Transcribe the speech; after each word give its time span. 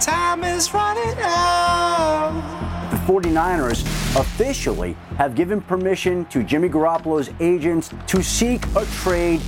Time 0.00 0.44
is 0.44 0.72
running 0.72 1.18
out. 1.18 2.88
The 2.90 2.96
49ers 3.12 3.82
officially 4.18 4.94
have 5.18 5.34
given 5.34 5.60
permission 5.60 6.24
to 6.26 6.42
Jimmy 6.42 6.70
Garoppolo's 6.70 7.30
agents 7.38 7.90
to 8.06 8.22
seek 8.22 8.64
a 8.76 8.86
trade. 8.86 9.42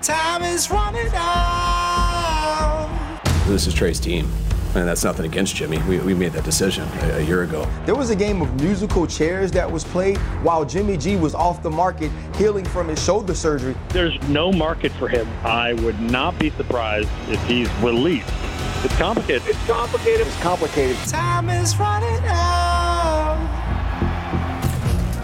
Time 0.00 0.44
is 0.44 0.70
running 0.70 1.10
out. 1.14 2.88
This 3.46 3.66
is 3.66 3.74
Trey's 3.74 3.98
team. 3.98 4.30
And 4.74 4.88
that's 4.88 5.04
nothing 5.04 5.26
against 5.26 5.54
Jimmy. 5.54 5.78
We, 5.88 5.98
we 5.98 6.14
made 6.14 6.32
that 6.32 6.44
decision 6.44 6.88
a, 7.02 7.18
a, 7.18 7.20
year 7.20 7.42
ago. 7.42 7.66
There 7.86 7.94
was 7.94 8.10
a 8.10 8.16
game 8.16 8.42
of 8.42 8.60
musical 8.60 9.06
chairs 9.06 9.50
that 9.52 9.70
was 9.70 9.84
played 9.84 10.18
while 10.42 10.64
Jimmy 10.64 10.96
G 10.96 11.16
was 11.16 11.34
off 11.34 11.62
the 11.62 11.70
market 11.70 12.10
healing 12.36 12.64
from 12.64 12.88
his 12.88 13.02
shoulder 13.02 13.34
surgery. 13.34 13.74
There's 13.88 14.20
no 14.28 14.52
market 14.52 14.92
for 14.92 15.08
him. 15.08 15.28
I 15.44 15.72
would 15.74 16.00
not 16.00 16.38
be 16.38 16.50
surprised 16.50 17.08
if 17.28 17.42
he's 17.44 17.70
released. 17.76 18.28
It's 18.84 18.96
complicated. 18.96 19.42
It's 19.46 19.66
complicated. 19.66 20.26
It's 20.26 20.40
complicated. 20.40 20.96
Time 21.08 21.48
is 21.48 21.76
running 21.78 22.24
out. 22.26 23.75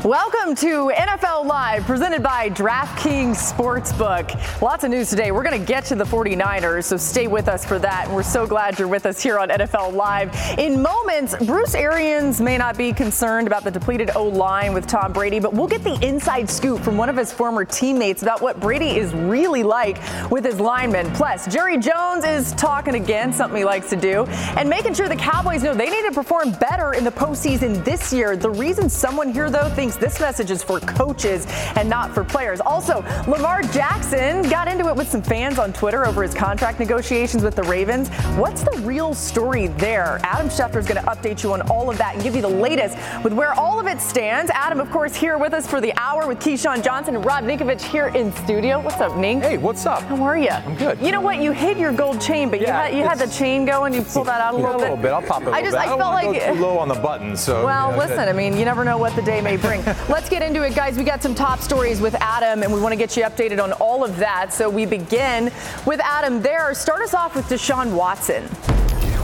Welcome 0.04 0.56
to 0.56 0.90
NFL 0.96 1.46
Live, 1.46 1.84
presented 1.84 2.24
by 2.24 2.50
DraftKings 2.50 3.36
Sportsbook. 3.36 4.60
Lots 4.60 4.82
of 4.82 4.90
news 4.90 5.08
today. 5.08 5.30
We're 5.30 5.44
going 5.44 5.60
to 5.60 5.64
get 5.64 5.84
to 5.84 5.94
the 5.94 6.02
49ers, 6.02 6.86
so 6.86 6.96
stay 6.96 7.28
with 7.28 7.46
us 7.46 7.64
for 7.64 7.78
that. 7.78 8.06
And 8.06 8.14
we're 8.16 8.24
so 8.24 8.44
glad 8.44 8.80
you're 8.80 8.88
with 8.88 9.06
us 9.06 9.22
here 9.22 9.38
on 9.38 9.50
NFL 9.50 9.92
Live. 9.92 10.34
In 10.58 10.82
moments, 10.82 11.36
Bruce 11.44 11.76
Arians 11.76 12.40
may 12.40 12.58
not 12.58 12.76
be 12.76 12.92
concerned 12.92 13.46
about 13.46 13.62
the 13.62 13.70
depleted 13.70 14.10
O 14.16 14.26
line 14.26 14.74
with 14.74 14.88
Tom 14.88 15.12
Brady, 15.12 15.38
but 15.38 15.54
we'll 15.54 15.68
get 15.68 15.84
the 15.84 15.96
inside 16.04 16.50
scoop 16.50 16.80
from 16.80 16.96
one 16.96 17.08
of 17.08 17.16
his 17.16 17.32
former 17.32 17.64
teammates 17.64 18.22
about 18.22 18.42
what 18.42 18.58
Brady 18.58 18.96
is 18.96 19.14
really 19.14 19.62
like 19.62 20.00
with 20.32 20.44
his 20.44 20.58
linemen. 20.58 21.12
Plus, 21.12 21.46
Jerry 21.46 21.78
Jones 21.78 22.24
is 22.24 22.50
talking 22.54 22.96
again, 22.96 23.32
something 23.32 23.56
he 23.56 23.64
likes 23.64 23.88
to 23.90 23.96
do, 23.96 24.24
and 24.56 24.68
making 24.68 24.94
sure 24.94 25.08
the 25.08 25.14
Cowboys 25.14 25.62
know 25.62 25.74
they 25.74 25.90
need 25.90 26.02
to 26.06 26.12
perform 26.12 26.50
better 26.54 26.92
in 26.92 27.04
the 27.04 27.12
postseason 27.12 27.84
this 27.84 28.12
year. 28.12 28.36
The 28.36 28.50
reason 28.50 28.90
someone 28.90 29.32
here, 29.32 29.48
though, 29.48 29.68
thinks 29.68 29.91
this 29.96 30.20
message 30.20 30.50
is 30.50 30.62
for 30.62 30.80
coaches 30.80 31.46
and 31.76 31.88
not 31.88 32.12
for 32.14 32.24
players. 32.24 32.60
Also, 32.60 33.00
Lamar 33.28 33.62
Jackson 33.62 34.42
got 34.50 34.68
into 34.68 34.88
it 34.88 34.96
with 34.96 35.08
some 35.08 35.22
fans 35.22 35.58
on 35.58 35.72
Twitter 35.72 36.06
over 36.06 36.22
his 36.22 36.34
contract 36.34 36.78
negotiations 36.78 37.42
with 37.42 37.54
the 37.56 37.62
Ravens. 37.64 38.08
What's 38.36 38.62
the 38.62 38.76
real 38.82 39.14
story 39.14 39.66
there? 39.68 40.18
Adam 40.22 40.48
Schefter 40.48 40.76
is 40.76 40.86
going 40.86 41.02
to 41.02 41.08
update 41.10 41.42
you 41.42 41.52
on 41.52 41.62
all 41.70 41.90
of 41.90 41.98
that 41.98 42.14
and 42.14 42.22
give 42.22 42.34
you 42.36 42.42
the 42.42 42.48
latest 42.48 42.96
with 43.24 43.32
where 43.32 43.52
all 43.54 43.78
of 43.80 43.86
it 43.86 44.00
stands. 44.00 44.50
Adam, 44.54 44.80
of 44.80 44.90
course, 44.90 45.14
here 45.14 45.38
with 45.38 45.52
us 45.54 45.66
for 45.66 45.80
the 45.80 45.92
hour 45.96 46.26
with 46.26 46.38
Keyshawn 46.40 46.82
Johnson 46.82 47.16
and 47.16 47.24
Rob 47.24 47.44
Ninkovich 47.44 47.82
here 47.82 48.08
in 48.08 48.32
studio. 48.36 48.80
What's 48.80 49.00
up, 49.00 49.12
Nink? 49.12 49.42
Hey, 49.42 49.58
what's 49.58 49.86
up? 49.86 50.02
How 50.04 50.22
are 50.22 50.38
you? 50.38 50.48
I'm 50.50 50.76
good. 50.76 50.98
You 51.00 51.12
know 51.12 51.20
what? 51.20 51.38
You 51.40 51.52
hid 51.52 51.78
your 51.78 51.92
gold 51.92 52.20
chain, 52.20 52.50
but 52.50 52.60
Yeah, 52.60 52.86
you 52.88 52.96
had 52.96 52.98
you 52.98 53.04
had 53.08 53.18
the 53.18 53.32
chain 53.32 53.64
going. 53.64 53.92
You 53.94 54.02
pulled 54.12 54.26
that 54.28 54.40
out 54.40 54.54
a 54.54 54.58
Yeah, 54.58 54.62
little 54.64 54.80
a 54.80 54.84
bit. 54.84 54.90
little 54.90 54.96
bit. 55.02 55.12
I'll 55.12 55.22
pop 55.22 55.42
it 55.42 55.48
a 55.48 55.52
I 55.52 55.60
just 55.62 55.72
bit. 55.76 55.80
I 55.82 55.86
don't 55.86 55.98
felt 55.98 56.14
like 56.14 56.54
too 56.54 56.60
low 56.60 56.78
on 56.78 56.88
the 56.88 56.94
button. 56.94 57.36
So 57.36 57.64
well, 57.64 57.90
you 57.90 57.96
know, 57.96 57.98
listen, 58.04 58.18
I 58.28 58.32
mean, 58.32 58.56
you 58.56 58.64
never 58.64 58.84
know 58.84 58.98
what 58.98 59.14
the 59.16 59.22
day 59.22 59.40
may 59.40 59.56
bring. 59.56 59.81
Let's 60.08 60.28
get 60.28 60.42
into 60.42 60.62
it, 60.62 60.76
guys. 60.76 60.96
We 60.96 61.02
got 61.02 61.22
some 61.22 61.34
top 61.34 61.60
stories 61.60 62.00
with 62.00 62.14
Adam, 62.20 62.62
and 62.62 62.72
we 62.72 62.80
want 62.80 62.92
to 62.92 62.96
get 62.96 63.16
you 63.16 63.24
updated 63.24 63.62
on 63.62 63.72
all 63.72 64.04
of 64.04 64.16
that. 64.18 64.52
So 64.52 64.70
we 64.70 64.86
begin 64.86 65.50
with 65.86 66.00
Adam 66.00 66.40
there. 66.40 66.72
Start 66.74 67.02
us 67.02 67.14
off 67.14 67.34
with 67.34 67.46
Deshaun 67.46 67.92
Watson. 67.96 68.48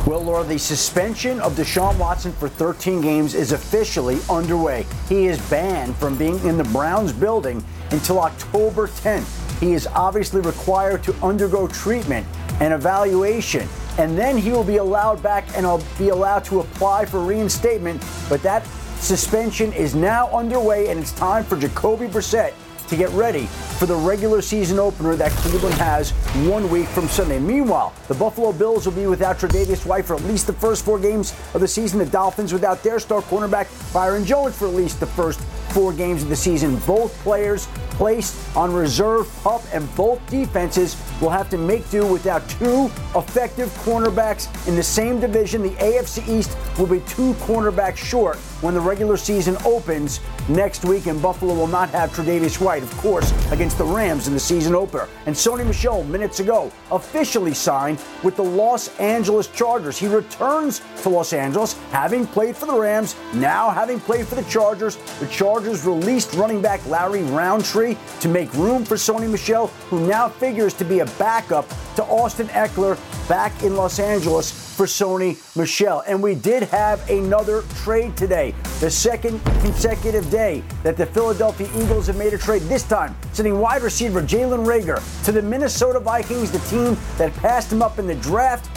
Well, 0.05 0.23
Laura, 0.23 0.43
the 0.43 0.59
suspension 0.59 1.39
of 1.41 1.53
Deshaun 1.53 1.97
Watson 1.99 2.33
for 2.33 2.49
13 2.49 3.01
games 3.01 3.35
is 3.35 3.53
officially 3.53 4.19
underway. 4.29 4.85
He 5.09 5.27
is 5.27 5.39
banned 5.49 5.95
from 5.97 6.17
being 6.17 6.39
in 6.45 6.57
the 6.57 6.65
Browns 6.65 7.13
building 7.13 7.63
until 7.91 8.21
October 8.21 8.89
10th. 8.89 9.61
He 9.61 9.75
is 9.75 9.87
obviously 9.89 10.41
required 10.41 11.05
to 11.05 11.15
undergo 11.23 11.69
treatment 11.69 12.27
and 12.61 12.73
evaluation, 12.73 13.69
and 13.99 14.17
then 14.17 14.39
he 14.39 14.51
will 14.51 14.65
be 14.65 14.79
allowed 14.79 15.23
back 15.23 15.45
and 15.57 15.85
be 15.99 16.09
allowed 16.09 16.45
to 16.47 16.61
apply 16.61 17.05
for 17.05 17.21
reinstatement. 17.21 18.03
But 18.29 18.43
that 18.43 18.67
suspension 19.01 19.73
is 19.73 19.95
now 19.95 20.29
underway, 20.31 20.89
and 20.89 21.01
it's 21.01 21.13
time 21.13 21.45
for 21.45 21.57
Jacoby 21.57 22.07
Brissett 22.07 22.53
to 22.89 22.97
get 22.97 23.11
ready 23.11 23.47
for 23.79 23.87
the 23.87 23.95
regular 23.95 24.41
season 24.41 24.79
opener 24.79 25.15
that 25.15 25.31
Cleveland 25.33 25.75
has 25.75 26.11
one 26.49 26.69
week 26.71 26.87
from 26.89 27.07
Sunday. 27.09 27.39
Meanwhile, 27.39 27.93
the 28.09 28.15
Buffalo 28.15 28.53
Bills 28.53 28.87
will 28.87 28.95
be 28.95 29.07
without 29.07 29.39
Tre'Davious 29.39 29.85
White 29.85 30.07
for 30.07 30.17
at 30.17 30.23
least 30.23 30.47
the 30.47 30.55
first 30.55 30.85
four 30.85 30.99
games 30.99 31.35
of 31.53 31.61
the 31.61 31.69
season. 31.69 31.99
The 31.99 32.07
Dolphins 32.07 32.53
without 32.53 32.83
their 32.83 32.99
star 32.99 33.21
cornerback 33.23 33.69
Byron 33.93 34.25
Jones 34.25 34.57
for 34.57 34.67
at 34.67 34.75
least 34.75 35.01
the 35.01 35.07
first 35.07 35.41
four 35.71 35.93
games 35.93 36.23
of 36.23 36.29
the 36.29 36.37
season. 36.37 36.77
Both 36.87 37.17
players 37.23 37.67
placed 37.91 38.57
on 38.57 38.73
reserve 38.73 39.29
pup, 39.43 39.63
and 39.73 39.93
both 39.97 40.25
defenses 40.31 40.97
will 41.21 41.31
have 41.31 41.51
to 41.51 41.59
make 41.59 41.89
do 41.91 42.07
without 42.07 42.49
two 42.49 42.87
effective 43.17 43.69
cornerbacks 43.85 44.47
in 44.69 44.77
the 44.77 44.83
same 44.83 45.21
division. 45.21 45.63
The 45.63 45.71
AFC 45.71 46.29
East 46.29 46.57
will 46.79 46.87
be 46.87 47.01
two 47.01 47.35
cornerbacks 47.35 47.97
short 47.97 48.37
when 48.61 48.75
the 48.75 48.81
regular 48.81 49.17
season 49.17 49.57
opens 49.65 50.21
next 50.49 50.85
week, 50.85 51.07
and 51.07 51.21
Buffalo 51.21 51.55
will 51.55 51.67
not 51.67 51.91
have 51.91 52.11
Tre'Davious 52.11 52.61
White, 52.61 52.83
of 52.83 52.97
course, 52.99 53.33
against 53.53 53.79
the 53.79 53.85
Rams 53.85 54.29
in 54.29 54.35
the 54.35 54.41
season 54.41 54.75
opener. 54.75 55.09
And 55.27 55.35
Sony 55.35 55.67
Michel, 55.67 56.05
minutes 56.05 56.41
ago, 56.41 56.71
officially 56.91 57.55
signed 57.55 58.01
with 58.23 58.37
the 58.37 58.45
Los 58.45 58.97
Angeles 58.99 59.49
Chargers. 59.49 59.99
He 59.99 60.07
returns 60.07 60.83
to 61.03 61.09
Los 61.09 61.33
Angeles, 61.33 61.75
having 61.91 62.27
played 62.27 62.57
for 62.57 62.67
the 62.67 62.75
Rams, 62.75 63.17
now 63.35 63.71
having 63.71 64.01
played 64.01 64.27
for 64.27 64.37
the 64.37 64.45
Chargers. 64.45 64.97
The 65.19 65.27
Chargers 65.27 65.68
released 65.77 66.35
running 66.35 66.63
back 66.63 66.85
Larry 66.87 67.23
Rountree 67.23 67.97
to 68.21 68.29
make 68.29 68.53
room 68.55 68.85
for 68.85 68.95
Sony 68.97 69.31
Michel, 69.31 69.69
who 69.89 70.07
now 70.07 70.29
figures 70.29 70.75
to 70.75 70.85
be 70.85 71.01
a 71.01 71.07
backup 71.19 71.69
to 71.97 72.05
Austin 72.05 72.49
Ekeler 72.49 72.99
back 73.29 73.63
in 73.63 73.77
Los 73.77 73.99
Angeles 73.99 74.51
for 74.77 74.87
Sony 74.87 75.37
Michel. 75.57 76.05
And 76.07 76.23
we 76.23 76.35
did 76.37 76.63
have 76.63 77.09
another 77.11 77.63
trade 77.83 78.17
today, 78.17 78.55
the 78.81 78.91
second 78.91 79.45
consecutive 79.61 80.31
day 80.31 80.63
that 80.85 80.97
the 80.97 81.07
Philadelphia 81.07 81.69
Eagles 81.77 82.07
have 82.07 82.17
made 82.17 82.33
a 82.33 82.39
trade, 82.39 82.63
this 82.63 82.85
time 82.85 83.15
sending 83.33 83.59
wide 83.59 83.83
receiver 83.83 84.23
Jalen 84.23 84.65
Reagor 84.65 85.03
to 85.25 85.33
the 85.33 85.43
Minnesota 85.43 85.99
Vikings, 86.01 86.53
the 86.53 86.61
team 86.61 86.97
that 87.19 87.35
passed 87.35 87.73
him 87.73 87.83
up 87.83 87.99
in 87.99 88.07
the 88.07 88.15
draft. 88.17 88.71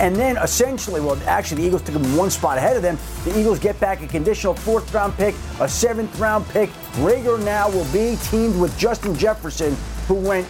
And 0.00 0.16
then 0.16 0.36
essentially, 0.38 1.00
well, 1.00 1.16
actually, 1.26 1.62
the 1.62 1.66
Eagles 1.68 1.82
took 1.82 1.94
him 1.94 2.16
one 2.16 2.30
spot 2.30 2.58
ahead 2.58 2.76
of 2.76 2.82
them. 2.82 2.98
The 3.24 3.38
Eagles 3.38 3.58
get 3.58 3.78
back 3.78 4.02
a 4.02 4.06
conditional 4.06 4.54
fourth 4.54 4.92
round 4.92 5.16
pick, 5.16 5.34
a 5.60 5.68
seventh 5.68 6.18
round 6.18 6.46
pick. 6.48 6.70
Reagor 6.94 7.42
now 7.44 7.68
will 7.70 7.90
be 7.92 8.16
teamed 8.24 8.58
with 8.60 8.76
Justin 8.76 9.14
Jefferson, 9.16 9.76
who 10.08 10.14
went 10.14 10.48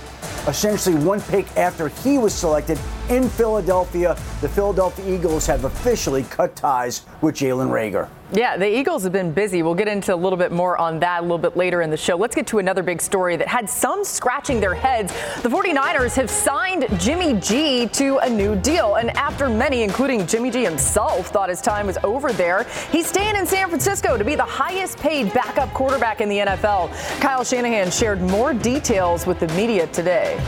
essentially 0.48 0.94
one 0.94 1.20
pick 1.22 1.46
after 1.56 1.88
he 1.88 2.18
was 2.18 2.34
selected 2.34 2.78
in 3.08 3.28
Philadelphia. 3.28 4.14
The 4.40 4.48
Philadelphia 4.48 5.14
Eagles 5.14 5.46
have 5.46 5.64
officially 5.64 6.22
cut 6.24 6.56
ties 6.56 7.02
with 7.20 7.34
Jalen 7.34 7.70
Reagor. 7.70 8.08
Yeah, 8.32 8.56
the 8.56 8.66
Eagles 8.66 9.04
have 9.04 9.12
been 9.12 9.32
busy. 9.32 9.62
We'll 9.62 9.74
get 9.74 9.86
into 9.86 10.12
a 10.12 10.16
little 10.16 10.38
bit 10.38 10.50
more 10.50 10.76
on 10.76 10.98
that 11.00 11.20
a 11.20 11.22
little 11.22 11.38
bit 11.38 11.56
later 11.56 11.82
in 11.82 11.90
the 11.90 11.96
show. 11.96 12.16
Let's 12.16 12.34
get 12.34 12.46
to 12.48 12.58
another 12.58 12.82
big 12.82 13.00
story 13.00 13.36
that 13.36 13.46
had 13.46 13.70
some 13.70 14.02
scratching 14.02 14.58
their 14.58 14.74
heads. 14.74 15.12
The 15.42 15.48
49ers 15.48 16.16
have 16.16 16.28
signed 16.28 16.86
Jimmy 16.98 17.38
G 17.38 17.86
to 17.88 18.18
a 18.18 18.28
new 18.28 18.56
deal. 18.56 18.96
And 18.96 19.10
after 19.10 19.48
many, 19.48 19.82
including 19.82 20.26
Jimmy 20.26 20.50
G 20.50 20.64
himself, 20.64 21.28
thought 21.28 21.48
his 21.48 21.60
time 21.60 21.86
was 21.86 21.98
over 22.02 22.32
there, 22.32 22.64
he's 22.90 23.06
staying 23.06 23.36
in 23.36 23.46
San 23.46 23.68
Francisco 23.68 24.16
to 24.16 24.24
be 24.24 24.34
the 24.34 24.42
highest 24.42 24.98
paid 24.98 25.32
backup 25.32 25.72
quarterback 25.72 26.20
in 26.20 26.28
the 26.28 26.38
NFL. 26.38 26.90
Kyle 27.20 27.44
Shanahan 27.44 27.90
shared 27.90 28.20
more 28.20 28.54
details 28.54 29.26
with 29.26 29.38
the 29.38 29.48
media 29.48 29.86
today. 29.88 30.40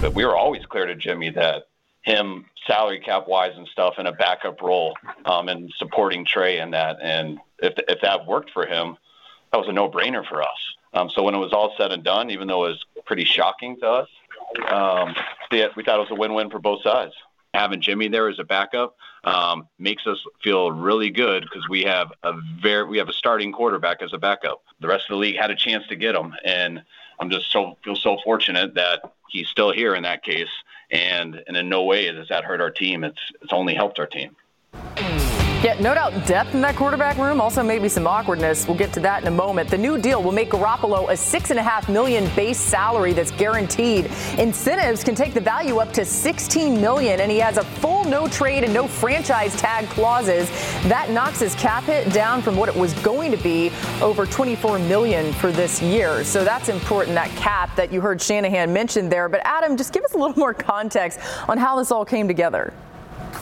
But 0.00 0.14
we 0.14 0.24
were 0.24 0.36
always 0.36 0.64
clear 0.66 0.86
to 0.86 0.94
Jimmy 0.94 1.30
that 1.30 1.64
him 2.02 2.46
salary 2.66 3.00
cap 3.00 3.26
wise 3.26 3.56
and 3.56 3.66
stuff 3.68 3.94
in 3.98 4.06
a 4.06 4.12
backup 4.12 4.60
role 4.60 4.94
um, 5.24 5.48
and 5.48 5.72
supporting 5.76 6.24
Trey 6.24 6.58
in 6.58 6.70
that. 6.72 6.98
And 7.00 7.38
if, 7.58 7.74
if 7.88 8.00
that 8.02 8.26
worked 8.26 8.50
for 8.50 8.66
him, 8.66 8.96
that 9.52 9.58
was 9.58 9.68
a 9.68 9.72
no 9.72 9.90
brainer 9.90 10.26
for 10.26 10.42
us. 10.42 10.76
Um, 10.92 11.08
so 11.10 11.22
when 11.22 11.34
it 11.34 11.38
was 11.38 11.52
all 11.52 11.74
said 11.76 11.92
and 11.92 12.04
done, 12.04 12.30
even 12.30 12.46
though 12.46 12.66
it 12.66 12.70
was 12.70 12.84
pretty 13.06 13.24
shocking 13.24 13.78
to 13.80 13.86
us, 13.88 14.08
um, 14.70 15.14
we 15.50 15.60
thought 15.60 15.96
it 15.96 16.08
was 16.08 16.10
a 16.10 16.14
win 16.14 16.34
win 16.34 16.50
for 16.50 16.58
both 16.58 16.82
sides. 16.82 17.14
having 17.54 17.80
Jimmy 17.80 18.08
there 18.08 18.28
as 18.28 18.38
a 18.38 18.44
backup 18.44 18.96
um, 19.22 19.68
makes 19.78 20.06
us 20.06 20.18
feel 20.42 20.70
really 20.70 21.10
good 21.10 21.44
because 21.44 21.66
we 21.68 21.82
have 21.82 22.12
a 22.22 22.32
very 22.60 22.84
we 22.84 22.98
have 22.98 23.08
a 23.08 23.12
starting 23.12 23.52
quarterback 23.52 24.02
as 24.02 24.12
a 24.12 24.18
backup. 24.18 24.62
The 24.80 24.88
rest 24.88 25.04
of 25.04 25.14
the 25.14 25.16
league 25.16 25.36
had 25.36 25.50
a 25.50 25.56
chance 25.56 25.86
to 25.86 25.96
get 25.96 26.14
him, 26.14 26.34
and 26.44 26.82
I'm 27.18 27.30
just 27.30 27.50
so 27.50 27.76
feel 27.84 27.96
so 27.96 28.18
fortunate 28.24 28.74
that 28.74 29.12
he's 29.28 29.48
still 29.48 29.72
here 29.72 29.94
in 29.94 30.02
that 30.02 30.22
case. 30.22 30.48
And 30.90 31.42
and 31.46 31.56
in 31.56 31.68
no 31.68 31.84
way 31.84 32.06
has 32.14 32.28
that 32.28 32.44
hurt 32.44 32.60
our 32.60 32.70
team. 32.70 33.04
It's 33.04 33.20
it's 33.42 33.52
only 33.52 33.74
helped 33.74 33.98
our 33.98 34.06
team. 34.06 34.36
Yeah, 35.64 35.80
no 35.80 35.94
doubt 35.94 36.26
depth 36.26 36.54
in 36.54 36.60
that 36.60 36.76
quarterback 36.76 37.16
room, 37.16 37.40
also 37.40 37.62
maybe 37.62 37.88
some 37.88 38.06
awkwardness. 38.06 38.68
We'll 38.68 38.76
get 38.76 38.92
to 38.92 39.00
that 39.00 39.22
in 39.22 39.28
a 39.28 39.30
moment. 39.30 39.70
The 39.70 39.78
new 39.78 39.96
deal 39.96 40.22
will 40.22 40.30
make 40.30 40.50
Garoppolo 40.50 41.10
a 41.10 41.16
six 41.16 41.48
and 41.48 41.58
a 41.58 41.62
half 41.62 41.88
million 41.88 42.30
base 42.36 42.60
salary 42.60 43.14
that's 43.14 43.30
guaranteed. 43.30 44.10
Incentives 44.36 45.02
can 45.02 45.14
take 45.14 45.32
the 45.32 45.40
value 45.40 45.78
up 45.78 45.90
to 45.94 46.04
16 46.04 46.78
million, 46.78 47.18
and 47.18 47.30
he 47.30 47.38
has 47.38 47.56
a 47.56 47.64
full 47.64 48.04
no 48.04 48.28
trade 48.28 48.62
and 48.62 48.74
no 48.74 48.86
franchise 48.86 49.56
tag 49.56 49.88
clauses. 49.88 50.50
That 50.82 51.08
knocks 51.08 51.40
his 51.40 51.54
cap 51.54 51.84
hit 51.84 52.12
down 52.12 52.42
from 52.42 52.58
what 52.58 52.68
it 52.68 52.76
was 52.76 52.92
going 53.00 53.30
to 53.30 53.38
be 53.38 53.72
over 54.02 54.26
24 54.26 54.80
million 54.80 55.32
for 55.32 55.50
this 55.50 55.80
year. 55.80 56.24
So 56.24 56.44
that's 56.44 56.68
important, 56.68 57.14
that 57.14 57.30
cap 57.36 57.74
that 57.76 57.90
you 57.90 58.02
heard 58.02 58.20
Shanahan 58.20 58.70
mention 58.70 59.08
there. 59.08 59.30
But 59.30 59.40
Adam, 59.46 59.78
just 59.78 59.94
give 59.94 60.04
us 60.04 60.12
a 60.12 60.18
little 60.18 60.38
more 60.38 60.52
context 60.52 61.20
on 61.48 61.56
how 61.56 61.78
this 61.78 61.90
all 61.90 62.04
came 62.04 62.28
together. 62.28 62.74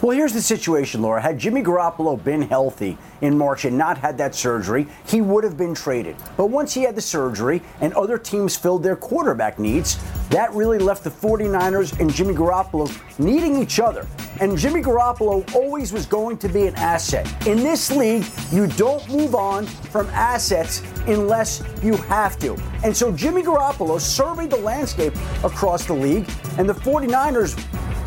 Well, 0.03 0.17
here's 0.17 0.33
the 0.33 0.43
situation, 0.43 1.01
Laura. 1.01 1.23
Had 1.23 1.39
Jimmy 1.39 1.63
Garoppolo 1.63 2.23
been 2.25 2.43
healthy 2.43 2.99
in 3.21 3.39
March 3.39 3.67
and 3.67 3.79
not 3.79 3.97
had 3.97 4.19
that 4.19 4.35
surgery, 4.35 4.89
he 5.07 5.21
would 5.21 5.45
have 5.45 5.57
been 5.57 5.77
traded. 5.77 6.17
But 6.37 6.47
once 6.47 6.75
he 6.75 6.83
had 6.83 6.97
the 6.97 7.01
surgery 7.01 7.63
and 7.81 7.93
other 7.93 8.19
teams 8.19 8.57
filled 8.57 8.83
their 8.83 8.97
quarterback 8.97 9.61
needs, 9.61 10.01
that 10.31 10.53
really 10.55 10.81
left 10.81 11.05
the 11.05 11.11
49ers 11.11 12.01
and 12.01 12.13
Jimmy 12.13 12.35
Garoppolo 12.35 12.91
needing 13.21 13.63
each 13.63 13.79
other. 13.79 14.05
And 14.41 14.59
Jimmy 14.59 14.83
Garoppolo 14.83 15.55
always 15.55 15.93
was 15.93 16.05
going 16.05 16.37
to 16.39 16.49
be 16.49 16.67
an 16.67 16.75
asset. 16.75 17.47
In 17.47 17.59
this 17.59 17.93
league, 17.93 18.25
you 18.51 18.67
don't 18.67 19.09
move 19.09 19.37
on 19.37 19.67
from 19.67 20.09
assets 20.09 20.83
unless 21.07 21.63
you 21.81 21.95
have 21.95 22.41
to. 22.41 22.57
And 22.83 22.97
so 22.97 23.13
Jimmy 23.13 23.45
Garoppolo 23.45 24.01
surveyed 24.01 24.51
the 24.51 24.57
landscape 24.57 25.15
across 25.45 25.85
the 25.85 25.95
league, 25.95 26.29
and 26.59 26.69
the 26.69 26.75
49ers 26.75 27.55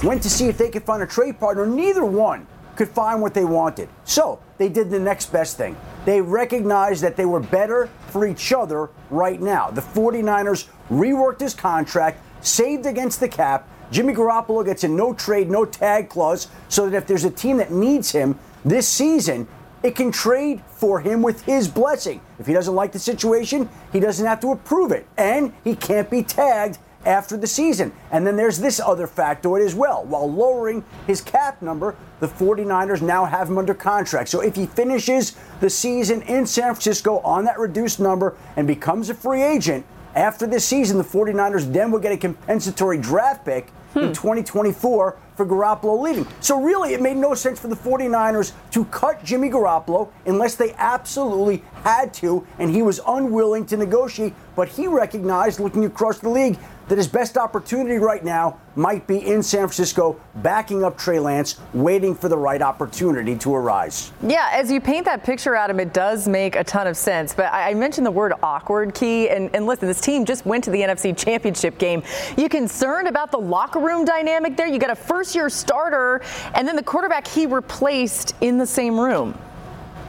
went 0.03 0.21
to 0.23 0.29
see 0.29 0.47
if 0.47 0.57
they 0.57 0.69
could 0.69 0.83
find 0.83 1.01
a 1.03 1.07
trade 1.07 1.39
partner. 1.39 1.65
Neither 1.65 2.05
one 2.05 2.47
could 2.75 2.89
find 2.89 3.21
what 3.21 3.33
they 3.33 3.45
wanted. 3.45 3.89
So 4.03 4.39
they 4.57 4.69
did 4.69 4.89
the 4.89 4.99
next 4.99 5.31
best 5.31 5.57
thing. 5.57 5.77
They 6.05 6.21
recognized 6.21 7.03
that 7.03 7.15
they 7.15 7.25
were 7.25 7.39
better 7.39 7.89
for 8.07 8.27
each 8.27 8.51
other 8.51 8.89
right 9.09 9.41
now. 9.41 9.69
The 9.71 9.81
49ers 9.81 10.67
reworked 10.89 11.39
his 11.39 11.53
contract, 11.53 12.21
saved 12.45 12.85
against 12.85 13.19
the 13.19 13.29
cap. 13.29 13.67
Jimmy 13.91 14.13
Garoppolo 14.13 14.65
gets 14.65 14.83
a 14.83 14.87
no 14.87 15.13
trade, 15.13 15.49
no 15.49 15.63
tag 15.65 16.09
clause 16.09 16.47
so 16.69 16.89
that 16.89 16.97
if 16.97 17.07
there's 17.07 17.23
a 17.23 17.31
team 17.31 17.57
that 17.57 17.71
needs 17.71 18.11
him 18.11 18.37
this 18.63 18.87
season, 18.87 19.47
it 19.83 19.95
can 19.95 20.11
trade 20.11 20.61
for 20.67 20.99
him 20.99 21.21
with 21.21 21.43
his 21.43 21.67
blessing. 21.67 22.19
If 22.39 22.47
he 22.47 22.53
doesn't 22.53 22.73
like 22.73 22.91
the 22.91 22.99
situation, 22.99 23.69
he 23.93 23.99
doesn't 23.99 24.25
have 24.25 24.39
to 24.41 24.51
approve 24.51 24.91
it. 24.91 25.07
And 25.15 25.53
he 25.63 25.75
can't 25.75 26.09
be 26.09 26.23
tagged 26.23 26.79
after 27.05 27.37
the 27.37 27.47
season. 27.47 27.91
And 28.11 28.25
then 28.25 28.35
there's 28.35 28.59
this 28.59 28.79
other 28.79 29.07
factoid 29.07 29.65
as 29.65 29.75
well. 29.75 30.03
While 30.05 30.31
lowering 30.31 30.83
his 31.07 31.21
cap 31.21 31.61
number, 31.61 31.95
the 32.19 32.27
49ers 32.27 33.01
now 33.01 33.25
have 33.25 33.49
him 33.49 33.57
under 33.57 33.73
contract. 33.73 34.29
So 34.29 34.41
if 34.41 34.55
he 34.55 34.65
finishes 34.65 35.35
the 35.59 35.69
season 35.69 36.21
in 36.23 36.45
San 36.45 36.73
Francisco 36.73 37.19
on 37.19 37.45
that 37.45 37.59
reduced 37.59 37.99
number 37.99 38.35
and 38.55 38.67
becomes 38.67 39.09
a 39.09 39.13
free 39.13 39.41
agent, 39.41 39.85
after 40.15 40.47
this 40.47 40.63
season, 40.63 40.97
the 40.97 41.03
49ers 41.03 41.71
then 41.71 41.91
will 41.91 41.99
get 41.99 42.13
a 42.13 42.17
compensatory 42.17 42.97
draft 42.97 43.43
pick 43.43 43.69
hmm. 43.93 43.99
in 43.99 44.13
2024 44.13 45.17
for 45.35 45.45
Garoppolo 45.45 46.01
leaving. 46.01 46.25
So 46.39 46.61
really, 46.61 46.93
it 46.93 47.01
made 47.01 47.17
no 47.17 47.33
sense 47.33 47.59
for 47.59 47.67
the 47.67 47.75
49ers 47.75 48.53
to 48.71 48.85
cut 48.85 49.23
Jimmy 49.25 49.49
Garoppolo 49.49 50.09
unless 50.25 50.55
they 50.55 50.73
absolutely 50.77 51.63
had 51.83 52.13
to, 52.15 52.47
and 52.59 52.69
he 52.73 52.81
was 52.81 53.01
unwilling 53.05 53.65
to 53.67 53.77
negotiate. 53.77 54.33
But 54.55 54.69
he 54.69 54.87
recognized, 54.87 55.59
looking 55.59 55.83
across 55.83 56.19
the 56.19 56.29
league, 56.29 56.57
that 56.87 56.97
his 56.97 57.07
best 57.07 57.37
opportunity 57.37 57.97
right 57.97 58.23
now 58.23 58.59
might 58.75 59.07
be 59.07 59.17
in 59.17 59.41
San 59.41 59.61
Francisco, 59.61 60.19
backing 60.35 60.83
up 60.83 60.97
Trey 60.97 61.19
Lance, 61.19 61.59
waiting 61.73 62.13
for 62.13 62.29
the 62.29 62.37
right 62.37 62.61
opportunity 62.61 63.35
to 63.37 63.55
arise. 63.55 64.11
Yeah, 64.21 64.49
as 64.51 64.71
you 64.71 64.81
paint 64.81 65.05
that 65.05 65.23
picture, 65.23 65.55
Adam, 65.55 65.79
it 65.79 65.93
does 65.93 66.27
make 66.27 66.55
a 66.55 66.63
ton 66.63 66.87
of 66.87 66.97
sense. 66.97 67.33
But 67.33 67.51
I, 67.53 67.73
mentioned 67.73 68.05
the 68.05 68.11
word 68.11 68.33
awkward 68.41 68.93
key. 68.93 69.29
And, 69.29 69.53
and 69.55 69.65
listen, 69.65 69.87
this 69.87 70.01
team 70.01 70.25
just 70.25 70.45
went 70.45 70.63
to 70.65 70.71
the 70.71 70.81
NFC 70.81 71.15
Championship 71.17 71.77
game. 71.77 72.03
You 72.37 72.49
concerned 72.49 73.07
about 73.07 73.31
the 73.31 73.37
locker 73.37 73.79
room 73.79 74.05
dynamic 74.05 74.55
there? 74.55 74.67
You 74.67 74.79
got 74.79 74.91
a 74.91 74.95
first 74.95 75.35
year 75.35 75.49
starter 75.49 76.21
and 76.53 76.67
then 76.67 76.75
the 76.75 76.83
quarterback 76.83 77.27
he 77.27 77.45
replaced 77.45 78.35
in 78.41 78.57
the 78.57 78.65
same 78.65 78.99
room. 78.99 79.37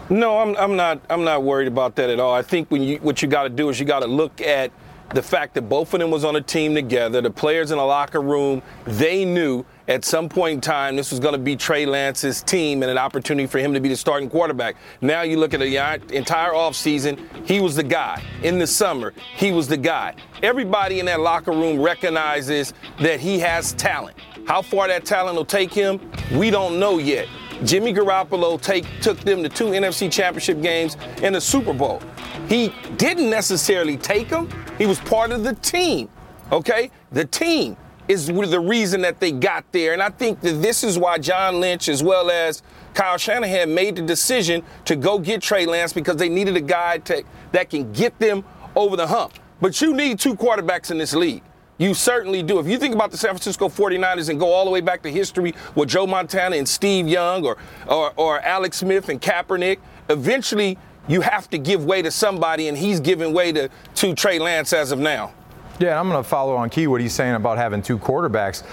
No, 0.08 0.38
I'm, 0.38 0.56
I'm 0.56 0.76
not. 0.76 1.00
I'm 1.10 1.24
not 1.24 1.42
worried 1.42 1.66
about 1.66 1.96
that 1.96 2.10
at 2.10 2.20
all. 2.20 2.32
I 2.32 2.42
think 2.42 2.70
when 2.70 2.80
you 2.80 2.98
what 2.98 3.22
you 3.22 3.28
got 3.28 3.42
to 3.42 3.48
do 3.48 3.68
is 3.70 3.80
you 3.80 3.86
got 3.86 4.00
to 4.00 4.06
look 4.06 4.40
at 4.40 4.70
the 5.10 5.22
fact 5.22 5.54
that 5.54 5.62
both 5.62 5.94
of 5.94 6.00
them 6.00 6.10
was 6.10 6.24
on 6.24 6.36
a 6.36 6.40
team 6.40 6.74
together, 6.74 7.20
the 7.20 7.30
players 7.30 7.70
in 7.70 7.78
the 7.78 7.84
locker 7.84 8.20
room, 8.20 8.62
they 8.84 9.24
knew 9.24 9.64
at 9.88 10.04
some 10.04 10.28
point 10.28 10.54
in 10.54 10.60
time 10.60 10.96
this 10.96 11.10
was 11.10 11.20
going 11.20 11.32
to 11.32 11.38
be 11.38 11.54
Trey 11.54 11.86
Lance's 11.86 12.42
team 12.42 12.82
and 12.82 12.90
an 12.90 12.98
opportunity 12.98 13.46
for 13.46 13.58
him 13.58 13.72
to 13.72 13.80
be 13.80 13.88
the 13.88 13.96
starting 13.96 14.28
quarterback. 14.28 14.76
Now 15.00 15.22
you 15.22 15.38
look 15.38 15.54
at 15.54 15.60
the 15.60 16.16
entire 16.16 16.52
offseason, 16.52 17.46
he 17.46 17.60
was 17.60 17.76
the 17.76 17.84
guy. 17.84 18.22
In 18.42 18.58
the 18.58 18.66
summer, 18.66 19.14
he 19.36 19.52
was 19.52 19.68
the 19.68 19.76
guy. 19.76 20.14
Everybody 20.42 20.98
in 20.98 21.06
that 21.06 21.20
locker 21.20 21.52
room 21.52 21.80
recognizes 21.80 22.74
that 23.00 23.20
he 23.20 23.38
has 23.38 23.72
talent. 23.74 24.16
How 24.46 24.60
far 24.60 24.88
that 24.88 25.04
talent 25.04 25.36
will 25.36 25.44
take 25.44 25.72
him, 25.72 26.00
we 26.32 26.50
don't 26.50 26.78
know 26.80 26.98
yet. 26.98 27.28
Jimmy 27.64 27.92
Garoppolo 27.92 28.60
take, 28.60 28.84
took 29.00 29.18
them 29.20 29.42
to 29.42 29.48
two 29.48 29.66
NFC 29.66 30.10
championship 30.10 30.60
games 30.60 30.96
and 31.22 31.36
a 31.36 31.40
Super 31.40 31.72
Bowl. 31.72 32.00
He 32.48 32.72
didn't 32.96 33.30
necessarily 33.30 33.96
take 33.96 34.28
them, 34.28 34.48
he 34.78 34.86
was 34.86 34.98
part 35.00 35.32
of 35.32 35.44
the 35.44 35.54
team. 35.54 36.08
Okay? 36.52 36.90
The 37.12 37.24
team 37.24 37.76
is 38.08 38.26
the 38.26 38.60
reason 38.60 39.00
that 39.02 39.18
they 39.20 39.32
got 39.32 39.64
there. 39.72 39.92
And 39.92 40.02
I 40.02 40.10
think 40.10 40.40
that 40.40 40.62
this 40.62 40.84
is 40.84 40.98
why 40.98 41.18
John 41.18 41.60
Lynch, 41.60 41.88
as 41.88 42.02
well 42.02 42.30
as 42.30 42.62
Kyle 42.94 43.18
Shanahan, 43.18 43.74
made 43.74 43.96
the 43.96 44.02
decision 44.02 44.62
to 44.84 44.96
go 44.96 45.18
get 45.18 45.42
Trey 45.42 45.66
Lance 45.66 45.92
because 45.92 46.16
they 46.16 46.28
needed 46.28 46.56
a 46.56 46.60
guy 46.60 46.98
to, 46.98 47.24
that 47.52 47.70
can 47.70 47.92
get 47.92 48.18
them 48.18 48.44
over 48.76 48.96
the 48.96 49.06
hump. 49.06 49.32
But 49.60 49.80
you 49.80 49.94
need 49.94 50.18
two 50.20 50.34
quarterbacks 50.36 50.90
in 50.90 50.98
this 50.98 51.14
league. 51.14 51.42
You 51.78 51.92
certainly 51.92 52.42
do. 52.42 52.58
If 52.58 52.66
you 52.66 52.78
think 52.78 52.94
about 52.94 53.10
the 53.10 53.18
San 53.18 53.30
Francisco 53.30 53.68
49ers 53.68 54.30
and 54.30 54.40
go 54.40 54.50
all 54.52 54.64
the 54.64 54.70
way 54.70 54.80
back 54.80 55.02
to 55.02 55.10
history 55.10 55.54
with 55.74 55.90
Joe 55.90 56.06
Montana 56.06 56.56
and 56.56 56.66
Steve 56.66 57.06
Young 57.06 57.44
or, 57.44 57.58
or, 57.86 58.12
or 58.16 58.40
Alex 58.40 58.78
Smith 58.78 59.10
and 59.10 59.20
Kaepernick, 59.20 59.78
eventually 60.08 60.78
you 61.06 61.20
have 61.20 61.50
to 61.50 61.58
give 61.58 61.84
way 61.84 62.02
to 62.02 62.10
somebody, 62.10 62.68
and 62.68 62.76
he's 62.76 62.98
giving 62.98 63.32
way 63.32 63.52
to, 63.52 63.68
to 63.96 64.14
Trey 64.14 64.38
Lance 64.38 64.72
as 64.72 64.90
of 64.90 64.98
now. 64.98 65.32
Yeah, 65.78 66.00
I'm 66.00 66.08
going 66.08 66.22
to 66.22 66.28
follow 66.28 66.56
on 66.56 66.70
key 66.70 66.86
what 66.86 67.02
he's 67.02 67.12
saying 67.12 67.34
about 67.34 67.58
having 67.58 67.82
two 67.82 67.98
quarterbacks. 67.98 68.64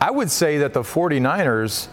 I 0.00 0.10
would 0.10 0.30
say 0.30 0.58
that 0.58 0.72
the 0.72 0.80
49ers 0.80 1.88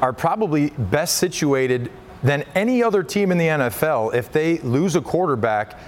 are 0.00 0.12
probably 0.12 0.70
best 0.70 1.16
situated 1.16 1.90
than 2.22 2.44
any 2.54 2.82
other 2.82 3.02
team 3.02 3.32
in 3.32 3.38
the 3.38 3.46
NFL 3.46 4.14
if 4.14 4.30
they 4.30 4.58
lose 4.58 4.94
a 4.94 5.00
quarterback 5.00 5.78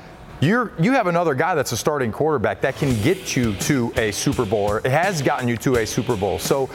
you're 0.40 0.72
you 0.80 0.92
have 0.92 1.06
another 1.06 1.34
guy 1.34 1.54
that's 1.54 1.72
a 1.72 1.76
starting 1.76 2.10
quarterback 2.10 2.60
that 2.62 2.76
can 2.76 3.00
get 3.02 3.36
you 3.36 3.54
to 3.56 3.92
a 3.96 4.10
Super 4.10 4.44
Bowl 4.44 4.70
or 4.70 4.78
it 4.78 4.86
has 4.86 5.20
gotten 5.20 5.46
you 5.46 5.56
to 5.58 5.76
a 5.76 5.86
Super 5.86 6.16
Bowl. 6.16 6.38
So, 6.38 6.70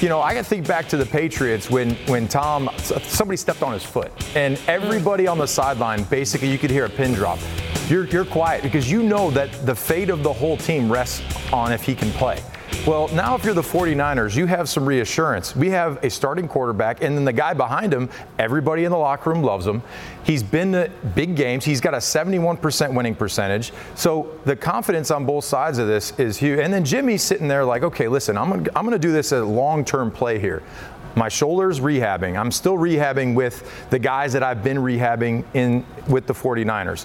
you 0.00 0.08
know, 0.08 0.22
I 0.22 0.34
can 0.34 0.44
think 0.44 0.66
back 0.66 0.88
to 0.88 0.96
the 0.96 1.06
Patriots 1.06 1.68
when 1.68 1.94
when 2.06 2.28
Tom 2.28 2.70
somebody 2.78 3.36
stepped 3.36 3.62
on 3.62 3.72
his 3.72 3.82
foot 3.82 4.12
and 4.36 4.60
everybody 4.68 5.26
on 5.26 5.38
the 5.38 5.46
sideline 5.46 6.04
basically 6.04 6.50
you 6.50 6.58
could 6.58 6.70
hear 6.70 6.84
a 6.84 6.90
pin 6.90 7.12
drop. 7.12 7.38
You're 7.88 8.06
you're 8.06 8.24
quiet 8.24 8.62
because 8.62 8.90
you 8.90 9.02
know 9.02 9.30
that 9.32 9.66
the 9.66 9.74
fate 9.74 10.10
of 10.10 10.22
the 10.22 10.32
whole 10.32 10.56
team 10.56 10.90
rests 10.90 11.22
on 11.52 11.72
if 11.72 11.82
he 11.82 11.94
can 11.94 12.10
play. 12.12 12.40
Well, 12.88 13.08
now 13.08 13.34
if 13.34 13.44
you're 13.44 13.52
the 13.52 13.60
49ers, 13.60 14.34
you 14.34 14.46
have 14.46 14.66
some 14.66 14.86
reassurance. 14.86 15.54
We 15.54 15.68
have 15.68 16.02
a 16.02 16.08
starting 16.08 16.48
quarterback, 16.48 17.02
and 17.02 17.14
then 17.14 17.26
the 17.26 17.34
guy 17.34 17.52
behind 17.52 17.92
him, 17.92 18.08
everybody 18.38 18.84
in 18.84 18.90
the 18.90 18.96
locker 18.96 19.28
room 19.28 19.42
loves 19.42 19.66
him. 19.66 19.82
He's 20.24 20.42
been 20.42 20.72
to 20.72 20.90
big 21.14 21.36
games. 21.36 21.66
He's 21.66 21.82
got 21.82 21.92
a 21.92 21.98
71% 21.98 22.94
winning 22.94 23.14
percentage. 23.14 23.74
So 23.94 24.34
the 24.46 24.56
confidence 24.56 25.10
on 25.10 25.26
both 25.26 25.44
sides 25.44 25.76
of 25.76 25.86
this 25.86 26.18
is 26.18 26.38
huge. 26.38 26.60
And 26.60 26.72
then 26.72 26.82
Jimmy's 26.82 27.22
sitting 27.22 27.46
there 27.46 27.62
like, 27.62 27.82
okay, 27.82 28.08
listen, 28.08 28.38
I'm 28.38 28.48
gonna, 28.48 28.70
I'm 28.74 28.86
gonna 28.86 28.98
do 28.98 29.12
this 29.12 29.32
as 29.32 29.42
a 29.42 29.44
long-term 29.44 30.10
play 30.10 30.38
here. 30.38 30.62
My 31.14 31.28
shoulder's 31.28 31.80
rehabbing. 31.80 32.38
I'm 32.38 32.50
still 32.50 32.76
rehabbing 32.76 33.34
with 33.34 33.70
the 33.90 33.98
guys 33.98 34.32
that 34.32 34.42
I've 34.42 34.62
been 34.64 34.78
rehabbing 34.78 35.44
in 35.52 35.84
with 36.08 36.26
the 36.26 36.32
49ers. 36.32 37.04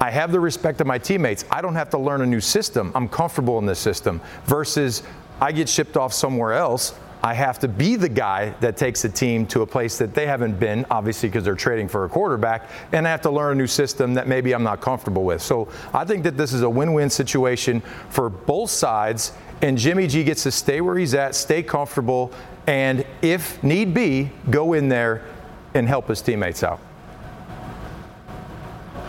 I 0.00 0.10
have 0.10 0.32
the 0.32 0.40
respect 0.40 0.80
of 0.80 0.86
my 0.86 0.98
teammates. 0.98 1.44
I 1.50 1.62
don't 1.62 1.74
have 1.74 1.88
to 1.90 1.98
learn 1.98 2.20
a 2.20 2.26
new 2.26 2.40
system. 2.40 2.92
I'm 2.94 3.08
comfortable 3.08 3.58
in 3.58 3.66
this 3.66 3.78
system 3.78 4.20
versus 4.44 5.02
I 5.40 5.52
get 5.52 5.68
shipped 5.68 5.96
off 5.96 6.12
somewhere 6.12 6.52
else. 6.52 6.94
I 7.22 7.32
have 7.32 7.58
to 7.60 7.68
be 7.68 7.96
the 7.96 8.08
guy 8.08 8.50
that 8.60 8.76
takes 8.76 9.00
the 9.00 9.08
team 9.08 9.46
to 9.46 9.62
a 9.62 9.66
place 9.66 9.96
that 9.96 10.12
they 10.12 10.26
haven't 10.26 10.60
been, 10.60 10.84
obviously, 10.90 11.30
because 11.30 11.42
they're 11.42 11.54
trading 11.54 11.88
for 11.88 12.04
a 12.04 12.08
quarterback, 12.08 12.68
and 12.92 13.08
I 13.08 13.10
have 13.10 13.22
to 13.22 13.30
learn 13.30 13.52
a 13.52 13.54
new 13.54 13.66
system 13.66 14.12
that 14.14 14.28
maybe 14.28 14.54
I'm 14.54 14.62
not 14.62 14.82
comfortable 14.82 15.24
with. 15.24 15.40
So 15.40 15.68
I 15.94 16.04
think 16.04 16.22
that 16.24 16.36
this 16.36 16.52
is 16.52 16.60
a 16.60 16.68
win 16.68 16.92
win 16.92 17.08
situation 17.08 17.80
for 18.10 18.28
both 18.28 18.68
sides 18.68 19.32
and 19.62 19.78
Jimmy 19.78 20.06
G 20.06 20.22
gets 20.24 20.42
to 20.42 20.50
stay 20.50 20.82
where 20.82 20.98
he's 20.98 21.14
at, 21.14 21.34
stay 21.34 21.62
comfortable, 21.62 22.30
and 22.66 23.06
if 23.22 23.62
need 23.64 23.94
be, 23.94 24.30
go 24.50 24.74
in 24.74 24.90
there 24.90 25.22
and 25.72 25.88
help 25.88 26.08
his 26.08 26.20
teammates 26.20 26.62
out. 26.62 26.80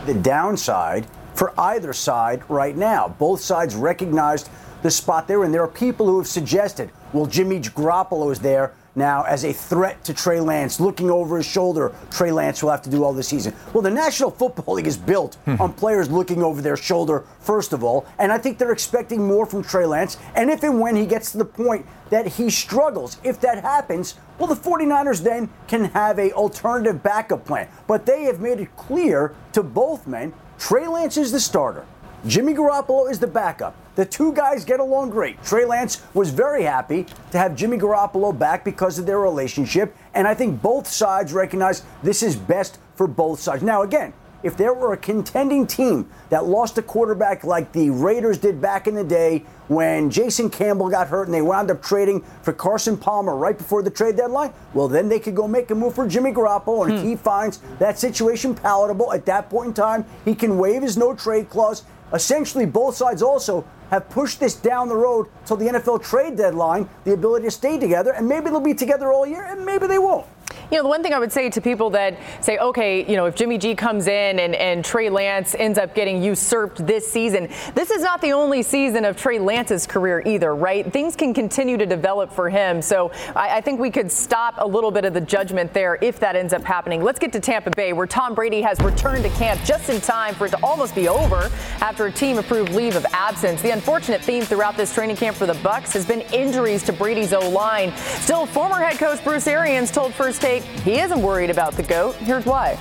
The 0.05 0.13
downside 0.13 1.05
for 1.33 1.53
either 1.59 1.91
side 1.91 2.41
right 2.49 2.77
now. 2.77 3.09
Both 3.19 3.41
sides 3.41 3.75
recognized 3.75 4.49
the 4.81 4.91
spot 4.91 5.27
they 5.27 5.35
were 5.35 5.45
in. 5.45 5.51
There 5.51 5.63
are 5.63 5.67
people 5.67 6.05
who 6.05 6.17
have 6.17 6.27
suggested, 6.27 6.91
well, 7.13 7.25
Jimmy 7.25 7.59
Garoppolo 7.59 8.31
is 8.31 8.39
there 8.39 8.73
now 8.97 9.23
as 9.23 9.43
a 9.43 9.51
threat 9.51 10.01
to 10.05 10.13
Trey 10.13 10.39
Lance, 10.39 10.79
looking 10.79 11.11
over 11.11 11.35
his 11.35 11.45
shoulder. 11.45 11.91
Trey 12.11 12.31
Lance 12.31 12.63
will 12.63 12.69
have 12.71 12.81
to 12.83 12.89
do 12.89 13.03
all 13.03 13.11
this 13.11 13.27
season. 13.27 13.53
Well, 13.73 13.81
the 13.81 13.89
National 13.91 14.31
Football 14.31 14.75
League 14.75 14.87
is 14.87 14.95
built 14.95 15.35
Hmm. 15.45 15.55
on 15.61 15.73
players 15.73 16.09
looking 16.09 16.41
over 16.41 16.61
their 16.61 16.77
shoulder, 16.77 17.25
first 17.41 17.73
of 17.73 17.83
all, 17.83 18.05
and 18.19 18.31
I 18.31 18.37
think 18.37 18.57
they're 18.57 18.71
expecting 18.71 19.27
more 19.27 19.45
from 19.45 19.63
Trey 19.63 19.85
Lance. 19.85 20.15
And 20.33 20.49
if 20.49 20.63
and 20.63 20.79
when 20.79 20.95
he 20.95 21.05
gets 21.05 21.31
to 21.33 21.37
the 21.37 21.43
point 21.45 21.85
that 22.09 22.25
he 22.25 22.49
struggles, 22.49 23.17
if 23.23 23.41
that 23.41 23.63
happens, 23.63 24.15
well, 24.39 24.47
the 24.47 24.55
49ers 24.55 25.23
then 25.23 25.49
can 25.67 25.85
have 25.85 26.17
a 26.17 26.31
alternative 26.31 27.03
backup 27.03 27.43
plan. 27.45 27.67
But 27.87 28.05
they 28.05 28.23
have 28.23 28.39
made 28.39 28.61
it 28.61 28.77
clear 28.77 29.33
to 29.53 29.61
both 29.63 30.07
men 30.07 30.31
Trey 30.57 30.87
Lance 30.87 31.17
is 31.17 31.33
the 31.33 31.39
starter. 31.41 31.83
Jimmy 32.25 32.53
Garoppolo 32.53 33.11
is 33.11 33.19
the 33.19 33.27
backup. 33.27 33.75
The 33.95 34.05
two 34.05 34.33
guys 34.33 34.65
get 34.65 34.81
along 34.81 35.11
great. 35.11 35.41
Trey 35.43 35.63
Lance 35.63 36.01
was 36.13 36.29
very 36.29 36.63
happy 36.63 37.05
to 37.31 37.37
have 37.37 37.55
Jimmy 37.55 37.77
Garoppolo 37.77 38.37
back 38.37 38.65
because 38.65 38.99
of 38.99 39.05
their 39.05 39.19
relationship, 39.19 39.95
and 40.13 40.27
I 40.27 40.33
think 40.33 40.61
both 40.61 40.85
sides 40.85 41.31
recognize 41.31 41.83
this 42.03 42.21
is 42.21 42.35
best 42.35 42.77
for 42.95 43.07
both 43.07 43.39
sides. 43.39 43.63
Now, 43.63 43.83
again, 43.83 44.13
if 44.43 44.57
there 44.57 44.73
were 44.73 44.93
a 44.93 44.97
contending 44.97 45.65
team 45.65 46.07
that 46.29 46.45
lost 46.45 46.77
a 46.77 46.81
quarterback 46.81 47.43
like 47.43 47.71
the 47.71 47.89
Raiders 47.89 48.37
did 48.37 48.61
back 48.61 48.85
in 48.85 48.93
the 48.93 49.03
day 49.03 49.39
when 49.69 50.11
Jason 50.11 50.51
Campbell 50.51 50.87
got 50.87 51.07
hurt 51.07 51.25
and 51.25 51.33
they 51.33 51.41
wound 51.41 51.71
up 51.71 51.81
trading 51.81 52.23
for 52.43 52.53
Carson 52.53 52.95
Palmer 52.95 53.35
right 53.35 53.57
before 53.57 53.81
the 53.81 53.89
trade 53.89 54.17
deadline, 54.17 54.53
well, 54.75 54.87
then 54.87 55.09
they 55.09 55.19
could 55.19 55.35
go 55.35 55.47
make 55.47 55.71
a 55.71 55.75
move 55.75 55.95
for 55.95 56.07
Jimmy 56.07 56.31
Garoppolo, 56.31 56.85
and 56.85 56.93
if 56.93 57.01
hmm. 57.01 57.07
he 57.07 57.15
finds 57.15 57.59
that 57.79 57.97
situation 57.97 58.53
palatable 58.53 59.11
at 59.13 59.25
that 59.25 59.49
point 59.49 59.69
in 59.69 59.73
time, 59.73 60.05
he 60.25 60.35
can 60.35 60.59
waive 60.59 60.83
his 60.83 60.95
no 60.95 61.15
trade 61.15 61.49
clause. 61.49 61.83
Essentially, 62.15 62.65
both 62.65 62.95
sides 62.95 63.21
also 63.21 63.65
have 63.91 64.09
pushed 64.09 64.39
this 64.39 64.55
down 64.55 64.87
the 64.87 64.95
road 64.95 65.27
till 65.45 65.57
the 65.57 65.65
NFL 65.65 66.01
trade 66.01 66.37
deadline, 66.37 66.87
the 67.03 67.13
ability 67.13 67.45
to 67.45 67.51
stay 67.51 67.77
together, 67.77 68.13
and 68.13 68.27
maybe 68.27 68.49
they'll 68.49 68.61
be 68.61 68.73
together 68.73 69.11
all 69.11 69.27
year, 69.27 69.43
and 69.43 69.65
maybe 69.65 69.85
they 69.85 69.99
won't. 69.99 70.25
You 70.71 70.77
know, 70.77 70.83
the 70.83 70.89
one 70.89 71.03
thing 71.03 71.13
I 71.13 71.19
would 71.19 71.31
say 71.31 71.49
to 71.51 71.61
people 71.61 71.91
that 71.91 72.17
say, 72.41 72.57
okay, 72.57 73.05
you 73.09 73.15
know, 73.15 73.25
if 73.25 73.35
Jimmy 73.35 73.57
G 73.57 73.75
comes 73.75 74.07
in 74.07 74.39
and, 74.39 74.55
and 74.55 74.83
Trey 74.83 75.09
Lance 75.09 75.53
ends 75.53 75.77
up 75.77 75.93
getting 75.93 76.23
usurped 76.23 76.85
this 76.87 77.07
season, 77.07 77.49
this 77.75 77.91
is 77.91 78.01
not 78.01 78.19
the 78.21 78.33
only 78.33 78.63
season 78.63 79.05
of 79.05 79.15
Trey 79.15 79.37
Lance's 79.37 79.85
career 79.85 80.23
either, 80.25 80.55
right? 80.55 80.91
Things 80.91 81.15
can 81.15 81.33
continue 81.33 81.77
to 81.77 81.85
develop 81.85 82.31
for 82.31 82.49
him. 82.49 82.81
So 82.81 83.11
I, 83.35 83.57
I 83.57 83.61
think 83.61 83.79
we 83.79 83.91
could 83.91 84.11
stop 84.11 84.55
a 84.57 84.67
little 84.67 84.89
bit 84.89 85.05
of 85.05 85.13
the 85.13 85.21
judgment 85.21 85.71
there 85.73 85.99
if 86.01 86.19
that 86.19 86.35
ends 86.35 86.51
up 86.51 86.63
happening. 86.63 87.03
Let's 87.03 87.19
get 87.19 87.31
to 87.33 87.39
Tampa 87.39 87.69
Bay, 87.69 87.93
where 87.93 88.07
Tom 88.07 88.33
Brady 88.33 88.61
has 88.61 88.79
returned 88.79 89.23
to 89.23 89.29
camp 89.29 89.61
just 89.63 89.89
in 89.89 90.01
time 90.01 90.33
for 90.33 90.47
it 90.47 90.49
to 90.49 90.59
almost 90.63 90.95
be 90.95 91.07
over 91.07 91.51
after 91.79 92.07
a 92.07 92.11
team 92.11 92.39
approved 92.39 92.73
leave 92.73 92.95
of 92.95 93.05
absence. 93.13 93.61
The 93.61 93.71
unfortunate 93.71 94.21
theme 94.21 94.43
throughout 94.43 94.77
this 94.77 94.93
training 94.93 95.17
camp 95.17 95.37
for 95.37 95.45
the 95.45 95.53
Bucs 95.53 95.93
has 95.93 96.05
been 96.05 96.21
injuries 96.33 96.81
to 96.83 96.93
Brady's 96.93 97.33
O 97.33 97.49
line. 97.49 97.95
Still, 97.97 98.45
former 98.45 98.77
head 98.77 98.97
coach 98.97 99.23
Bruce 99.23 99.47
Arians 99.47 99.91
told 99.91 100.13
First 100.13 100.41
Take 100.41 100.54
he 100.63 100.99
isn't 100.99 101.21
worried 101.21 101.49
about 101.49 101.73
the 101.73 101.83
GOAT. 101.83 102.15
Here's 102.15 102.45
why. 102.45 102.77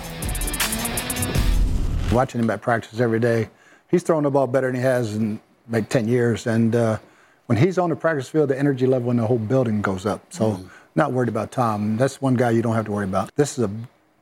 Watching 2.12 2.40
him 2.40 2.50
at 2.50 2.60
practice 2.60 3.00
every 3.00 3.20
day, 3.20 3.48
he's 3.90 4.02
throwing 4.02 4.24
the 4.24 4.30
ball 4.30 4.46
better 4.46 4.68
than 4.68 4.76
he 4.76 4.82
has 4.82 5.16
in 5.16 5.40
like 5.68 5.88
10 5.88 6.08
years. 6.08 6.46
And 6.46 6.74
uh, 6.74 6.98
when 7.46 7.58
he's 7.58 7.78
on 7.78 7.90
the 7.90 7.96
practice 7.96 8.28
field, 8.28 8.50
the 8.50 8.58
energy 8.58 8.86
level 8.86 9.10
in 9.10 9.16
the 9.16 9.26
whole 9.26 9.38
building 9.38 9.82
goes 9.82 10.06
up. 10.06 10.20
So, 10.30 10.60
not 10.94 11.12
worried 11.12 11.28
about 11.28 11.50
Tom. 11.50 11.96
That's 11.96 12.20
one 12.22 12.34
guy 12.34 12.50
you 12.50 12.62
don't 12.62 12.74
have 12.74 12.84
to 12.84 12.92
worry 12.92 13.04
about. 13.04 13.34
This 13.34 13.58
is 13.58 13.64
a, 13.64 13.70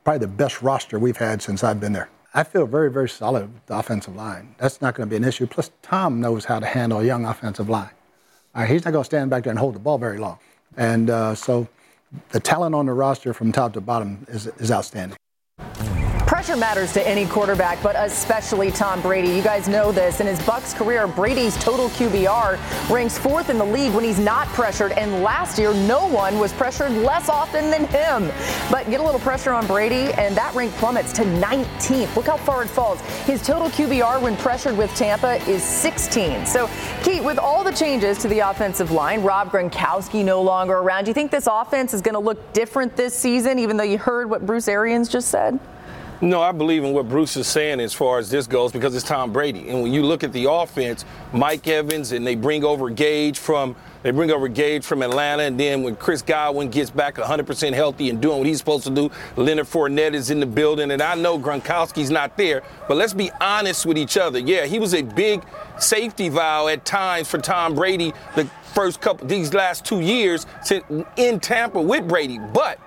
probably 0.03 0.19
the 0.19 0.27
best 0.27 0.61
roster 0.61 0.97
we've 0.97 1.17
had 1.17 1.41
since 1.41 1.63
I've 1.63 1.79
been 1.79 1.93
there. 1.93 2.09
I 2.33 2.43
feel 2.43 2.65
very, 2.65 2.89
very 2.89 3.09
solid 3.09 3.53
with 3.53 3.65
the 3.67 3.77
offensive 3.77 4.15
line. 4.15 4.55
That's 4.57 4.81
not 4.81 4.95
going 4.95 5.07
to 5.07 5.09
be 5.09 5.17
an 5.17 5.23
issue. 5.23 5.45
Plus, 5.45 5.69
Tom 5.83 6.19
knows 6.19 6.45
how 6.45 6.59
to 6.59 6.65
handle 6.65 6.99
a 6.99 7.03
young 7.03 7.25
offensive 7.25 7.69
line. 7.69 7.91
All 8.55 8.61
right, 8.61 8.69
he's 8.69 8.85
not 8.85 8.91
going 8.91 9.03
to 9.03 9.05
stand 9.05 9.29
back 9.29 9.43
there 9.43 9.51
and 9.51 9.59
hold 9.59 9.75
the 9.75 9.79
ball 9.79 9.99
very 9.99 10.17
long. 10.17 10.39
And 10.75 11.11
uh, 11.11 11.35
so, 11.35 11.67
the 12.29 12.39
talent 12.39 12.75
on 12.75 12.85
the 12.85 12.93
roster 12.93 13.33
from 13.33 13.51
top 13.51 13.73
to 13.73 13.81
bottom 13.81 14.25
is, 14.29 14.47
is 14.59 14.71
outstanding. 14.71 15.17
Pressure 16.43 16.59
matters 16.59 16.91
to 16.91 17.07
any 17.07 17.25
quarterback, 17.25 17.81
but 17.81 17.95
especially 17.95 18.69
Tom 18.69 19.01
Brady. 19.01 19.29
You 19.29 19.41
guys 19.41 19.69
know 19.69 19.93
this. 19.93 20.19
In 20.19 20.27
his 20.27 20.39
Bucs 20.39 20.75
career, 20.75 21.07
Brady's 21.07 21.55
total 21.63 21.87
QBR 21.91 22.59
ranks 22.89 23.17
fourth 23.17 23.49
in 23.49 23.57
the 23.57 23.63
league 23.63 23.93
when 23.93 24.03
he's 24.03 24.19
not 24.19 24.47
pressured, 24.47 24.91
and 24.91 25.23
last 25.23 25.57
year 25.57 25.73
no 25.73 26.05
one 26.05 26.37
was 26.39 26.51
pressured 26.51 26.91
less 26.91 27.29
often 27.29 27.71
than 27.71 27.85
him. 27.85 28.29
But 28.69 28.89
get 28.89 28.99
a 28.99 29.03
little 29.03 29.21
pressure 29.21 29.53
on 29.53 29.65
Brady, 29.67 30.11
and 30.15 30.35
that 30.35 30.53
rank 30.53 30.73
plummets 30.73 31.13
to 31.13 31.21
19th. 31.21 32.13
Look 32.13 32.25
how 32.25 32.35
far 32.35 32.61
it 32.63 32.67
falls. 32.67 32.99
His 33.25 33.41
total 33.41 33.69
QBR 33.69 34.21
when 34.21 34.35
pressured 34.35 34.77
with 34.77 34.93
Tampa 34.97 35.35
is 35.49 35.63
16. 35.63 36.45
So, 36.45 36.69
Keith, 37.03 37.23
with 37.23 37.39
all 37.39 37.63
the 37.63 37.71
changes 37.71 38.17
to 38.17 38.27
the 38.27 38.39
offensive 38.39 38.91
line, 38.91 39.23
Rob 39.23 39.49
Gronkowski 39.49 40.25
no 40.25 40.41
longer 40.41 40.73
around, 40.73 41.05
do 41.05 41.09
you 41.09 41.15
think 41.15 41.31
this 41.31 41.47
offense 41.49 41.93
is 41.93 42.01
going 42.01 42.15
to 42.15 42.19
look 42.19 42.51
different 42.51 42.97
this 42.97 43.15
season, 43.15 43.59
even 43.59 43.77
though 43.77 43.85
you 43.85 43.97
heard 43.97 44.29
what 44.29 44.45
Bruce 44.45 44.67
Arians 44.67 45.07
just 45.07 45.29
said? 45.29 45.57
No, 46.21 46.41
I 46.41 46.53
believe 46.53 46.83
in 46.83 46.93
what 46.93 47.09
Bruce 47.09 47.35
is 47.35 47.47
saying 47.47 47.81
as 47.81 47.93
far 47.93 48.17
as 48.17 48.29
this 48.29 48.47
goes 48.47 48.71
because 48.71 48.95
it's 48.95 49.03
Tom 49.03 49.33
Brady. 49.33 49.69
And 49.69 49.81
when 49.81 49.91
you 49.91 50.03
look 50.03 50.23
at 50.23 50.31
the 50.31 50.49
offense, 50.49 51.03
Mike 51.33 51.67
Evans 51.67 52.13
and 52.13 52.25
they 52.25 52.35
bring 52.35 52.63
over 52.63 52.89
Gage 52.89 53.37
from 53.37 53.75
they 54.03 54.11
bring 54.11 54.31
over 54.31 54.49
Gage 54.49 54.83
from 54.83 55.01
Atlanta, 55.01 55.43
and 55.43 55.57
then 55.57 55.81
when 55.81 55.95
Chris 55.95 56.21
Godwin 56.21 56.69
gets 56.69 56.91
back 56.91 57.15
100% 57.15 57.71
healthy 57.73 58.09
and 58.09 58.21
doing 58.21 58.39
what 58.39 58.47
he's 58.47 58.57
supposed 58.57 58.83
to 58.83 58.89
do, 58.89 59.09
Leonard 59.37 59.65
Fournette 59.65 60.13
is 60.13 60.29
in 60.29 60.41
the 60.41 60.45
building, 60.45 60.91
and 60.91 61.01
I 61.01 61.15
know 61.15 61.39
Gronkowski's 61.39 62.11
not 62.11 62.35
there, 62.35 62.63
but 62.89 62.97
let's 62.97 63.13
be 63.13 63.31
honest 63.39 63.85
with 63.85 63.97
each 63.97 64.17
other. 64.17 64.39
Yeah, 64.39 64.65
he 64.65 64.77
was 64.77 64.93
a 64.93 65.03
big 65.03 65.41
safety 65.79 66.27
valve 66.27 66.69
at 66.69 66.83
times 66.83 67.29
for 67.29 67.37
Tom 67.37 67.75
Brady 67.75 68.13
the 68.35 68.43
first 68.73 68.99
couple 68.99 69.25
these 69.25 69.53
last 69.53 69.85
two 69.85 70.01
years 70.01 70.45
in 71.15 71.39
Tampa 71.39 71.81
with 71.81 72.05
Brady, 72.05 72.39
but 72.53 72.79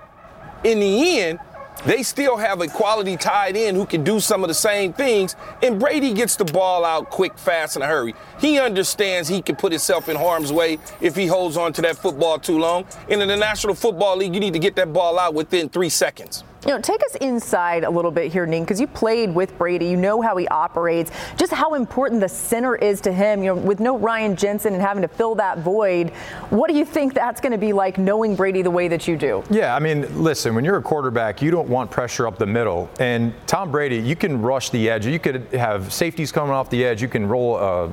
in 0.63 0.79
the 0.79 1.19
end, 1.19 1.39
they 1.85 2.03
still 2.03 2.37
have 2.37 2.61
a 2.61 2.67
quality 2.67 3.17
tight 3.17 3.55
end 3.55 3.77
who 3.77 3.85
can 3.85 4.03
do 4.03 4.19
some 4.19 4.43
of 4.43 4.47
the 4.47 4.53
same 4.53 4.93
things, 4.93 5.35
and 5.61 5.79
Brady 5.79 6.13
gets 6.13 6.35
the 6.35 6.45
ball 6.45 6.83
out 6.83 7.09
quick, 7.09 7.37
fast, 7.37 7.75
in 7.75 7.81
a 7.81 7.87
hurry. 7.87 8.13
He 8.39 8.59
understands 8.59 9.27
he 9.27 9.41
can 9.41 9.55
put 9.55 9.71
himself 9.71 10.09
in 10.09 10.15
harm's 10.15 10.51
way 10.51 10.79
if 11.01 11.15
he 11.15 11.27
holds 11.27 11.57
on 11.57 11.73
to 11.73 11.81
that 11.83 11.97
football 11.97 12.39
too 12.39 12.59
long. 12.59 12.85
And 13.09 13.21
in 13.21 13.27
the 13.27 13.37
National 13.37 13.73
Football 13.73 14.17
League, 14.17 14.33
you 14.33 14.39
need 14.39 14.53
to 14.53 14.59
get 14.59 14.75
that 14.75 14.93
ball 14.93 15.17
out 15.19 15.33
within 15.33 15.69
three 15.69 15.89
seconds. 15.89 16.43
You 16.65 16.73
know, 16.73 16.81
take 16.81 17.01
us 17.05 17.15
inside 17.21 17.83
a 17.83 17.89
little 17.89 18.11
bit 18.11 18.31
here, 18.31 18.45
Ning, 18.45 18.63
because 18.63 18.81
you 18.81 18.87
played 18.87 19.33
with 19.33 19.57
Brady. 19.57 19.85
You 19.85 19.95
know 19.95 20.21
how 20.21 20.35
he 20.35 20.47
operates, 20.47 21.11
just 21.37 21.53
how 21.53 21.75
important 21.75 22.19
the 22.19 22.27
center 22.27 22.75
is 22.75 22.99
to 23.01 23.13
him. 23.13 23.43
You 23.43 23.55
know, 23.55 23.61
with 23.61 23.79
no 23.79 23.97
Ryan 23.97 24.35
Jensen 24.35 24.73
and 24.73 24.81
having 24.81 25.01
to 25.03 25.07
fill 25.07 25.35
that 25.35 25.59
void, 25.59 26.09
what 26.49 26.69
do 26.69 26.75
you 26.75 26.83
think 26.83 27.13
that's 27.13 27.39
going 27.39 27.51
to 27.51 27.57
be 27.57 27.73
like 27.73 27.97
knowing 27.97 28.35
Brady 28.35 28.63
the 28.63 28.71
way 28.71 28.87
that 28.87 29.07
you 29.07 29.15
do? 29.15 29.43
Yeah, 29.49 29.75
I 29.75 29.79
mean, 29.79 30.21
listen, 30.21 30.55
when 30.55 30.65
you're 30.65 30.77
a 30.77 30.81
quarterback, 30.81 31.41
you 31.41 31.51
don't 31.51 31.69
want 31.69 31.91
pressure 31.91 32.27
up 32.27 32.37
the 32.37 32.47
middle. 32.47 32.89
And 32.99 33.33
Tom 33.45 33.71
Brady, 33.71 33.99
you 33.99 34.15
can 34.15 34.41
rush 34.41 34.71
the 34.71 34.89
edge. 34.89 35.05
You 35.05 35.19
could 35.19 35.43
have 35.53 35.93
safeties 35.93 36.31
coming 36.31 36.51
off 36.51 36.69
the 36.69 36.83
edge. 36.83 37.01
You 37.01 37.07
can 37.07 37.29
roll, 37.29 37.55
uh, 37.55 37.89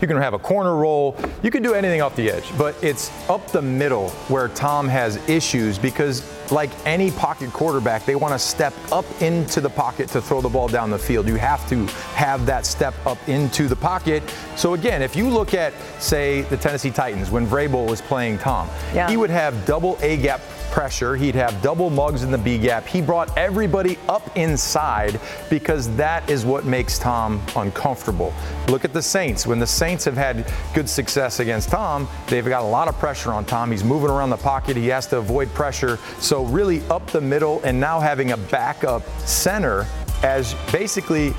you 0.00 0.08
can 0.08 0.16
have 0.16 0.34
a 0.34 0.38
corner 0.38 0.76
roll. 0.76 1.16
You 1.42 1.50
can 1.50 1.62
do 1.62 1.74
anything 1.74 2.00
off 2.02 2.14
the 2.16 2.30
edge. 2.30 2.44
But 2.58 2.74
it's 2.82 3.10
up 3.28 3.46
the 3.48 3.62
middle 3.62 4.10
where 4.28 4.48
Tom 4.48 4.88
has 4.88 5.16
issues 5.28 5.78
because, 5.78 6.22
like 6.52 6.70
any 6.86 7.10
pocket 7.10 7.52
quarterback, 7.52 8.04
they 8.04 8.14
want 8.14 8.32
to 8.34 8.38
step 8.38 8.74
up 8.92 9.04
into 9.20 9.60
the 9.60 9.70
pocket 9.70 10.08
to 10.10 10.20
throw 10.20 10.40
the 10.40 10.48
ball 10.48 10.68
down 10.68 10.90
the 10.90 10.98
field. 10.98 11.26
You 11.26 11.36
have 11.36 11.68
to 11.68 11.86
have 12.14 12.46
that 12.46 12.66
step 12.66 12.94
up 13.06 13.18
into 13.28 13.68
the 13.68 13.76
pocket. 13.76 14.22
So 14.56 14.74
again, 14.74 15.02
if 15.02 15.16
you 15.16 15.28
look 15.28 15.54
at, 15.54 15.72
say, 15.98 16.42
the 16.42 16.56
Tennessee 16.56 16.90
Titans 16.90 17.30
when 17.30 17.46
Vrabel 17.46 17.88
was 17.88 18.00
playing 18.00 18.38
Tom, 18.38 18.68
Yeah. 18.94 19.08
he 19.08 19.16
would 19.16 19.30
have 19.30 19.64
double 19.66 19.98
A 20.02 20.16
gap 20.16 20.40
pressure. 20.70 21.16
He'd 21.16 21.34
have 21.34 21.60
double 21.62 21.90
mugs 21.90 22.22
in 22.22 22.30
the 22.30 22.38
B 22.38 22.58
gap. 22.58 22.86
He 22.86 23.00
brought 23.00 23.36
everybody 23.36 23.98
up 24.08 24.36
inside 24.36 25.20
because 25.50 25.94
that 25.96 26.28
is 26.28 26.44
what 26.44 26.64
makes 26.64 26.98
Tom 26.98 27.42
uncomfortable. 27.56 28.32
Look 28.68 28.84
at 28.84 28.92
the 28.92 29.02
Saints. 29.02 29.46
When 29.46 29.58
the 29.58 29.66
Saints 29.66 30.04
have 30.04 30.16
had 30.16 30.50
good 30.74 30.88
success 30.88 31.40
against 31.40 31.68
Tom, 31.70 32.08
they've 32.28 32.44
got 32.44 32.62
a 32.62 32.66
lot 32.66 32.88
of 32.88 32.98
pressure 32.98 33.32
on 33.32 33.44
Tom. 33.44 33.70
He's 33.70 33.84
moving 33.84 34.10
around 34.10 34.30
the 34.30 34.36
pocket. 34.36 34.76
He 34.76 34.88
has 34.88 35.06
to 35.08 35.18
avoid 35.18 35.52
pressure. 35.54 35.98
So 36.18 36.44
really 36.44 36.82
up 36.88 37.06
the 37.08 37.20
middle 37.20 37.60
and 37.64 37.78
now 37.78 38.00
having 38.00 38.32
a 38.32 38.36
backup 38.36 39.02
center 39.20 39.86
as 40.24 40.54
basically 40.72 41.34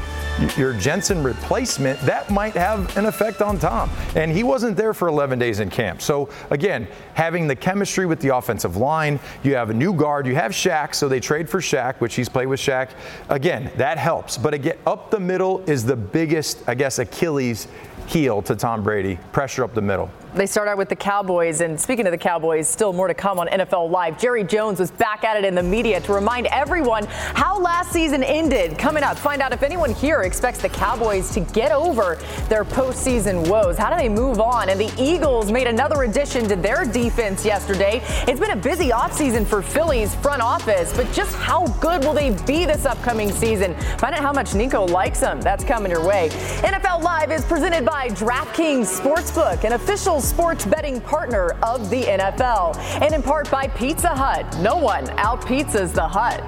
your 0.58 0.74
Jensen 0.74 1.24
replacement, 1.24 2.00
that 2.02 2.30
might 2.30 2.54
have 2.54 2.96
an 2.98 3.06
effect 3.06 3.42
on 3.42 3.58
Tom. 3.58 3.90
And 4.16 4.32
he 4.32 4.44
wasn't 4.44 4.78
there 4.78 4.94
for 4.94 5.08
11 5.08 5.40
days 5.40 5.60
in 5.60 5.70
camp. 5.70 6.02
So 6.02 6.30
again, 6.52 6.88
having 7.16 7.48
the 7.48 7.56
chemistry 7.56 8.06
with 8.06 8.20
the 8.20 8.36
offensive 8.36 8.78
line, 8.78 9.20
you 9.44 9.56
have 9.56 9.72
a 9.72 9.74
new 9.74 9.94
guard, 9.94 10.28
you 10.28 10.36
have 10.36 10.52
Shaq, 10.52 10.94
so 10.94 11.08
they 11.08 11.20
trade 11.20 11.50
for 11.50 11.62
Shaq, 11.62 11.96
which 11.96 12.16
he's 12.16 12.30
played 12.30 12.48
with 12.48 12.60
Shaq. 12.60 12.90
Again, 13.30 13.72
that 13.78 13.98
helps. 13.98 14.38
But 14.38 14.54
again, 14.54 14.78
up 14.86 15.10
the 15.10 15.20
middle 15.20 15.64
is 15.70 15.84
the 15.84 15.96
biggest, 15.96 16.62
I 16.68 16.76
guess, 16.76 17.00
Achilles 17.00 17.68
heel 18.06 18.42
to 18.44 18.56
Tom 18.56 18.84
Brady. 18.84 19.18
Pressure 19.32 19.64
up 19.64 19.74
the 19.74 19.82
middle. 19.82 20.12
They 20.36 20.48
start 20.48 20.68
out 20.68 20.78
with 20.78 20.90
the 20.90 20.98
Cowboys. 20.98 21.62
And 21.62 21.80
speaking 21.80 22.08
of 22.08 22.12
the 22.12 22.18
Cowboys, 22.18 22.68
still 22.68 22.92
more 22.92 23.08
to 23.08 23.14
come 23.14 23.40
on 23.40 23.48
NFL 23.48 23.90
Live. 23.90 24.20
Jerry 24.20 24.44
Jones 24.44 24.82
was 24.82 24.92
back 24.92 25.24
at 25.24 25.38
it 25.38 25.46
in 25.46 25.56
the 25.56 25.64
media 25.64 26.02
to 26.02 26.12
remind 26.12 26.48
everyone 26.48 27.06
how 27.06 27.58
last 27.58 27.94
season 27.94 28.22
ended. 28.22 28.78
Coming 28.78 29.02
up, 29.02 29.18
find 29.18 29.42
out 29.42 29.54
if 29.54 29.64
anyone 29.64 29.94
here 29.94 30.24
expects 30.24 30.62
the 30.62 30.68
Cowboys 30.68 31.32
to 31.32 31.40
get 31.40 31.72
over 31.72 32.20
their 32.50 32.66
postseason 32.66 33.48
woes. 33.48 33.78
How 33.78 33.90
do 33.90 33.96
they 33.96 34.10
move 34.10 34.42
on? 34.42 34.68
And 34.68 34.78
the 34.78 34.92
Eagles 35.02 35.54
made 35.54 35.68
another 35.68 36.04
addition 36.04 36.50
to 36.50 36.58
their 36.58 36.84
defense 36.84 37.46
yesterday. 37.46 38.02
It's 38.28 38.40
been 38.40 38.52
a 38.52 38.58
busy 38.58 38.90
offseason 38.90 39.46
for 39.46 39.62
Philly's 39.62 40.14
front 40.16 40.42
office, 40.42 40.92
but 40.94 41.10
just 41.14 41.34
how 41.38 41.68
good 41.80 42.04
will 42.04 42.14
they 42.14 42.32
be 42.46 42.66
this 42.66 42.86
upcoming 42.86 43.32
season? 43.32 43.74
Find 44.00 44.14
out 44.14 44.22
how 44.22 44.34
much 44.34 44.54
Nico 44.54 44.86
likes 44.86 45.22
them. 45.22 45.40
That's 45.40 45.64
coming 45.64 45.92
your 45.92 46.06
way. 46.06 46.28
NFL 46.60 47.02
Live 47.04 47.32
is 47.32 47.46
presented 47.46 47.86
by 47.86 48.10
DraftKings 48.10 49.00
Sportsbook, 49.00 49.64
an 49.64 49.74
official 49.74 50.20
sports 50.26 50.66
betting 50.66 51.00
partner 51.02 51.52
of 51.64 51.90
the 51.90 52.04
NFL, 52.04 52.76
and 53.02 53.14
in 53.14 53.22
part 53.22 53.50
by 53.50 53.68
Pizza 53.68 54.10
Hut. 54.10 54.58
No 54.60 54.76
one 54.76 55.10
out 55.12 55.42
pizzas 55.42 55.94
the 55.94 56.08
Hut. 56.08 56.42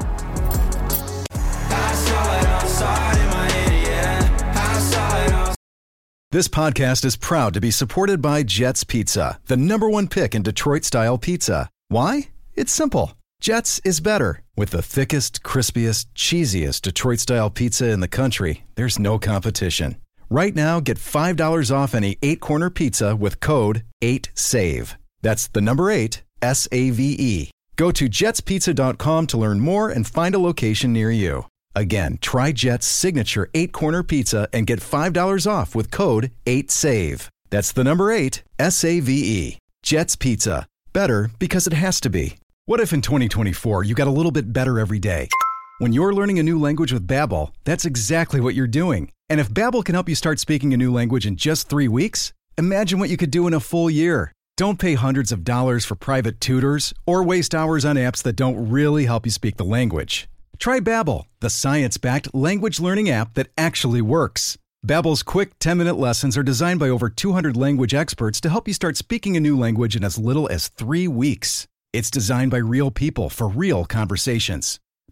This 6.32 6.50
podcast 6.50 7.06
is 7.06 7.16
proud 7.16 7.54
to 7.54 7.62
be 7.62 7.72
supported 7.72 8.22
by 8.22 8.44
Jets 8.44 8.84
Pizza, 8.84 9.40
the 9.46 9.56
number 9.56 9.90
one 9.90 10.08
pick 10.08 10.36
in 10.36 10.44
Detroit 10.44 10.84
style 10.84 11.18
pizza. 11.18 11.70
Why? 11.88 12.30
It's 12.54 12.74
simple. 12.74 13.14
Jets 13.40 13.80
is 13.86 14.02
better. 14.02 14.42
With 14.56 14.72
the 14.72 14.82
thickest, 14.82 15.44
crispiest, 15.44 16.08
cheesiest 16.16 16.82
Detroit 16.82 17.20
style 17.20 17.50
pizza 17.50 17.90
in 17.90 18.02
the 18.02 18.08
country, 18.08 18.66
there's 18.76 19.00
no 19.00 19.18
competition. 19.18 19.96
Right 20.30 20.54
now, 20.54 20.82
get 20.82 20.98
$5 20.98 21.72
off 21.74 21.96
any 21.96 22.18
eight 22.22 22.42
corner 22.42 22.70
pizza 22.70 23.16
with 23.16 23.40
code 23.40 23.84
8SAVE. 24.04 24.96
That's 25.22 25.48
the 25.48 25.62
number 25.62 25.90
eight, 25.90 26.24
S 26.42 26.68
A 26.72 26.90
V 26.90 27.16
E. 27.18 27.52
Go 27.78 27.92
to 27.92 28.10
jetspizza.com 28.10 29.28
to 29.28 29.38
learn 29.38 29.60
more 29.60 29.90
and 29.90 30.06
find 30.06 30.36
a 30.36 30.40
location 30.40 30.92
near 30.92 31.12
you. 31.12 31.46
Again, 31.76 32.18
try 32.22 32.52
Jet's 32.52 32.88
signature 32.88 33.50
eight 33.54 33.72
corner 33.72 34.04
pizza 34.04 34.50
and 34.52 34.68
get 34.68 34.80
$5 34.80 35.50
off 35.50 35.76
with 35.76 35.92
code 35.92 36.32
8SAVE. 36.46 37.30
That's 37.50 37.72
the 37.72 37.84
number 37.84 38.12
eight, 38.12 38.44
S 38.60 38.84
A 38.84 39.00
V 39.00 39.12
E. 39.14 39.58
Jet's 39.84 40.18
Pizza. 40.18 40.66
Better 40.92 41.30
because 41.40 41.68
it 41.68 41.74
has 41.74 42.02
to 42.02 42.10
be. 42.10 42.36
What 42.66 42.82
if 42.82 42.92
in 42.92 43.02
2024 43.02 43.86
you 43.86 43.96
got 43.96 44.08
a 44.08 44.12
little 44.12 44.32
bit 44.32 44.52
better 44.52 44.80
every 44.80 45.00
day? 45.00 45.30
When 45.80 45.94
you're 45.94 46.14
learning 46.14 46.40
a 46.40 46.44
new 46.44 46.60
language 46.60 46.92
with 46.92 47.08
Babbel, 47.08 47.52
that's 47.64 47.86
exactly 47.86 48.42
what 48.42 48.56
you're 48.56 48.68
doing. 48.68 49.12
And 49.30 49.42
if 49.42 49.50
Babbel 49.50 49.84
can 49.84 49.94
help 49.94 50.08
you 50.08 50.16
start 50.16 50.40
speaking 50.40 50.74
a 50.74 50.78
new 50.78 50.92
language 50.92 51.26
in 51.26 51.36
just 51.36 51.68
three 51.68 51.90
weeks, 51.90 52.32
imagine 52.58 52.98
what 52.98 53.10
you 53.10 53.18
could 53.18 53.32
do 53.32 53.46
in 53.46 53.54
a 53.54 53.60
full 53.60 53.90
year. 53.90 54.32
Don't 54.56 54.80
pay 54.80 54.96
hundreds 54.96 55.32
of 55.34 55.44
dollars 55.44 55.84
for 55.84 55.96
private 55.96 56.40
tutors 56.40 56.94
or 57.06 57.24
waste 57.24 57.54
hours 57.54 57.84
on 57.84 57.98
apps 57.98 58.24
that 58.24 58.38
don't 58.38 58.70
really 58.70 59.06
help 59.06 59.26
you 59.26 59.32
speak 59.32 59.58
the 59.58 59.66
language. 59.66 60.30
Try 60.60 60.80
Babbel, 60.80 61.26
the 61.42 61.50
science-backed 61.50 62.34
language 62.34 62.80
learning 62.80 63.10
app 63.10 63.34
that 63.34 63.50
actually 63.58 64.02
works. 64.02 64.58
Babbel's 64.86 65.24
quick 65.24 65.60
10-minute 65.60 65.98
lessons 65.98 66.38
are 66.38 66.44
designed 66.44 66.80
by 66.80 66.90
over 66.90 67.10
200 67.10 67.58
language 67.58 67.94
experts 67.94 68.40
to 68.42 68.50
help 68.50 68.68
you 68.68 68.74
start 68.74 68.96
speaking 68.96 69.36
a 69.36 69.42
new 69.42 69.58
language 69.60 69.96
in 69.96 70.04
as 70.04 70.18
little 70.18 70.48
as 70.50 70.70
3 70.70 71.08
weeks. 71.10 71.68
It's 71.92 72.10
designed 72.10 72.52
by 72.52 72.58
real 72.58 72.92
people 72.92 73.30
for 73.30 73.50
real 73.50 73.84
conversations. 73.86 74.80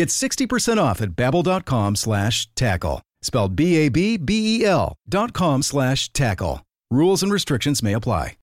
Get 0.00 0.08
60% 0.08 0.78
off 0.78 1.02
at 1.02 1.10
babbel.com 1.10 1.94
slash 1.94 2.48
tackle. 2.54 3.02
Spelled 3.20 3.54
B-A-B-B-E-L 3.54 4.96
dot 5.06 5.34
com 5.34 5.62
slash 5.62 6.10
tackle. 6.14 6.64
Rules 6.90 7.22
and 7.22 7.30
restrictions 7.30 7.82
may 7.82 7.92
apply. 7.92 8.39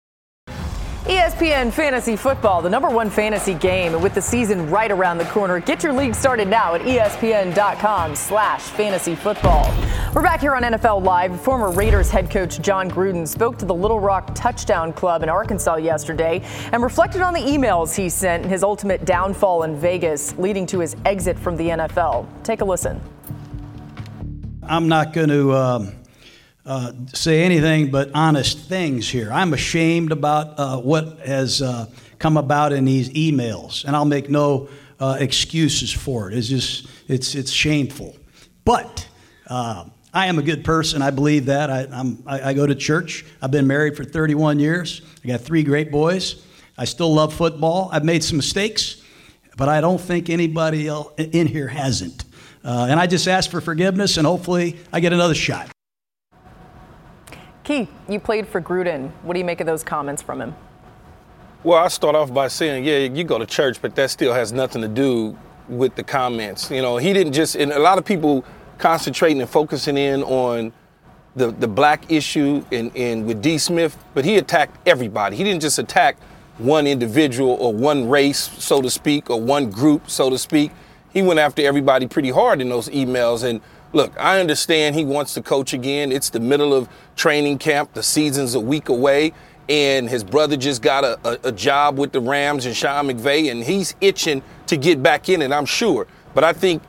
ESPN 1.08 1.72
Fantasy 1.72 2.18
Football, 2.18 2.62
the 2.62 2.70
number 2.70 2.90
one 2.90 3.10
fantasy 3.10 3.54
game 3.54 4.02
with 4.02 4.14
the 4.14 4.22
season 4.22 4.70
right 4.70 4.92
around 4.92 5.18
the 5.18 5.26
corner. 5.26 5.62
Get 5.62 5.82
your 5.82 5.94
league 5.94 6.14
started 6.14 6.50
now 6.50 6.76
at 6.76 6.82
ESPN.com 6.82 8.14
slash 8.14 8.64
fantasy 8.64 9.16
football. 9.16 9.74
We're 10.14 10.22
back 10.22 10.42
here 10.42 10.54
on 10.54 10.64
NFL 10.64 11.02
Live. 11.02 11.40
Former 11.40 11.72
Raiders 11.72 12.10
head 12.10 12.30
coach 12.30 12.60
Jon 12.60 12.92
Gruden 12.92 13.26
spoke 13.26 13.58
to 13.60 13.66
the 13.66 13.74
Little 13.74 14.02
Rock 14.02 14.36
Touchdown 14.36 14.92
Club 14.92 15.24
in 15.24 15.30
Arkansas 15.30 15.78
yesterday 15.78 16.42
and 16.74 16.84
reflected 16.84 17.22
on 17.22 17.34
the 17.34 17.40
emails 17.40 17.96
he 17.96 18.10
sent 18.10 18.44
and 18.44 18.52
his 18.52 18.62
ultimate 18.62 19.06
downfall 19.06 19.64
in 19.64 19.78
Vegas, 19.78 20.38
leading 20.38 20.66
to 20.66 20.80
his 20.80 20.98
exit 21.06 21.40
from 21.40 21.56
the 21.56 21.70
NFL. 21.70 22.28
Take 22.44 22.60
a 22.60 22.66
listen. 22.66 23.00
I'm 24.62 24.90
not 24.90 25.14
going 25.14 25.30
to 25.30 25.54
um, 25.54 25.94
uh, 26.68 26.92
say 27.14 27.44
anything 27.44 27.90
but 27.90 28.12
honest 28.14 28.60
things 28.60 29.10
here. 29.10 29.32
I'm 29.32 29.54
ashamed 29.54 30.12
about 30.12 30.60
uh, 30.60 30.78
what 30.78 31.20
has 31.20 31.62
uh, 31.62 31.88
come 32.20 32.36
about 32.36 32.74
in 32.74 32.84
these 32.84 33.10
emails, 33.12 33.86
and 33.86 33.96
I'll 33.96 34.06
make 34.06 34.30
no 34.30 34.68
uh, 35.00 35.18
excuses 35.20 35.92
for 35.92 36.30
it. 36.30 36.38
It's 36.38 36.50
just 36.50 36.88
it's 37.08 37.36
it's 37.36 37.52
shameful. 37.52 38.18
But 38.66 39.08
uh, 39.48 39.86
I 40.14 40.28
am 40.28 40.40
a 40.40 40.42
good 40.42 40.66
person. 40.66 41.02
I 41.02 41.10
believe 41.10 41.46
that. 41.46 41.70
I, 41.70 41.88
I, 42.26 42.50
I 42.50 42.54
go 42.54 42.68
to 42.68 42.76
church. 42.76 43.26
I've 43.42 43.52
been 43.52 43.68
married 43.68 43.96
for 43.96 44.04
31 44.04 44.60
years. 44.60 45.02
I 45.24 45.28
got 45.30 45.42
three 45.42 45.64
great 45.64 45.90
boys. 45.90 46.44
I 46.78 46.84
still 46.84 47.14
love 47.14 47.34
football. 47.34 47.90
I've 47.94 48.04
made 48.04 48.24
some 48.26 48.36
mistakes, 48.36 49.02
but 49.56 49.70
I 49.70 49.80
don't 49.80 50.02
think 50.02 50.30
anybody 50.30 50.88
else 50.88 51.14
in 51.18 51.48
here 51.48 51.70
hasn't. 51.70 52.26
Uh, 52.64 52.88
and 52.90 53.00
I 53.00 53.08
just 53.08 53.28
ask 53.30 53.50
for 53.50 53.62
forgiveness, 53.62 54.18
and 54.18 54.28
hopefully 54.28 54.78
I 54.92 55.00
get 55.00 55.14
another 55.14 55.36
shot. 55.36 55.70
Keith, 57.68 57.90
you 58.08 58.18
played 58.18 58.48
for 58.48 58.62
Gruden. 58.62 59.12
What 59.24 59.34
do 59.34 59.40
you 59.40 59.46
make 59.46 59.60
of 59.60 59.68
those 59.68 59.84
comments 59.84 60.22
from 60.22 60.40
him? 60.40 60.56
Well, 61.66 61.84
I 61.84 61.90
start 61.90 62.16
off 62.16 62.34
by 62.34 62.48
saying, 62.48 62.86
yeah, 62.86 63.00
you 63.00 63.26
go 63.26 63.38
to 63.38 63.46
church, 63.46 63.82
but 63.82 63.94
that 63.96 64.10
still 64.10 64.34
has 64.34 64.54
nothing 64.54 64.82
to 64.84 64.88
do 64.88 65.38
with 65.68 65.94
the 65.96 66.04
comments. 66.04 66.72
You 66.72 66.82
know, 66.82 66.96
he 66.96 67.12
didn't 67.12 67.34
just, 67.34 67.58
and 67.58 67.74
a 67.74 67.80
lot 67.80 67.98
of 67.98 68.06
people 68.06 68.46
concentrating 68.78 69.42
and 69.42 69.50
focusing 69.50 69.98
in 69.98 70.24
on 70.24 70.72
the, 71.36 71.52
the 71.52 71.68
black 71.68 72.10
issue 72.10 72.64
and, 72.72 72.96
and 72.96 73.26
with 73.26 73.42
D. 73.42 73.58
Smith, 73.58 73.98
but 74.14 74.24
he 74.24 74.38
attacked 74.38 74.78
everybody. 74.88 75.36
He 75.36 75.44
didn't 75.44 75.62
just 75.62 75.78
attack 75.78 76.18
one 76.60 76.88
individual 76.88 77.52
or 77.60 77.74
one 77.74 78.08
race, 78.08 78.50
so 78.64 78.82
to 78.82 78.90
speak, 78.90 79.30
or 79.30 79.42
one 79.42 79.70
group, 79.70 80.10
so 80.10 80.30
to 80.30 80.38
speak. 80.38 80.72
He 81.12 81.22
went 81.22 81.42
after 81.42 81.64
everybody 81.64 82.08
pretty 82.08 82.30
hard 82.30 82.62
in 82.62 82.70
those 82.70 82.88
emails. 82.88 83.44
And 83.44 83.60
look, 83.94 84.14
I 84.20 84.40
understand 84.40 84.96
he 84.96 85.06
wants 85.06 85.34
to 85.36 85.42
coach 85.42 85.74
again. 85.74 86.12
It's 86.12 86.30
the 86.30 86.40
middle 86.40 86.74
of 86.74 86.90
training 87.16 87.58
camp, 87.60 87.94
the 87.94 88.04
season's 88.04 88.56
a 88.56 88.60
week 88.60 88.90
away, 88.90 89.34
and 89.70 90.10
his 90.10 90.24
brother 90.24 90.58
just 90.58 90.82
got 90.82 91.04
a, 91.04 91.20
a, 91.28 91.50
a 91.50 91.52
job 91.52 91.98
with 91.98 92.12
the 92.12 92.22
Rams 92.22 92.66
and 92.66 92.76
Sean 92.76 93.08
McVay, 93.08 93.52
and 93.52 93.64
he's 93.64 93.96
itching 94.02 94.42
to 94.68 94.78
get 94.78 95.02
back 95.02 95.30
in 95.30 95.42
it, 95.42 95.52
I'm 95.52 95.66
sure. 95.66 96.08
But 96.34 96.44
I 96.44 96.54
think 96.54 96.84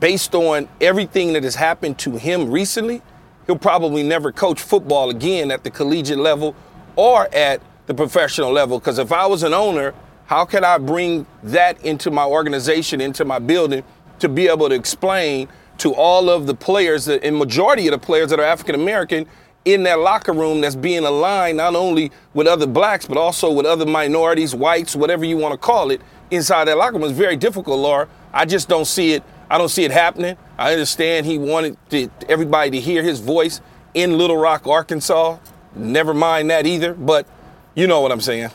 based 0.00 0.34
on 0.34 0.68
everything 0.80 1.32
that 1.34 1.44
has 1.44 1.54
happened 1.54 1.98
to 2.00 2.16
him 2.16 2.50
recently, 2.50 3.02
he'll 3.46 3.58
probably 3.58 4.02
never 4.02 4.32
coach 4.32 4.60
football 4.60 5.10
again 5.10 5.50
at 5.50 5.64
the 5.64 5.70
collegiate 5.70 6.18
level 6.18 6.54
or 6.96 7.32
at 7.34 7.60
the 7.86 7.94
professional 7.94 8.52
level. 8.52 8.78
Because 8.78 8.98
if 8.98 9.12
I 9.12 9.26
was 9.26 9.42
an 9.42 9.54
owner, 9.54 9.94
how 10.26 10.44
can 10.44 10.64
I 10.64 10.78
bring 10.78 11.26
that 11.44 11.80
into 11.84 12.10
my 12.10 12.24
organization, 12.24 13.00
into 13.00 13.24
my 13.24 13.38
building, 13.38 13.84
to 14.18 14.28
be 14.28 14.48
able 14.48 14.68
to 14.68 14.74
explain 14.74 15.48
to 15.78 15.94
all 15.94 16.30
of 16.30 16.46
the 16.46 16.54
players, 16.54 17.08
and 17.08 17.36
majority 17.36 17.86
of 17.86 17.92
the 17.92 17.98
players 17.98 18.30
that 18.30 18.40
are 18.40 18.44
African 18.44 18.74
American, 18.74 19.26
in 19.64 19.82
that 19.82 19.98
locker 19.98 20.32
room 20.32 20.60
that's 20.60 20.76
being 20.76 21.04
aligned 21.04 21.56
not 21.56 21.74
only 21.74 22.12
with 22.34 22.46
other 22.46 22.66
blacks, 22.66 23.06
but 23.06 23.18
also 23.18 23.50
with 23.50 23.66
other 23.66 23.84
minorities, 23.84 24.54
whites, 24.54 24.94
whatever 24.94 25.24
you 25.24 25.36
want 25.36 25.52
to 25.52 25.58
call 25.58 25.90
it, 25.90 26.00
inside 26.30 26.66
that 26.66 26.78
locker 26.78 26.94
room. 26.94 27.02
is 27.02 27.12
very 27.12 27.36
difficult, 27.36 27.78
Laura. 27.80 28.08
I 28.32 28.44
just 28.44 28.68
don't 28.68 28.84
see 28.84 29.12
it. 29.12 29.24
I 29.50 29.58
don't 29.58 29.68
see 29.68 29.84
it 29.84 29.90
happening. 29.90 30.36
I 30.56 30.72
understand 30.72 31.26
he 31.26 31.36
wanted 31.38 31.76
to, 31.90 32.08
everybody 32.28 32.70
to 32.70 32.80
hear 32.80 33.02
his 33.02 33.20
voice 33.20 33.60
in 33.94 34.16
Little 34.16 34.36
Rock, 34.36 34.66
Arkansas. 34.66 35.38
Never 35.74 36.14
mind 36.14 36.50
that 36.50 36.66
either, 36.66 36.94
but 36.94 37.26
you 37.74 37.86
know 37.86 38.00
what 38.00 38.12
I'm 38.12 38.20
saying. 38.20 38.50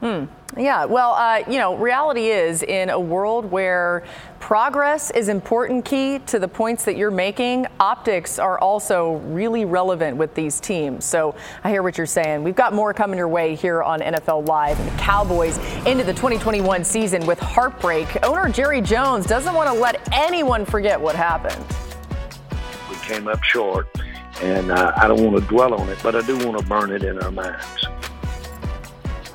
Hmm. 0.00 0.24
Yeah, 0.58 0.86
well, 0.86 1.12
uh, 1.12 1.44
you 1.48 1.58
know, 1.58 1.76
reality 1.76 2.30
is 2.30 2.64
in 2.64 2.90
a 2.90 2.98
world 2.98 3.48
where 3.48 4.02
progress 4.40 5.12
is 5.12 5.28
important 5.28 5.84
key 5.84 6.18
to 6.26 6.40
the 6.40 6.48
points 6.48 6.84
that 6.86 6.96
you're 6.96 7.12
making, 7.12 7.68
optics 7.78 8.40
are 8.40 8.58
also 8.58 9.18
really 9.26 9.64
relevant 9.64 10.16
with 10.16 10.34
these 10.34 10.58
teams. 10.58 11.04
So 11.04 11.36
I 11.62 11.70
hear 11.70 11.84
what 11.84 11.96
you're 11.96 12.08
saying. 12.08 12.42
We've 12.42 12.56
got 12.56 12.74
more 12.74 12.92
coming 12.92 13.18
your 13.18 13.28
way 13.28 13.54
here 13.54 13.84
on 13.84 14.00
NFL 14.00 14.48
Live. 14.48 14.80
And 14.80 14.90
the 14.90 14.98
Cowboys 14.98 15.58
into 15.86 16.02
the 16.02 16.12
2021 16.12 16.82
season 16.82 17.24
with 17.24 17.38
heartbreak. 17.38 18.08
Owner 18.24 18.48
Jerry 18.48 18.80
Jones 18.80 19.26
doesn't 19.26 19.54
want 19.54 19.68
to 19.72 19.80
let 19.80 20.08
anyone 20.12 20.64
forget 20.64 21.00
what 21.00 21.14
happened. 21.14 21.64
We 22.90 22.96
came 22.96 23.28
up 23.28 23.44
short, 23.44 23.86
and 24.42 24.72
uh, 24.72 24.92
I 24.96 25.06
don't 25.06 25.22
want 25.22 25.40
to 25.40 25.48
dwell 25.48 25.72
on 25.74 25.88
it, 25.88 25.98
but 26.02 26.16
I 26.16 26.22
do 26.22 26.36
want 26.44 26.58
to 26.58 26.66
burn 26.66 26.90
it 26.90 27.04
in 27.04 27.16
our 27.20 27.30
minds. 27.30 27.86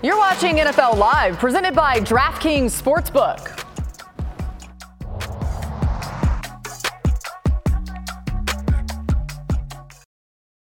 You're 0.04 0.18
watching 0.18 0.58
NFL 0.58 0.98
Live, 0.98 1.38
presented 1.38 1.74
by 1.74 2.02
DraftKings 2.02 2.78
Sportsbook. 2.78 3.63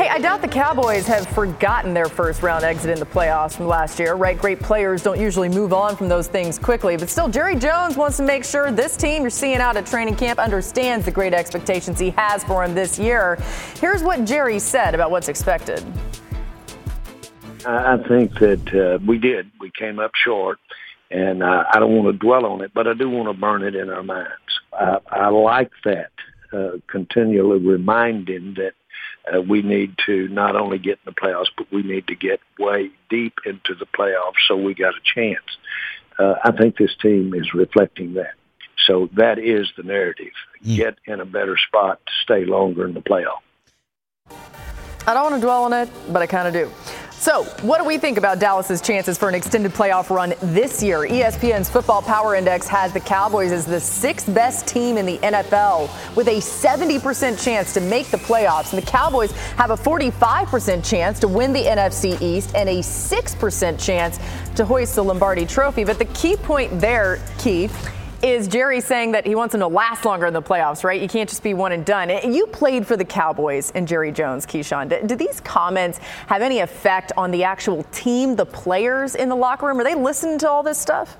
Hey, 0.00 0.08
I 0.08 0.18
doubt 0.18 0.40
the 0.40 0.48
Cowboys 0.48 1.06
have 1.08 1.26
forgotten 1.26 1.92
their 1.92 2.08
first 2.08 2.42
round 2.42 2.64
exit 2.64 2.90
in 2.90 2.98
the 2.98 3.04
playoffs 3.04 3.54
from 3.54 3.66
last 3.66 3.98
year, 3.98 4.14
right? 4.14 4.38
Great 4.38 4.58
players 4.58 5.02
don't 5.02 5.20
usually 5.20 5.50
move 5.50 5.74
on 5.74 5.94
from 5.94 6.08
those 6.08 6.26
things 6.26 6.58
quickly, 6.58 6.96
but 6.96 7.10
still, 7.10 7.28
Jerry 7.28 7.54
Jones 7.54 7.98
wants 7.98 8.16
to 8.16 8.22
make 8.22 8.42
sure 8.42 8.72
this 8.72 8.96
team 8.96 9.20
you're 9.20 9.28
seeing 9.28 9.58
out 9.58 9.76
at 9.76 9.84
training 9.84 10.16
camp 10.16 10.38
understands 10.38 11.04
the 11.04 11.10
great 11.10 11.34
expectations 11.34 11.98
he 11.98 12.08
has 12.16 12.42
for 12.42 12.64
him 12.64 12.74
this 12.74 12.98
year. 12.98 13.36
Here's 13.78 14.02
what 14.02 14.24
Jerry 14.24 14.58
said 14.58 14.94
about 14.94 15.10
what's 15.10 15.28
expected. 15.28 15.84
I 17.66 17.98
think 18.08 18.38
that 18.38 18.74
uh, 18.74 19.04
we 19.06 19.18
did. 19.18 19.50
We 19.60 19.70
came 19.70 19.98
up 19.98 20.12
short, 20.14 20.60
and 21.10 21.42
uh, 21.42 21.64
I 21.74 21.78
don't 21.78 21.94
want 21.94 22.06
to 22.06 22.18
dwell 22.18 22.46
on 22.46 22.62
it, 22.62 22.72
but 22.72 22.88
I 22.88 22.94
do 22.94 23.10
want 23.10 23.28
to 23.28 23.38
burn 23.38 23.62
it 23.62 23.74
in 23.74 23.90
our 23.90 24.02
minds. 24.02 24.30
I, 24.72 24.96
I 25.10 25.28
like 25.28 25.72
that, 25.84 26.12
uh, 26.54 26.78
continually 26.86 27.58
reminding 27.58 28.54
that 28.54 28.72
uh, 29.32 29.40
we 29.40 29.62
need 29.62 29.94
to 30.06 30.28
not 30.28 30.56
only 30.56 30.78
get 30.78 30.98
in 31.04 31.06
the 31.06 31.12
playoffs, 31.12 31.50
but 31.56 31.70
we 31.72 31.82
need 31.82 32.06
to 32.08 32.14
get 32.14 32.40
way 32.58 32.90
deep 33.08 33.34
into 33.44 33.74
the 33.74 33.86
playoffs 33.86 34.40
so 34.46 34.56
we 34.56 34.74
got 34.74 34.94
a 34.94 35.00
chance. 35.14 35.44
Uh, 36.18 36.34
I 36.44 36.52
think 36.52 36.76
this 36.76 36.94
team 37.00 37.34
is 37.34 37.54
reflecting 37.54 38.14
that. 38.14 38.34
So 38.86 39.08
that 39.14 39.38
is 39.38 39.70
the 39.76 39.82
narrative. 39.82 40.32
Get 40.64 40.98
in 41.06 41.20
a 41.20 41.24
better 41.24 41.56
spot 41.56 42.00
to 42.06 42.12
stay 42.22 42.44
longer 42.44 42.86
in 42.86 42.94
the 42.94 43.00
playoff. 43.00 43.40
I 45.06 45.14
don't 45.14 45.22
want 45.22 45.34
to 45.36 45.40
dwell 45.40 45.64
on 45.64 45.72
it, 45.72 45.88
but 46.10 46.22
I 46.22 46.26
kind 46.26 46.48
of 46.48 46.52
do. 46.52 46.99
So, 47.20 47.44
what 47.60 47.76
do 47.76 47.84
we 47.84 47.98
think 47.98 48.16
about 48.16 48.38
Dallas's 48.38 48.80
chances 48.80 49.18
for 49.18 49.28
an 49.28 49.34
extended 49.34 49.74
playoff 49.74 50.08
run 50.08 50.32
this 50.40 50.82
year? 50.82 51.00
ESPN's 51.00 51.68
Football 51.68 52.00
Power 52.00 52.34
Index 52.34 52.66
has 52.66 52.94
the 52.94 53.00
Cowboys 53.00 53.52
as 53.52 53.66
the 53.66 53.78
sixth 53.78 54.32
best 54.32 54.66
team 54.66 54.96
in 54.96 55.04
the 55.04 55.18
NFL 55.18 55.90
with 56.16 56.28
a 56.28 56.36
70% 56.36 57.44
chance 57.44 57.74
to 57.74 57.80
make 57.82 58.06
the 58.06 58.16
playoffs. 58.16 58.72
And 58.72 58.80
the 58.80 58.86
Cowboys 58.86 59.32
have 59.32 59.68
a 59.68 59.76
45% 59.76 60.82
chance 60.82 61.20
to 61.20 61.28
win 61.28 61.52
the 61.52 61.64
NFC 61.64 62.18
East 62.22 62.54
and 62.54 62.70
a 62.70 62.78
6% 62.78 63.78
chance 63.78 64.18
to 64.56 64.64
hoist 64.64 64.94
the 64.94 65.04
Lombardi 65.04 65.44
trophy. 65.44 65.84
But 65.84 65.98
the 65.98 66.06
key 66.06 66.36
point 66.36 66.80
there, 66.80 67.18
Keith, 67.36 67.90
is 68.22 68.48
Jerry 68.48 68.80
saying 68.80 69.12
that 69.12 69.26
he 69.26 69.34
wants 69.34 69.52
them 69.52 69.60
to 69.60 69.66
last 69.66 70.04
longer 70.04 70.26
in 70.26 70.34
the 70.34 70.42
playoffs, 70.42 70.84
right? 70.84 71.00
You 71.00 71.08
can't 71.08 71.28
just 71.28 71.42
be 71.42 71.54
one 71.54 71.72
and 71.72 71.84
done. 71.84 72.10
You 72.32 72.46
played 72.46 72.86
for 72.86 72.96
the 72.96 73.04
Cowboys 73.04 73.72
and 73.74 73.88
Jerry 73.88 74.12
Jones, 74.12 74.44
Keyshawn. 74.44 74.88
Do, 74.88 75.06
do 75.06 75.16
these 75.16 75.40
comments 75.40 75.98
have 76.26 76.42
any 76.42 76.58
effect 76.58 77.12
on 77.16 77.30
the 77.30 77.44
actual 77.44 77.84
team, 77.92 78.36
the 78.36 78.44
players 78.44 79.14
in 79.14 79.28
the 79.28 79.36
locker 79.36 79.66
room? 79.66 79.80
Are 79.80 79.84
they 79.84 79.94
listening 79.94 80.38
to 80.40 80.50
all 80.50 80.62
this 80.62 80.78
stuff? 80.78 81.16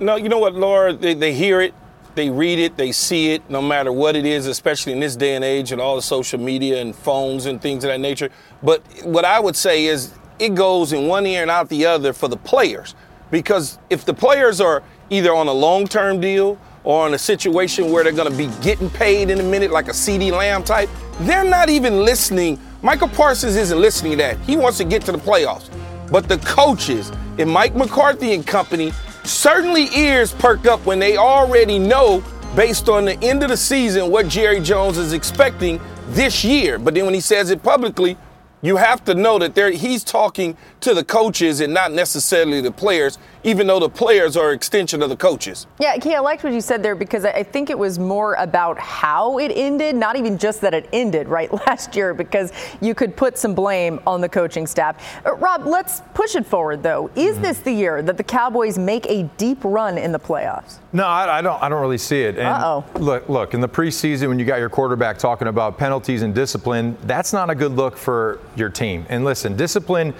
No, 0.00 0.16
you 0.16 0.28
know 0.28 0.38
what, 0.38 0.54
Laura? 0.54 0.92
They, 0.92 1.14
they 1.14 1.32
hear 1.32 1.60
it, 1.60 1.74
they 2.14 2.30
read 2.30 2.58
it, 2.58 2.76
they 2.76 2.92
see 2.92 3.32
it, 3.32 3.48
no 3.48 3.62
matter 3.62 3.90
what 3.90 4.14
it 4.14 4.26
is, 4.26 4.46
especially 4.46 4.92
in 4.92 5.00
this 5.00 5.16
day 5.16 5.34
and 5.34 5.44
age 5.44 5.72
and 5.72 5.80
all 5.80 5.96
the 5.96 6.02
social 6.02 6.38
media 6.38 6.80
and 6.80 6.94
phones 6.94 7.46
and 7.46 7.60
things 7.60 7.84
of 7.84 7.88
that 7.88 8.00
nature. 8.00 8.28
But 8.62 8.82
what 9.02 9.24
I 9.24 9.40
would 9.40 9.56
say 9.56 9.86
is 9.86 10.12
it 10.38 10.54
goes 10.54 10.92
in 10.92 11.08
one 11.08 11.26
ear 11.26 11.42
and 11.42 11.50
out 11.50 11.68
the 11.68 11.86
other 11.86 12.12
for 12.12 12.28
the 12.28 12.36
players. 12.36 12.94
Because 13.30 13.78
if 13.90 14.04
the 14.04 14.14
players 14.14 14.60
are 14.60 14.82
either 15.10 15.34
on 15.34 15.48
a 15.48 15.52
long 15.52 15.86
term 15.86 16.20
deal 16.20 16.58
or 16.84 17.06
in 17.06 17.14
a 17.14 17.18
situation 17.18 17.90
where 17.90 18.04
they're 18.04 18.12
going 18.12 18.30
to 18.30 18.36
be 18.36 18.48
getting 18.62 18.88
paid 18.90 19.30
in 19.30 19.40
a 19.40 19.42
minute, 19.42 19.70
like 19.70 19.88
a 19.88 19.92
CeeDee 19.92 20.32
Lamb 20.32 20.64
type, 20.64 20.88
they're 21.20 21.44
not 21.44 21.68
even 21.68 22.04
listening. 22.04 22.58
Michael 22.82 23.08
Parsons 23.08 23.56
isn't 23.56 23.80
listening 23.80 24.12
to 24.12 24.18
that. 24.18 24.38
He 24.40 24.56
wants 24.56 24.78
to 24.78 24.84
get 24.84 25.02
to 25.02 25.12
the 25.12 25.18
playoffs. 25.18 25.70
But 26.10 26.28
the 26.28 26.38
coaches 26.38 27.12
and 27.38 27.50
Mike 27.50 27.74
McCarthy 27.74 28.34
and 28.34 28.46
company 28.46 28.92
certainly 29.24 29.88
ears 29.94 30.32
perk 30.32 30.66
up 30.66 30.84
when 30.86 30.98
they 30.98 31.16
already 31.16 31.78
know, 31.78 32.22
based 32.56 32.88
on 32.88 33.04
the 33.04 33.22
end 33.22 33.42
of 33.42 33.50
the 33.50 33.56
season, 33.56 34.10
what 34.10 34.28
Jerry 34.28 34.60
Jones 34.60 34.96
is 34.96 35.12
expecting 35.12 35.80
this 36.08 36.44
year. 36.44 36.78
But 36.78 36.94
then 36.94 37.04
when 37.04 37.14
he 37.14 37.20
says 37.20 37.50
it 37.50 37.62
publicly, 37.62 38.16
you 38.62 38.76
have 38.76 39.04
to 39.04 39.14
know 39.14 39.38
that 39.38 39.74
he's 39.74 40.02
talking 40.02 40.56
to 40.80 40.94
the 40.94 41.04
coaches 41.04 41.60
and 41.60 41.72
not 41.72 41.92
necessarily 41.92 42.60
the 42.60 42.70
players, 42.70 43.18
even 43.42 43.66
though 43.66 43.80
the 43.80 43.88
players 43.88 44.36
are 44.36 44.52
extension 44.52 45.02
of 45.02 45.08
the 45.08 45.16
coaches. 45.16 45.66
Yeah, 45.80 45.96
Key, 45.96 46.14
I 46.14 46.20
liked 46.20 46.44
what 46.44 46.52
you 46.52 46.60
said 46.60 46.82
there 46.82 46.94
because 46.94 47.24
I 47.24 47.38
I 47.38 47.44
think 47.44 47.70
it 47.70 47.78
was 47.78 48.00
more 48.00 48.34
about 48.34 48.80
how 48.80 49.38
it 49.38 49.52
ended, 49.54 49.94
not 49.94 50.16
even 50.16 50.38
just 50.38 50.60
that 50.62 50.74
it 50.74 50.88
ended, 50.92 51.28
right, 51.28 51.52
last 51.66 51.94
year, 51.94 52.12
because 52.12 52.52
you 52.80 52.96
could 52.96 53.14
put 53.16 53.38
some 53.38 53.54
blame 53.54 54.00
on 54.08 54.20
the 54.20 54.28
coaching 54.28 54.66
staff. 54.66 55.24
Uh, 55.24 55.36
Rob, 55.36 55.66
let's 55.66 56.02
push 56.14 56.34
it 56.34 56.44
forward, 56.44 56.82
though. 56.82 57.12
Is 57.14 57.38
this 57.38 57.60
the 57.60 57.70
year 57.70 58.02
that 58.02 58.16
the 58.16 58.24
Cowboys 58.24 58.76
make 58.76 59.06
a 59.06 59.22
deep 59.36 59.58
run 59.62 59.98
in 59.98 60.10
the 60.10 60.18
playoffs? 60.18 60.78
No, 60.92 61.04
I, 61.04 61.38
I 61.38 61.42
don't. 61.42 61.62
I 61.62 61.68
don't 61.68 61.80
really 61.80 61.96
see 61.96 62.22
it. 62.22 62.38
And 62.38 62.48
Uh-oh. 62.48 62.84
Look, 62.98 63.28
look. 63.28 63.54
In 63.54 63.60
the 63.60 63.68
preseason, 63.68 64.28
when 64.28 64.40
you 64.40 64.44
got 64.44 64.58
your 64.58 64.68
quarterback 64.68 65.16
talking 65.16 65.46
about 65.46 65.78
penalties 65.78 66.22
and 66.22 66.34
discipline, 66.34 66.98
that's 67.04 67.32
not 67.32 67.50
a 67.50 67.54
good 67.54 67.72
look 67.72 67.96
for 67.96 68.40
your 68.56 68.68
team. 68.68 69.06
And 69.08 69.24
listen, 69.24 69.56
discipline 69.56 70.12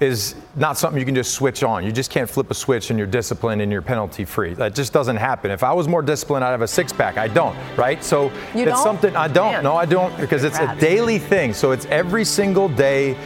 is 0.00 0.34
not 0.56 0.76
something 0.76 0.98
you 0.98 1.06
can 1.06 1.14
just 1.14 1.34
switch 1.34 1.62
on. 1.62 1.84
You 1.84 1.92
just 1.92 2.10
can't 2.10 2.28
flip 2.28 2.50
a 2.50 2.54
switch 2.54 2.90
and 2.90 2.98
you're 2.98 3.08
disciplined 3.08 3.62
and 3.62 3.70
you're 3.70 3.82
penalty 3.82 4.24
free. 4.24 4.54
That 4.54 4.74
just 4.74 4.92
doesn't 4.92 5.16
happen. 5.16 5.50
If 5.50 5.62
I 5.62 5.72
was 5.72 5.88
more 5.88 6.02
disciplined, 6.02 6.44
I'd 6.44 6.50
have 6.50 6.62
a 6.62 6.68
six 6.68 6.92
pack. 6.92 7.16
I 7.16 7.28
don't, 7.28 7.56
right? 7.76 8.02
So 8.02 8.24
You 8.54 8.62
it's 8.62 8.72
don't? 8.72 8.82
something 8.82 9.16
I 9.16 9.28
don't. 9.28 9.52
Man. 9.52 9.64
No, 9.64 9.76
I 9.76 9.86
don't 9.86 10.16
because 10.18 10.44
it's 10.44 10.58
a 10.58 10.76
daily 10.78 11.18
thing. 11.18 11.54
So 11.54 11.72
it's 11.72 11.86
every 11.86 12.24
single 12.24 12.68
day 12.68 13.16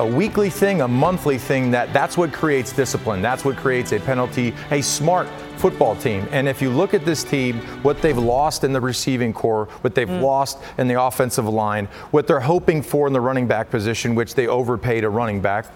a 0.00 0.06
weekly 0.06 0.48
thing, 0.48 0.80
a 0.80 0.88
monthly 0.88 1.36
thing 1.36 1.70
that 1.70 1.92
that's 1.92 2.16
what 2.16 2.32
creates 2.32 2.72
discipline. 2.72 3.20
That's 3.20 3.44
what 3.44 3.58
creates 3.58 3.92
a 3.92 4.00
penalty, 4.00 4.54
a 4.70 4.80
smart 4.80 5.28
football 5.56 5.94
team. 5.94 6.26
And 6.30 6.48
if 6.48 6.62
you 6.62 6.70
look 6.70 6.94
at 6.94 7.04
this 7.04 7.22
team, 7.22 7.58
what 7.82 8.00
they've 8.00 8.16
lost 8.16 8.64
in 8.64 8.72
the 8.72 8.80
receiving 8.80 9.34
corps, 9.34 9.66
what 9.82 9.94
they've 9.94 10.08
mm. 10.08 10.22
lost 10.22 10.58
in 10.78 10.88
the 10.88 11.02
offensive 11.02 11.46
line, 11.46 11.84
what 12.12 12.26
they're 12.26 12.40
hoping 12.40 12.82
for 12.82 13.08
in 13.08 13.12
the 13.12 13.20
running 13.20 13.46
back 13.46 13.68
position, 13.68 14.14
which 14.14 14.34
they 14.34 14.46
overpaid 14.46 15.04
a 15.04 15.08
running 15.10 15.42
back, 15.42 15.66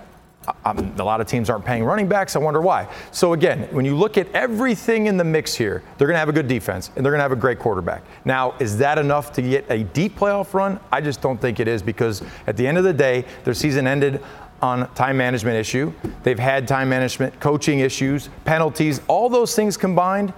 Um, 0.65 0.95
a 0.99 1.03
lot 1.05 1.21
of 1.21 1.27
teams 1.27 1.49
aren't 1.49 1.65
paying 1.65 1.85
running 1.85 2.07
backs. 2.07 2.37
I 2.37 2.39
wonder 2.39 2.61
why. 2.61 2.87
So 3.13 3.33
again, 3.33 3.69
when 3.71 3.85
you 3.85 3.97
look 3.97 4.19
at 4.19 4.31
everything 4.33 5.07
in 5.07 5.17
the 5.17 5.25
mix 5.25 5.55
here, 5.55 5.83
they're 5.97 6.07
going 6.07 6.15
to 6.17 6.19
have 6.19 6.29
a 6.29 6.33
good 6.33 6.49
defense 6.49 6.91
and 6.97 7.05
they're 7.05 7.13
going 7.13 7.19
to 7.21 7.23
have 7.25 7.33
a 7.33 7.37
great 7.37 7.59
quarterback. 7.59 8.03
Now, 8.25 8.55
is 8.61 8.77
that 8.79 8.99
enough 8.99 9.33
to 9.35 9.43
get 9.43 9.65
a 9.71 9.85
deep 9.85 10.19
playoff 10.19 10.53
run? 10.53 10.79
I 10.93 11.01
just 11.01 11.21
don't 11.23 11.41
think 11.41 11.61
it 11.61 11.69
is 11.69 11.83
because 11.83 12.23
at 12.47 12.57
the 12.57 12.67
end 12.67 12.77
of 12.79 12.85
the 12.85 12.93
day, 12.93 13.25
their 13.45 13.55
season 13.55 13.87
ended 13.87 14.23
on 14.61 14.93
time 14.95 15.17
management 15.17 15.57
issue. 15.57 15.93
They've 16.23 16.39
had 16.39 16.69
time 16.69 16.89
management, 16.89 17.39
coaching 17.41 17.81
issues, 17.81 18.29
penalties, 18.45 19.01
all 19.09 19.29
those 19.29 19.55
things 19.57 19.77
combined. 19.77 20.33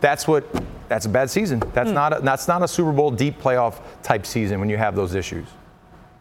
That's 0.00 0.26
what. 0.26 0.44
That's 0.88 1.06
a 1.06 1.08
bad 1.08 1.30
season. 1.30 1.62
That's 1.72 1.88
Hmm. 1.88 1.94
not. 1.94 2.18
A, 2.18 2.20
that's 2.22 2.46
not 2.48 2.62
a 2.62 2.68
Super 2.68 2.92
Bowl 2.92 3.10
deep 3.10 3.40
playoff 3.40 3.80
type 4.02 4.26
season 4.26 4.60
when 4.60 4.68
you 4.68 4.76
have 4.76 4.94
those 4.94 5.14
issues. 5.14 5.46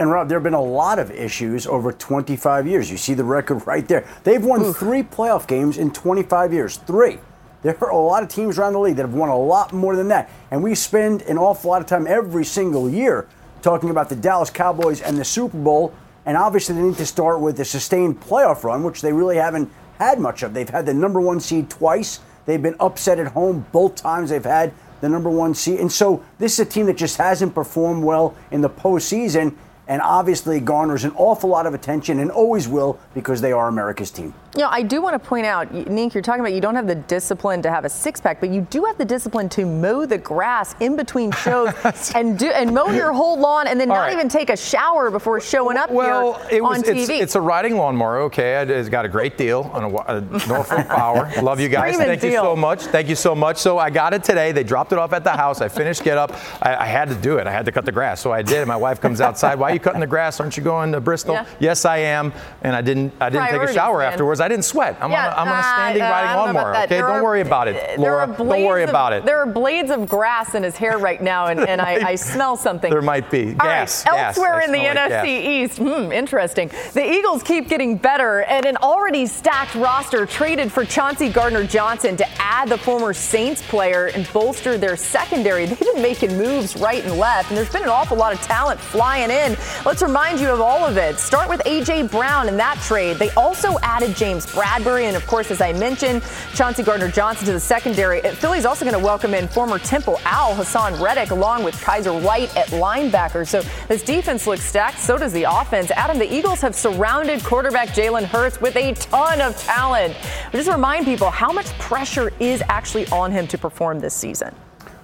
And 0.02 0.10
Rob, 0.10 0.30
there 0.30 0.38
have 0.40 0.44
been 0.44 0.56
a 0.56 0.60
lot 0.60 0.98
of 0.98 1.12
issues 1.12 1.68
over 1.68 1.92
25 1.94 2.66
years. 2.66 2.90
You 2.90 2.98
see 2.98 3.14
the 3.14 3.24
record 3.24 3.58
right 3.68 3.88
there. 3.88 4.04
They've 4.24 4.44
won 4.44 4.74
three 4.74 5.04
playoff 5.04 5.46
games 5.46 5.78
in 5.78 5.92
25 5.92 6.52
years. 6.52 6.78
Three. 6.78 7.20
There 7.62 7.78
are 7.84 7.92
a 7.92 7.96
lot 7.96 8.24
of 8.24 8.30
teams 8.30 8.58
around 8.58 8.74
the 8.74 8.80
league 8.80 8.96
that 8.96 9.04
have 9.04 9.14
won 9.14 9.30
a 9.30 9.38
lot 9.38 9.74
more 9.74 9.96
than 9.96 10.08
that. 10.08 10.32
And 10.50 10.64
we 10.64 10.74
spend 10.74 11.22
an 11.24 11.38
awful 11.38 11.70
lot 11.70 11.82
of 11.82 11.88
time 11.88 12.08
every 12.08 12.44
single 12.44 12.90
year 12.90 13.28
talking 13.62 13.92
about 13.92 14.10
the 14.10 14.16
Dallas 14.16 14.50
Cowboys 14.50 15.02
and 15.02 15.20
the 15.20 15.24
Super 15.24 15.60
Bowl. 15.60 15.94
And 16.26 16.36
obviously, 16.36 16.74
they 16.74 16.82
need 16.82 16.98
to 16.98 17.06
start 17.06 17.40
with 17.40 17.60
a 17.60 17.66
sustained 17.66 18.20
playoff 18.22 18.64
run, 18.64 18.82
which 18.82 19.02
they 19.02 19.14
really 19.14 19.38
haven't 19.38 19.72
had 20.00 20.20
much 20.20 20.42
of. 20.42 20.56
They've 20.56 20.68
had 20.68 20.88
the 20.88 20.96
number 20.96 21.22
one 21.22 21.40
seed 21.40 21.70
twice. 21.70 22.22
They've 22.48 22.62
been 22.62 22.76
upset 22.80 23.20
at 23.20 23.34
home 23.34 23.68
both 23.72 23.98
times 23.98 24.32
they've 24.32 24.44
had 24.44 24.74
the 25.02 25.10
number 25.10 25.30
one 25.30 25.54
seed. 25.54 25.80
And 25.80 25.92
so 25.92 26.24
this 26.40 26.54
is 26.54 26.60
a 26.60 26.66
team 26.66 26.88
that 26.88 26.98
just 26.98 27.18
hasn't 27.18 27.54
performed 27.54 28.04
well 28.04 28.36
in 28.50 28.62
the 28.62 28.70
postseason 28.70 29.56
and 29.92 30.02
obviously 30.04 30.62
garners 30.62 31.04
an 31.04 31.12
awful 31.18 31.50
lot 31.50 31.66
of 31.66 31.74
attention 31.74 32.18
and 32.22 32.32
always 32.32 32.66
will 32.66 32.98
because 33.14 33.42
they 33.42 33.52
are 33.52 33.68
America's 33.68 34.10
team. 34.10 34.34
You 34.54 34.64
know, 34.64 34.70
I 34.70 34.82
do 34.82 35.02
want 35.02 35.22
to 35.22 35.30
point 35.30 35.46
out, 35.46 35.72
Nink, 35.72 36.14
you're 36.14 36.22
talking 36.22 36.42
about 36.42 36.52
you 36.52 36.60
don't 36.60 36.76
have 36.76 36.88
the 36.88 36.96
discipline 36.96 37.62
to 37.62 37.72
have 37.72 37.86
a 37.86 37.90
six 37.90 38.20
pack, 38.20 38.42
but 38.42 38.50
you 38.50 38.68
do 38.70 38.84
have 38.84 38.98
the 38.98 39.06
discipline 39.06 39.48
to 39.50 39.66
mow 39.66 40.06
the 40.06 40.18
grass 40.18 40.76
in 40.82 40.98
between 40.98 41.32
shows 41.44 41.72
and 42.16 42.38
do 42.38 42.50
and 42.50 42.74
mow 42.74 42.88
your 42.92 43.14
whole 43.22 43.40
lawn 43.40 43.68
and 43.68 43.80
then 43.80 43.90
All 43.90 43.96
not 43.96 44.04
right. 44.04 44.14
even 44.14 44.28
take 44.28 44.50
a 44.50 44.58
shower 44.58 45.10
before 45.10 45.40
showing 45.40 45.78
up 45.78 45.90
Well, 45.90 46.34
here 46.50 46.58
it 46.58 46.62
was, 46.64 46.84
on 46.84 46.98
it's, 46.98 47.10
TV. 47.10 47.22
it's 47.22 47.36
a 47.36 47.42
riding 47.42 47.78
lawnmower. 47.78 48.20
Okay, 48.24 48.62
it's 48.62 48.90
got 48.90 49.06
a 49.06 49.08
great 49.08 49.38
deal 49.38 49.72
on 49.74 49.86
a, 49.86 49.90
a 49.90 50.00
uh, 50.00 50.20
Norfolk 50.50 50.86
Power. 50.88 51.32
Love 51.42 51.62
you 51.62 51.70
guys. 51.70 51.96
Thank 51.96 52.22
you 52.22 52.32
so 52.34 52.54
much. 52.54 52.84
Thank 52.84 53.08
you 53.08 53.16
so 53.16 53.34
much. 53.34 53.56
So 53.58 53.78
I 53.78 53.90
got 53.90 54.14
it 54.14 54.22
today. 54.22 54.52
They 54.52 54.66
dropped 54.66 54.92
it 54.92 54.98
off 54.98 55.14
at 55.14 55.24
the 55.24 55.32
house. 55.32 55.62
I 55.62 55.70
finished 55.70 56.04
get 56.04 56.18
up. 56.18 56.34
I, 56.62 56.76
I 56.76 56.86
had 56.88 57.08
to 57.08 57.16
do 57.16 57.38
it. 57.38 57.48
I 57.48 57.52
had 57.52 57.64
to 57.68 57.72
cut 57.72 57.86
the 57.86 57.92
grass, 57.94 58.20
so 58.20 58.34
I 58.34 58.42
did. 58.42 58.68
My 58.68 58.76
wife 58.76 59.00
comes 59.00 59.22
outside. 59.22 59.58
Why 59.58 59.72
are 59.72 59.74
you 59.74 59.80
cutting 59.80 60.02
the 60.02 60.08
grass? 60.08 60.42
Aren't 60.42 60.58
you 60.58 60.64
going 60.64 60.92
to 60.92 61.00
Bristol? 61.00 61.36
Yeah. 61.36 61.46
Yes, 61.62 61.86
I 61.86 62.00
am. 62.00 62.34
And 62.64 62.76
I 62.76 62.82
didn't. 62.82 63.14
I 63.22 63.30
didn't 63.30 63.48
take 63.48 63.62
a 63.62 63.74
shower 63.74 64.00
man. 64.00 64.12
afterwards. 64.12 64.41
I 64.42 64.48
didn't 64.48 64.66
sweat. 64.66 64.98
I'm 65.02 65.12
Yeah, 65.12 65.28
on. 65.28 65.34
A, 65.34 65.36
I'm 65.42 65.48
on 65.48 65.54
a 65.54 65.58
uh, 65.60 65.64
standing 65.76 66.02
uh, 66.04 66.10
riding 66.10 66.30
I 66.30 66.34
don't 66.36 66.46
know 66.46 66.52
about 66.52 66.64
lawnmower. 66.64 66.76
Okay, 66.84 66.88
There 66.88 67.02
don't 67.02 67.12
are- 67.18 67.24
worry 67.24 67.42
about 67.42 67.68
it, 67.68 68.00
Laura. 68.00 68.28
Don't 68.28 68.48
worry 68.48 68.84
of- 68.84 68.90
about 68.90 69.14
it. 69.14 69.26
There 69.26 69.38
are 69.40 69.46
blades 69.46 69.92
of 69.92 70.08
grass 70.08 70.56
in 70.56 70.64
his 70.64 70.76
hair 70.78 70.98
right 70.98 71.22
now, 71.22 71.48
and, 71.48 71.60
and 71.60 71.82
I, 71.82 72.10
I 72.12 72.16
smell 72.16 72.56
something. 72.58 72.90
There 72.92 73.02
might 73.02 73.30
be 73.32 73.40
All 73.60 73.68
right, 73.68 73.82
gas. 73.82 74.04
gas. 74.04 74.38
Elsewhere 74.38 74.62
I 74.62 74.66
in 74.66 74.72
the 74.72 74.80
like 74.80 74.98
NFC 74.98 75.10
gas. 75.10 75.26
East, 75.72 75.78
hmm, 75.80 76.12
interesting. 76.12 76.70
The 76.94 77.12
Eagles 77.12 77.44
keep 77.44 77.68
getting 77.70 77.98
better, 77.98 78.42
and 78.44 78.66
an 78.66 78.78
already 78.78 79.26
stacked 79.26 79.76
roster 79.76 80.26
traded 80.26 80.72
for 80.72 80.86
Chauncey 80.86 81.30
Gardner 81.30 81.64
Johnson 81.66 82.16
to 82.18 82.26
add 82.40 82.70
the 82.70 82.78
former 82.78 83.14
Saints 83.14 83.62
player 83.62 84.08
and 84.08 84.32
bolster 84.32 84.78
their 84.78 84.96
secondary. 84.96 85.66
They've 85.66 85.80
been 85.80 86.02
making 86.02 86.38
moves 86.38 86.76
right 86.78 87.04
and 87.04 87.18
left, 87.18 87.50
and 87.50 87.58
there's 87.58 87.72
been 87.72 87.84
an 87.84 87.90
awful 87.90 88.18
lot 88.18 88.34
of 88.34 88.42
talent 88.42 88.80
flying 88.80 89.30
in. 89.32 89.58
Let's 89.86 90.02
remind 90.02 90.40
you 90.40 90.50
of 90.50 90.62
all 90.62 90.86
of 90.86 90.98
it. 90.98 91.20
Start 91.20 91.50
with 91.50 91.62
A.J. 91.66 92.04
Brown 92.08 92.48
in 92.48 92.58
that 92.58 92.78
trade. 92.82 93.18
They 93.18 93.30
also 93.32 93.78
added 93.82 94.16
James 94.16 94.31
Bradberry, 94.40 95.04
and 95.04 95.16
of 95.16 95.26
course, 95.28 95.52
as 95.52 95.62
I 95.62 95.74
mentioned, 95.74 96.24
Chauncey 96.54 96.84
Gardner 96.84 97.10
Johnson 97.10 97.46
to 97.48 97.54
the 97.54 97.60
secondary. 97.60 98.22
Philly's 98.22 98.66
also 98.66 98.86
going 98.86 98.98
to 98.98 99.04
welcome 99.04 99.34
in 99.34 99.48
former 99.48 99.78
Temple 99.80 100.20
Owl 100.26 100.56
Haason 100.56 101.00
Reddick 101.02 101.32
along 101.32 101.64
with 101.64 101.76
Kyzir 101.76 102.22
White 102.22 102.56
at 102.56 102.68
linebacker. 102.68 103.48
So 103.48 103.62
this 103.88 104.04
defense 104.04 104.48
looks 104.48 104.64
stacked. 104.64 105.00
So 105.00 105.18
does 105.18 105.34
the 105.34 105.44
offense. 105.44 105.92
Adam, 105.92 106.18
the 106.18 106.34
Eagles 106.34 106.62
have 106.62 106.76
surrounded 106.76 107.44
quarterback 107.44 107.90
Jalen 107.90 108.24
Hurts 108.24 108.62
with 108.62 108.76
a 108.76 108.94
ton 108.94 109.42
of 109.42 109.58
talent. 109.62 110.16
Just 110.52 110.70
remind 110.70 111.06
people 111.06 111.30
how 111.30 111.52
much 111.52 111.68
pressure 111.80 112.32
is 112.40 112.64
actually 112.70 113.08
on 113.08 113.32
him 113.32 113.48
to 113.48 113.58
perform 113.58 114.00
this 114.00 114.14
season. 114.14 114.56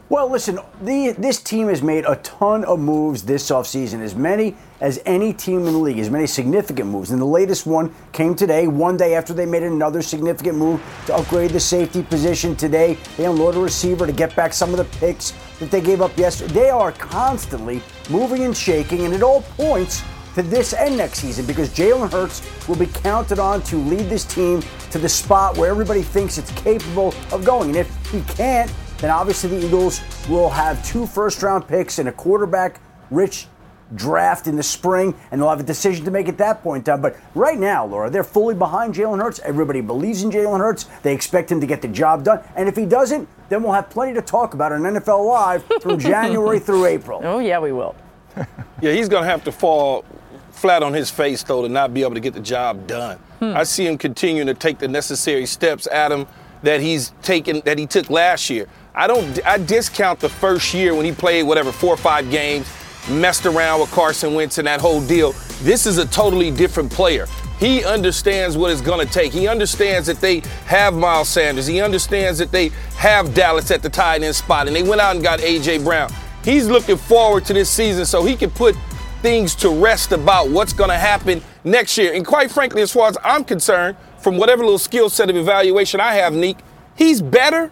Well, 0.09 0.31
listen, 0.31 0.57
the, 0.83 1.13
this 1.17 1.41
team 1.43 1.67
has 1.67 1.81
made 1.81 2.05
a 2.05 2.15
ton 2.17 2.63
of 2.63 2.79
moves 2.79 3.23
this 3.23 3.51
offseason, 3.51 3.99
as 3.99 4.15
many 4.15 4.55
as 4.79 5.01
any 5.05 5.33
team 5.33 5.67
in 5.67 5.73
the 5.73 5.77
league, 5.77 5.99
as 5.99 6.09
many 6.09 6.25
significant 6.27 6.89
moves. 6.89 7.11
And 7.11 7.19
the 7.19 7.25
latest 7.25 7.65
one 7.65 7.93
came 8.13 8.33
today, 8.33 8.67
one 8.67 8.95
day 8.95 9.15
after 9.15 9.33
they 9.33 9.45
made 9.45 9.63
another 9.63 10.01
significant 10.01 10.57
move 10.57 10.81
to 11.07 11.15
upgrade 11.15 11.51
the 11.51 11.59
safety 11.59 12.03
position. 12.03 12.55
Today, 12.55 12.97
they 13.17 13.25
unload 13.25 13.55
a 13.55 13.59
receiver 13.59 14.07
to 14.07 14.13
get 14.13 14.33
back 14.33 14.53
some 14.53 14.69
of 14.69 14.77
the 14.77 14.85
picks 14.97 15.33
that 15.59 15.71
they 15.71 15.81
gave 15.81 16.01
up 16.01 16.17
yesterday. 16.17 16.53
They 16.53 16.69
are 16.69 16.93
constantly 16.93 17.81
moving 18.09 18.43
and 18.43 18.55
shaking, 18.55 19.03
and 19.03 19.13
it 19.13 19.21
all 19.21 19.41
points 19.41 20.03
to 20.35 20.41
this 20.41 20.71
and 20.71 20.95
next 20.95 21.19
season 21.19 21.45
because 21.45 21.69
Jalen 21.71 22.09
Hurts 22.09 22.49
will 22.69 22.77
be 22.77 22.85
counted 22.85 23.39
on 23.39 23.61
to 23.63 23.75
lead 23.75 24.07
this 24.07 24.23
team 24.23 24.63
to 24.91 24.99
the 24.99 25.09
spot 25.09 25.57
where 25.57 25.69
everybody 25.69 26.01
thinks 26.01 26.37
it's 26.37 26.51
capable 26.51 27.13
of 27.33 27.43
going. 27.43 27.71
And 27.71 27.79
if 27.79 28.11
he 28.11 28.21
can't, 28.21 28.71
then 28.99 29.10
obviously 29.10 29.49
the 29.49 29.65
Eagles 29.65 30.01
will 30.27 30.49
have 30.49 30.83
two 30.86 31.05
first 31.05 31.41
round 31.43 31.67
picks 31.67 31.99
and 31.99 32.10
a 32.10 32.12
quarterback 32.12 32.79
rich 33.12 33.47
draft 33.95 34.47
in 34.47 34.55
the 34.55 34.63
spring, 34.63 35.15
and 35.31 35.39
they'll 35.39 35.49
have 35.49 35.60
a 35.60 35.63
decision 35.63 36.03
to 36.05 36.12
make 36.12 36.27
at 36.27 36.38
that 36.38 36.62
point 36.62 36.88
in. 36.88 37.01
But 37.01 37.15
right 37.36 37.57
now, 37.57 37.86
Laura, 37.86 38.10
they're 38.10 38.23
fully 38.23 38.53
behind 38.53 38.93
Jalen 38.93 39.21
Hurts. 39.21 39.39
Everybody 39.39 39.81
believes 39.81 40.23
in 40.23 40.29
Jalen 40.31 40.60
Hurts. 40.60 40.86
They 41.03 41.13
expect 41.13 41.51
him 41.51 41.62
to 41.62 41.67
get 41.67 41.81
the 41.81 41.88
job 41.88 42.23
done. 42.23 42.43
And 42.55 42.67
if 42.67 42.75
he 42.75 42.86
doesn't, 42.86 43.29
then 43.49 43.63
we'll 43.63 43.71
have 43.71 43.89
plenty 43.89 44.13
to 44.15 44.21
talk 44.21 44.53
about 44.53 44.73
on 44.73 44.81
NFL 44.81 45.25
Live 45.27 45.63
from 45.81 45.97
January 46.12 46.60
through 46.60 46.86
April. 46.86 47.21
Oh, 47.23 47.39
yeah, 47.39 47.60
we 47.60 47.71
will. 47.71 47.95
Yeah, 48.79 48.91
he's 48.91 49.10
going 49.10 49.23
to 49.23 49.29
have 49.29 49.43
to 49.45 49.51
fall 49.51 50.05
flat 50.51 50.83
on 50.83 50.93
his 50.93 51.10
face, 51.10 51.41
though, 51.41 51.63
to 51.63 51.67
not 51.67 51.95
be 51.95 52.03
able 52.03 52.13
to 52.13 52.19
get 52.19 52.36
the 52.36 52.39
job 52.39 52.86
done. 52.86 53.17
Hmm. 53.39 53.57
I 53.57 53.63
see 53.63 53.88
him 53.88 53.97
continuing 53.97 54.45
to 54.45 54.53
take 54.53 54.77
the 54.77 54.88
necessary 54.88 55.47
steps, 55.47 55.88
Adam, 55.88 56.27
that 56.62 56.79
he's 56.79 57.12
taken, 57.23 57.62
that 57.62 57.79
he 57.79 57.88
took 57.88 58.12
last 58.12 58.51
year. 58.51 58.67
I 58.97 59.05
don't, 59.05 59.45
I 59.45 59.60
discount 59.60 60.19
the 60.19 60.27
first 60.27 60.73
year 60.73 60.95
when 60.95 61.05
he 61.05 61.12
played 61.12 61.43
whatever 61.43 61.71
four 61.71 61.93
or 61.93 61.97
five 61.97 62.31
games, 62.31 62.67
messed 63.07 63.45
around 63.45 63.79
with 63.79 63.91
Carson 63.91 64.33
Wentz 64.33 64.57
and 64.57 64.65
that 64.65 64.81
whole 64.81 65.05
deal. 65.05 65.33
This 65.62 65.86
is 65.86 65.99
a 65.99 66.07
totally 66.07 66.49
different 66.49 66.91
player. 66.91 67.27
He 67.60 67.86
understands 67.86 68.57
what 68.57 68.71
it's 68.71 68.81
going 68.81 69.05
to 69.05 69.13
take. 69.13 69.31
He 69.31 69.47
understands 69.47 70.07
that 70.07 70.19
they 70.19 70.39
have 70.65 70.95
Miles 70.95 71.29
Sanders. 71.29 71.67
He 71.67 71.79
understands 71.79 72.39
that 72.39 72.51
they 72.51 72.69
have 72.95 73.36
Dallas 73.36 73.69
at 73.69 73.83
the 73.83 73.89
tight 73.89 74.23
end 74.23 74.36
spot, 74.36 74.65
and 74.65 74.75
they 74.75 74.81
went 74.81 74.99
out 74.99 75.13
and 75.13 75.23
got 75.23 75.41
A.J. 75.41 75.83
Brown. 75.83 76.10
He's 76.43 76.67
looking 76.67 76.97
forward 76.97 77.45
to 77.45 77.53
this 77.53 77.69
season 77.69 78.03
so 78.03 78.25
he 78.25 78.36
can 78.36 78.49
put 78.49 78.75
things 79.21 79.53
to 79.55 79.69
rest 79.69 80.12
about 80.12 80.49
what's 80.49 80.73
going 80.73 80.89
to 80.89 80.97
happen 80.97 81.43
next 81.63 81.99
year. 81.99 82.13
And 82.13 82.25
quite 82.25 82.49
frankly, 82.49 82.81
as 82.81 82.91
far 82.91 83.10
as 83.10 83.17
I'm 83.23 83.43
concerned, 83.43 83.95
from 84.17 84.38
whatever 84.38 84.63
little 84.63 84.79
skill 84.79 85.12
set 85.12 85.29
of 85.29 85.36
evaluation 85.36 85.99
I 85.99 86.13
have, 86.15 86.33
Neek, 86.33 86.57
he's 86.95 87.21
better 87.21 87.71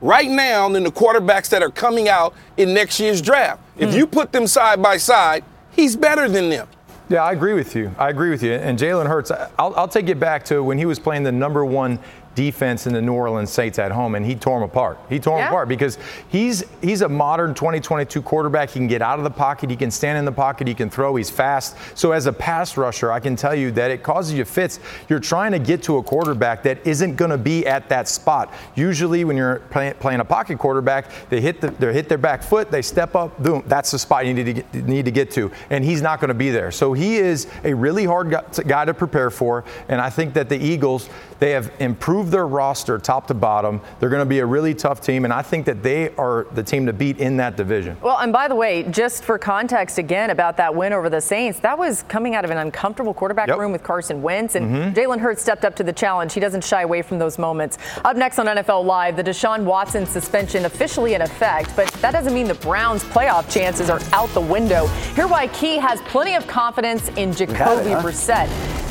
right 0.00 0.30
now 0.30 0.68
than 0.68 0.84
the 0.84 0.90
quarterbacks 0.90 1.48
that 1.50 1.62
are 1.62 1.70
coming 1.70 2.08
out 2.08 2.34
in 2.56 2.74
next 2.74 3.00
year's 3.00 3.20
draft. 3.20 3.60
If 3.76 3.90
hmm. 3.90 3.96
you 3.96 4.06
put 4.06 4.32
them 4.32 4.46
side 4.46 4.82
by 4.82 4.96
side, 4.96 5.44
he's 5.72 5.96
better 5.96 6.28
than 6.28 6.50
them. 6.50 6.68
Yeah, 7.08 7.24
I 7.24 7.32
agree 7.32 7.54
with 7.54 7.74
you. 7.74 7.90
I 7.98 8.10
agree 8.10 8.28
with 8.28 8.42
you. 8.42 8.52
And 8.52 8.78
Jalen 8.78 9.06
Hurts, 9.06 9.30
I'll, 9.30 9.74
I'll 9.74 9.88
take 9.88 10.08
it 10.08 10.20
back 10.20 10.44
to 10.46 10.62
when 10.62 10.76
he 10.76 10.84
was 10.84 10.98
playing 10.98 11.22
the 11.22 11.32
number 11.32 11.64
one 11.64 11.98
defense 12.38 12.86
in 12.86 12.92
the 12.92 13.02
New 13.02 13.14
Orleans 13.14 13.50
Saints 13.50 13.80
at 13.80 13.90
home, 13.90 14.14
and 14.14 14.24
he 14.24 14.36
tore 14.36 14.60
them 14.60 14.68
apart. 14.68 14.96
He 15.08 15.18
tore 15.18 15.38
them 15.38 15.46
Yeah. 15.46 15.48
apart 15.48 15.68
because 15.68 15.98
he's 16.28 16.62
he's 16.80 17.02
a 17.02 17.08
modern 17.08 17.52
2022 17.52 18.22
quarterback. 18.22 18.70
He 18.70 18.78
can 18.78 18.86
get 18.86 19.02
out 19.02 19.18
of 19.18 19.24
the 19.24 19.30
pocket, 19.30 19.70
he 19.70 19.74
can 19.76 19.90
stand 19.90 20.16
in 20.18 20.24
the 20.24 20.30
pocket, 20.32 20.68
he 20.68 20.74
can 20.74 20.88
throw, 20.88 21.16
he's 21.16 21.30
fast. 21.30 21.76
So 21.94 22.12
as 22.12 22.26
a 22.26 22.32
pass 22.32 22.76
rusher, 22.76 23.10
I 23.10 23.18
can 23.18 23.34
tell 23.34 23.56
you 23.56 23.72
that 23.72 23.90
it 23.90 24.04
causes 24.04 24.34
you 24.34 24.44
fits. 24.44 24.78
You're 25.08 25.18
trying 25.18 25.50
to 25.50 25.58
get 25.58 25.82
to 25.84 25.96
a 25.96 26.02
quarterback 26.02 26.62
that 26.62 26.86
isn't 26.86 27.16
going 27.16 27.32
to 27.32 27.38
be 27.38 27.66
at 27.66 27.88
that 27.88 28.06
spot. 28.06 28.52
Usually, 28.76 29.24
when 29.24 29.36
you're 29.36 29.58
play, 29.70 29.92
playing 29.98 30.20
a 30.20 30.24
pocket 30.24 30.58
quarterback, 30.60 31.06
they 31.30 31.40
hit 31.40 31.60
the, 31.60 31.70
they 31.72 31.92
hit 31.92 32.08
their 32.08 32.18
back 32.18 32.44
foot, 32.44 32.70
they 32.70 32.82
step 32.82 33.16
up, 33.16 33.36
boom, 33.42 33.64
that's 33.66 33.90
the 33.90 33.98
spot 33.98 34.26
you 34.26 34.34
need 34.34 34.44
to 34.44 34.52
get, 34.52 34.74
need 34.86 35.04
to 35.06 35.10
get 35.10 35.30
to, 35.32 35.50
and 35.70 35.84
he's 35.84 36.00
not 36.02 36.20
going 36.20 36.28
to 36.28 36.34
be 36.34 36.50
there. 36.50 36.70
So 36.70 36.92
he 36.92 37.16
is 37.16 37.48
a 37.64 37.74
really 37.74 38.04
hard 38.04 38.30
guy 38.66 38.84
to 38.84 38.94
prepare 38.94 39.30
for, 39.30 39.64
and 39.88 40.00
I 40.00 40.08
think 40.10 40.34
that 40.34 40.48
the 40.48 40.56
Eagles 40.58 41.08
they 41.38 41.52
have 41.52 41.70
improved 41.78 42.30
their 42.32 42.46
roster 42.46 42.98
top 42.98 43.26
to 43.28 43.34
bottom. 43.34 43.80
They're 44.00 44.08
going 44.08 44.22
to 44.22 44.26
be 44.26 44.40
a 44.40 44.46
really 44.46 44.74
tough 44.74 45.00
team, 45.00 45.24
and 45.24 45.32
I 45.32 45.42
think 45.42 45.66
that 45.66 45.82
they 45.82 46.14
are 46.16 46.46
the 46.52 46.62
team 46.62 46.86
to 46.86 46.92
beat 46.92 47.18
in 47.18 47.36
that 47.38 47.56
division. 47.56 47.96
Well, 48.02 48.18
and 48.18 48.32
by 48.32 48.48
the 48.48 48.54
way, 48.56 48.82
just 48.84 49.24
for 49.24 49.38
context 49.38 49.98
again 49.98 50.30
about 50.30 50.56
that 50.56 50.74
win 50.74 50.92
over 50.92 51.08
the 51.08 51.20
Saints, 51.20 51.60
that 51.60 51.78
was 51.78 52.02
coming 52.08 52.34
out 52.34 52.44
of 52.44 52.50
an 52.50 52.58
uncomfortable 52.58 53.14
quarterback 53.14 53.48
Yep. 53.48 53.58
room 53.58 53.72
with 53.72 53.82
Carson 53.82 54.22
Wentz, 54.22 54.54
and 54.54 54.94
Mhm. 54.94 54.94
Jalen 54.94 55.20
Hurts 55.20 55.42
stepped 55.42 55.64
up 55.64 55.74
to 55.76 55.82
the 55.84 55.92
challenge. 55.92 56.32
He 56.32 56.40
doesn't 56.40 56.64
shy 56.64 56.82
away 56.82 57.02
from 57.02 57.18
those 57.18 57.38
moments. 57.38 57.78
Up 58.04 58.16
next 58.16 58.38
on 58.38 58.46
NFL 58.48 58.84
Live, 58.84 59.16
the 59.16 59.24
Deshaun 59.24 59.64
Watson 59.64 60.06
suspension 60.06 60.64
officially 60.64 61.14
in 61.14 61.22
effect, 61.22 61.70
but 61.76 61.86
that 62.02 62.12
doesn't 62.12 62.34
mean 62.34 62.48
the 62.48 62.54
Browns' 62.54 63.04
playoff 63.04 63.48
chances 63.48 63.90
are 63.90 64.00
out 64.12 64.28
the 64.34 64.40
window. 64.40 64.86
Hear 65.14 65.26
why 65.26 65.46
Key 65.48 65.76
has 65.78 66.00
plenty 66.02 66.34
of 66.34 66.46
confidence 66.46 67.08
in 67.16 67.32
Jacoby 67.32 67.90
huh? 67.92 68.02
Brissett. 68.02 68.48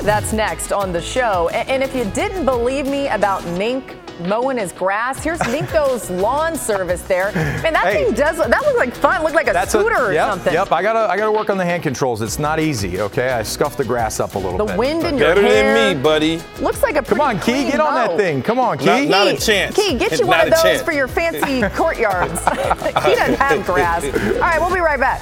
That's 0.08 0.32
next 0.32 0.72
on 0.72 0.93
the 0.93 1.02
show. 1.02 1.50
And 1.50 1.84
if 1.84 1.93
you 1.93 2.06
didn't 2.06 2.46
believe 2.46 2.88
me 2.88 3.10
about 3.10 3.46
Mink 3.58 3.93
mowing 4.22 4.58
his 4.58 4.72
grass. 4.72 5.22
Here's 5.22 5.39
Minko's 5.41 6.10
lawn 6.24 6.56
service 6.56 7.02
there. 7.02 7.34
Man, 7.34 7.74
that 7.74 7.88
hey, 7.88 8.06
thing 8.06 8.13
does 8.13 8.38
that 8.38 8.62
look 8.65 8.78
like 8.78 8.96
fun. 8.96 9.22
Look 9.22 9.34
like 9.34 9.48
a 9.48 9.67
scooter 9.67 9.96
a, 9.96 10.04
or 10.06 10.13
yep, 10.13 10.30
something. 10.30 10.54
Yep, 10.54 10.72
I 10.72 10.82
gotta 10.82 11.12
I 11.12 11.17
gotta 11.17 11.32
work 11.32 11.50
on 11.50 11.58
the 11.58 11.65
hand 11.65 11.84
controls. 11.84 12.22
It's 12.22 12.39
not 12.39 12.58
easy. 12.60 13.02
Okay, 13.02 13.30
I 13.30 13.43
scuff 13.43 13.76
the 13.76 13.84
grass 13.84 14.22
up 14.22 14.36
a 14.36 14.39
little 14.39 14.58
the 14.58 14.63
bit. 14.63 14.72
The 14.72 14.80
wind 14.80 15.04
in 15.04 15.17
your 15.17 15.28
Better 15.28 15.41
hair. 15.41 15.74
than 15.76 15.98
me, 15.98 16.02
buddy. 16.02 16.41
Looks 16.62 16.82
like 16.82 16.96
a 16.96 17.04
come 17.04 17.20
on, 17.20 17.38
Key, 17.41 17.65
get 17.65 17.82
on 17.82 17.93
that 17.93 18.17
thing. 18.17 18.41
Come 18.41 18.60
on, 18.60 18.78
Key. 18.78 18.86
Not, 18.86 19.08
not 19.08 19.28
a 19.28 19.38
chance. 19.38 19.76
Key, 19.76 19.98
get 20.00 20.13
you 20.13 20.20
not 20.20 20.28
one 20.28 20.39
of 20.39 20.50
those 20.52 20.62
chance. 20.63 20.82
for 20.82 20.93
your 20.93 21.10
fancy 21.10 21.67
courtyards. 21.76 22.39
he 23.06 23.13
doesn't 23.13 23.36
have 23.36 23.65
grass. 23.65 24.06
All 24.06 24.39
right, 24.39 24.60
we'll 24.60 24.74
be 24.74 24.80
right 24.80 25.00
back. 25.00 25.22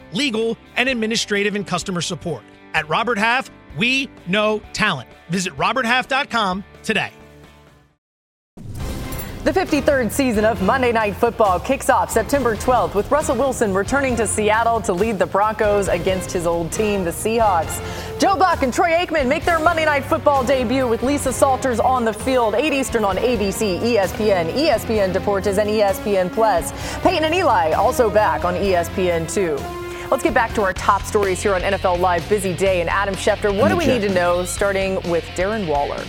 legal, 0.13 0.57
and 0.75 0.89
administrative 0.89 1.55
and 1.55 1.65
customer 1.65 2.01
support. 2.01 2.43
At 2.73 2.87
Robert 2.89 3.17
Half, 3.17 3.51
we 3.77 4.09
know 4.27 4.61
talent. 4.73 5.09
Visit 5.29 5.55
RobertHalf.com 5.57 6.63
today. 6.83 7.11
The 9.43 9.49
53rd 9.51 10.11
season 10.11 10.45
of 10.45 10.61
Monday 10.61 10.91
Night 10.91 11.15
Football 11.15 11.59
kicks 11.59 11.89
off 11.89 12.11
September 12.11 12.55
12th 12.55 12.93
with 12.93 13.09
Russell 13.09 13.35
Wilson 13.35 13.73
returning 13.73 14.15
to 14.17 14.27
Seattle 14.27 14.79
to 14.81 14.93
lead 14.93 15.17
the 15.17 15.25
Broncos 15.25 15.87
against 15.87 16.31
his 16.31 16.45
old 16.45 16.71
team, 16.71 17.03
the 17.03 17.09
Seahawks. 17.09 17.81
Joe 18.19 18.35
Buck 18.35 18.61
and 18.61 18.71
Troy 18.71 18.91
Aikman 18.91 19.27
make 19.27 19.43
their 19.43 19.57
Monday 19.57 19.85
Night 19.85 20.05
Football 20.05 20.43
debut 20.43 20.87
with 20.87 21.01
Lisa 21.01 21.33
Salters 21.33 21.79
on 21.79 22.05
the 22.05 22.13
field, 22.13 22.53
8 22.53 22.71
Eastern 22.71 23.03
on 23.03 23.17
ABC, 23.17 23.79
ESPN, 23.79 24.53
ESPN 24.53 25.11
Deportes, 25.11 25.57
and 25.57 25.67
ESPN 25.67 26.31
Plus. 26.31 26.71
Peyton 27.01 27.23
and 27.23 27.33
Eli 27.33 27.71
also 27.71 28.11
back 28.11 28.45
on 28.45 28.53
ESPN 28.53 29.27
2. 29.33 29.80
Let's 30.11 30.23
get 30.23 30.33
back 30.33 30.53
to 30.55 30.61
our 30.63 30.73
top 30.73 31.03
stories 31.03 31.41
here 31.41 31.55
on 31.55 31.61
NFL 31.61 31.97
Live. 32.01 32.27
Busy 32.27 32.53
day. 32.53 32.81
And 32.81 32.89
Adam 32.89 33.15
Schefter, 33.15 33.57
what 33.57 33.69
do 33.69 33.77
we 33.77 33.87
need 33.87 34.01
to 34.01 34.13
know 34.13 34.43
starting 34.43 34.95
with 35.09 35.23
Darren 35.37 35.65
Waller? 35.65 36.03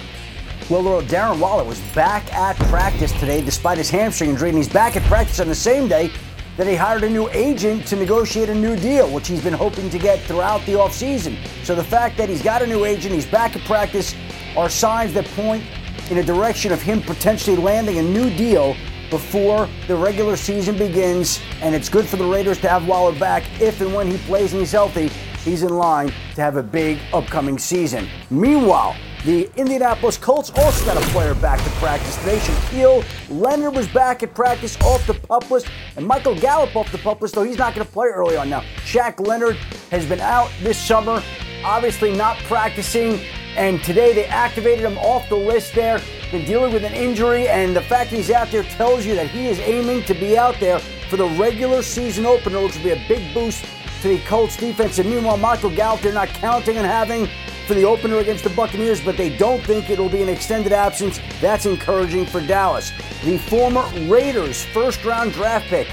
Well, 0.69 1.01
Darren 1.03 1.39
Waller 1.39 1.63
was 1.63 1.81
back 1.95 2.35
at 2.35 2.57
practice 2.69 3.13
today 3.13 3.45
despite 3.45 3.79
his 3.79 3.91
hamstring 3.91 4.31
injury, 4.31 4.49
and 4.49 4.59
he's 4.59 4.69
back 4.69 4.97
at 4.97 5.05
practice 5.05 5.39
on 5.39 5.47
the 5.47 5.55
same 5.55 5.87
day 5.87 6.11
that 6.57 6.67
he 6.67 6.75
hired 6.75 7.05
a 7.05 7.09
new 7.09 7.29
agent 7.31 7.87
to 7.87 7.97
negotiate 7.97 8.49
a 8.49 8.55
new 8.57 8.75
deal, 8.75 9.09
which 9.09 9.29
he's 9.29 9.41
been 9.41 9.53
hoping 9.53 9.89
to 9.91 10.01
get 10.01 10.19
throughout 10.23 10.67
the 10.67 10.73
offseason. 10.73 11.37
So 11.63 11.77
the 11.77 11.85
fact 11.85 12.17
that 12.17 12.29
he's 12.29 12.43
got 12.43 12.61
a 12.61 12.67
new 12.67 12.85
agent, 12.85 13.15
he's 13.15 13.25
back 13.25 13.55
at 13.55 13.63
practice, 13.67 14.17
are 14.57 14.69
signs 14.69 15.15
that 15.15 15.27
point 15.27 15.63
in 16.11 16.19
a 16.19 16.25
direction 16.25 16.73
of 16.73 16.83
him 16.83 17.03
potentially 17.03 17.57
landing 17.57 17.99
a 17.99 18.03
new 18.03 18.31
deal 18.37 18.75
before 19.13 19.69
the 19.89 19.95
regular 19.95 20.37
season 20.37 20.77
begins, 20.79 21.39
and 21.61 21.75
it's 21.75 21.91
good 21.91 22.07
for 22.07 22.17
the 22.17 22.25
Raiders 22.25 22.59
to 22.63 22.69
have 22.69 22.89
Waller 22.89 23.17
back 23.19 23.45
if 23.61 23.83
and 23.83 23.95
when 23.95 24.11
he 24.11 24.17
plays 24.27 24.53
and 24.53 24.61
he's 24.61 24.73
healthy. 24.73 25.09
He's 25.45 25.63
in 25.63 25.77
line 25.77 26.09
to 26.35 26.41
have 26.41 26.57
a 26.57 26.63
big 26.63 26.99
upcoming 27.13 27.59
season. 27.59 28.09
Meanwhile, 28.31 28.97
the 29.27 29.51
Indianapolis 29.57 30.17
Colts 30.17 30.51
also 30.57 30.87
got 30.87 30.97
a 30.97 31.07
player 31.11 31.35
back 31.35 31.63
to 31.63 31.71
practice 31.73 32.17
today. 32.17 32.39
Shaquille 32.39 33.05
Leonard 33.29 33.77
was 33.77 33.87
back 33.89 34.23
at 34.23 34.35
practice 34.35 34.81
off 34.81 35.07
the 35.07 35.15
pup 35.15 35.51
list, 35.51 35.67
and 35.97 36.07
Michael 36.07 36.35
Gallup 36.35 36.75
off 36.75 36.91
the 36.91 36.97
pup 36.97 37.21
list, 37.21 37.35
though 37.35 37.45
he's 37.45 37.59
not 37.59 37.75
going 37.75 37.87
to 37.87 37.93
play 37.93 38.09
early 38.09 38.39
on 38.39 38.49
now. 38.49 38.63
Shaq 38.79 39.21
Leonard 39.21 39.57
has 39.91 40.07
been 40.07 40.21
out 40.21 40.51
this 40.63 40.79
summer, 40.79 41.23
obviously 41.67 42.17
not 42.17 42.39
practicing, 42.45 43.21
and 43.57 43.85
today 43.85 44.15
they 44.15 44.25
activated 44.25 44.87
him 44.87 44.97
off 44.97 45.29
the 45.29 45.37
list 45.37 45.75
there 45.75 46.01
been 46.33 46.45
dealing 46.47 46.73
with 46.73 46.83
an 46.83 46.95
injury, 46.95 47.47
and 47.47 47.77
the 47.77 47.83
fact 47.83 48.11
he's 48.11 48.31
out 48.31 48.51
there 48.51 48.63
tells 48.63 49.05
you 49.05 49.15
that 49.15 49.29
he 49.29 49.47
is 49.47 49.61
aiming 49.61 50.03
to 50.05 50.15
be 50.15 50.39
out 50.39 50.59
there 50.59 50.79
for 50.79 51.19
the 51.19 51.29
regular 51.29 51.83
season 51.83 52.25
opener, 52.25 52.63
which 52.63 52.75
will 52.77 52.85
be 52.85 52.91
a 52.91 53.05
big 53.07 53.35
boost 53.35 53.67
to 54.01 54.09
the 54.09 54.19
Colts 54.21 54.57
defense. 54.57 54.99
And 54.99 55.11
meanwhile, 55.11 55.37
Michael 55.37 55.69
Gallup, 55.69 56.01
they're 56.01 56.13
not 56.13 56.29
counting 56.29 56.79
on 56.79 56.87
having 56.87 57.29
for 57.67 57.75
the 57.75 57.85
opener 57.85 58.17
against 58.19 58.45
the 58.45 58.51
Buccaneers, 58.51 59.01
but 59.01 59.19
they 59.19 59.37
don't 59.37 59.63
think 59.63 59.91
it'll 59.91 60.09
be 60.09 60.23
an 60.23 60.31
extended 60.31 60.73
absence. 60.73 61.21
That's 61.41 61.67
encouraging 61.67 62.25
for 62.25 62.41
Dallas. 62.41 62.93
The 63.25 63.37
former 63.37 63.87
Raiders 64.09 64.65
first 64.65 65.05
round 65.05 65.35
draft 65.35 65.67
pick 65.67 65.87